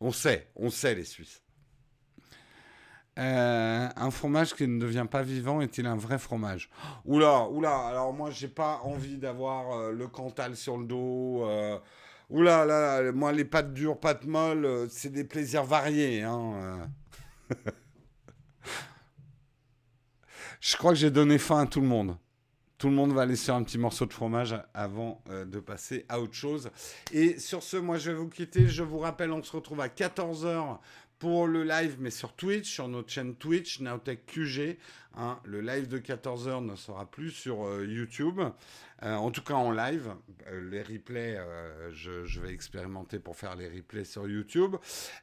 On 0.00 0.12
sait, 0.12 0.50
on 0.56 0.70
sait 0.70 0.94
les 0.94 1.04
Suisses. 1.04 1.41
Euh, 3.18 3.88
un 3.94 4.10
fromage 4.10 4.54
qui 4.54 4.66
ne 4.66 4.80
devient 4.80 5.06
pas 5.10 5.22
vivant 5.22 5.60
est-il 5.60 5.84
un 5.86 5.96
vrai 5.96 6.18
fromage 6.18 6.70
Oula, 7.04 7.46
oula, 7.50 7.86
alors 7.88 8.14
moi 8.14 8.30
j'ai 8.30 8.48
pas 8.48 8.80
envie 8.84 9.18
d'avoir 9.18 9.72
euh, 9.72 9.92
le 9.92 10.06
Cantal 10.08 10.56
sur 10.56 10.78
le 10.78 10.86
dos. 10.86 11.44
Euh, 11.44 11.78
oula, 12.30 12.64
là, 12.64 13.12
moi 13.12 13.32
les 13.32 13.44
pâtes 13.44 13.74
dures, 13.74 14.00
pâtes 14.00 14.24
molles, 14.24 14.86
c'est 14.88 15.12
des 15.12 15.24
plaisirs 15.24 15.64
variés. 15.64 16.22
Hein, 16.22 16.88
Je 20.60 20.76
crois 20.78 20.92
que 20.92 20.98
j'ai 20.98 21.10
donné 21.10 21.36
faim 21.36 21.60
à 21.60 21.66
tout 21.66 21.82
le 21.82 21.88
monde. 21.88 22.16
Tout 22.78 22.88
le 22.88 22.94
monde 22.94 23.12
va 23.12 23.26
laisser 23.26 23.50
un 23.50 23.62
petit 23.62 23.78
morceau 23.78 24.06
de 24.06 24.12
fromage 24.12 24.56
avant 24.74 25.22
de 25.28 25.60
passer 25.60 26.04
à 26.08 26.20
autre 26.20 26.34
chose. 26.34 26.70
Et 27.12 27.38
sur 27.38 27.62
ce, 27.62 27.76
moi 27.76 27.98
je 27.98 28.10
vais 28.10 28.16
vous 28.16 28.28
quitter. 28.28 28.66
Je 28.66 28.82
vous 28.82 28.98
rappelle, 28.98 29.30
on 29.32 29.42
se 29.42 29.52
retrouve 29.54 29.80
à 29.80 29.88
14h 29.88 30.78
pour 31.22 31.46
le 31.46 31.62
live, 31.62 31.98
mais 32.00 32.10
sur 32.10 32.32
Twitch, 32.32 32.68
sur 32.68 32.88
notre 32.88 33.08
chaîne 33.08 33.36
Twitch, 33.36 33.78
Nowtech 33.78 34.26
QG. 34.26 34.76
Hein, 35.14 35.38
le 35.44 35.60
live 35.60 35.86
de 35.86 36.00
14h 36.00 36.66
ne 36.66 36.74
sera 36.74 37.08
plus 37.08 37.30
sur 37.30 37.64
euh, 37.64 37.86
YouTube, 37.86 38.40
euh, 39.04 39.14
en 39.14 39.30
tout 39.30 39.42
cas 39.42 39.54
en 39.54 39.70
live. 39.70 40.10
Euh, 40.48 40.68
les 40.68 40.82
replays, 40.82 41.38
je, 41.92 42.40
vais 42.40 42.52
expérimenter 42.52 43.20
pour 43.20 43.36
faire 43.36 43.54
les 43.54 43.68
replays 43.68 44.04
sur 44.04 44.26
YouTube. 44.26 44.74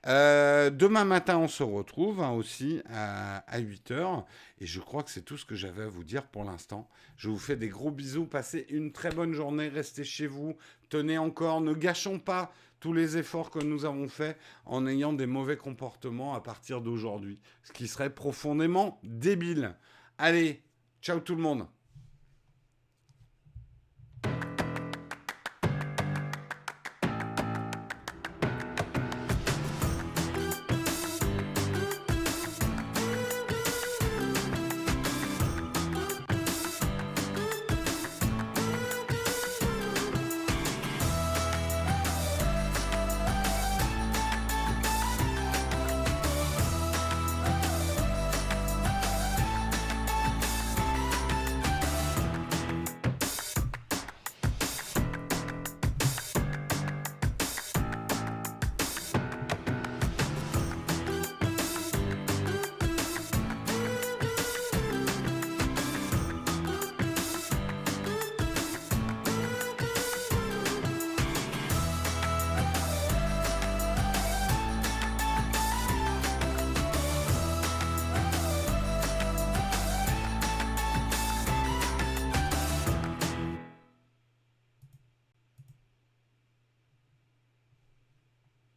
demain 0.06 1.04
matin, 1.04 1.38
on 1.38 1.50
se 1.50 1.64
retrouve 1.64 2.22
hein, 2.22 2.32
aussi 2.32 2.82
à, 2.90 3.40
à 3.40 3.60
8h. 3.60 4.24
Et 4.62 4.68
je 4.68 4.80
crois 4.80 5.04
que 5.04 5.12
c'est 5.12 5.24
tout 5.24 5.38
ce 5.38 5.44
que 5.44 5.56
j'avais 5.56 5.84
à 5.84 5.90
vous 5.90 6.06
dire 6.06 6.28
pour 6.28 6.46
l'instant. 6.46 6.90
Je 7.18 7.28
vous 7.28 7.40
fais 7.40 7.58
des 7.58 7.68
gros 7.68 7.92
bisous. 7.92 8.26
Passez 8.26 8.68
une 8.70 8.94
très 8.94 9.10
bonne 9.10 9.34
journée. 9.34 9.68
Restez 9.68 10.06
chez 10.06 10.28
vous. 10.28 10.56
Tenez 10.88 11.18
encore. 11.18 11.60
Ne 11.60 11.74
gâchons 11.74 12.20
pas 12.20 12.54
tous 12.80 12.94
les 12.94 13.18
efforts 13.18 13.52
que 13.52 13.64
nous 13.64 13.86
avons 13.86 14.08
faits 14.08 14.38
en 14.66 14.88
ayant 14.88 15.14
des 15.14 15.26
mauvais 15.26 15.58
comportements 15.58 16.34
à 16.34 16.42
partir 16.42 16.82
d'aujourd'hui, 16.82 17.40
ce 17.64 17.72
qui 17.72 17.88
serait 17.88 18.14
profondément 18.14 19.00
débile. 19.04 19.76
Allez, 20.18 20.64
ciao 21.02 21.20
tout 21.20 21.36
le 21.36 21.42
monde 21.42 21.68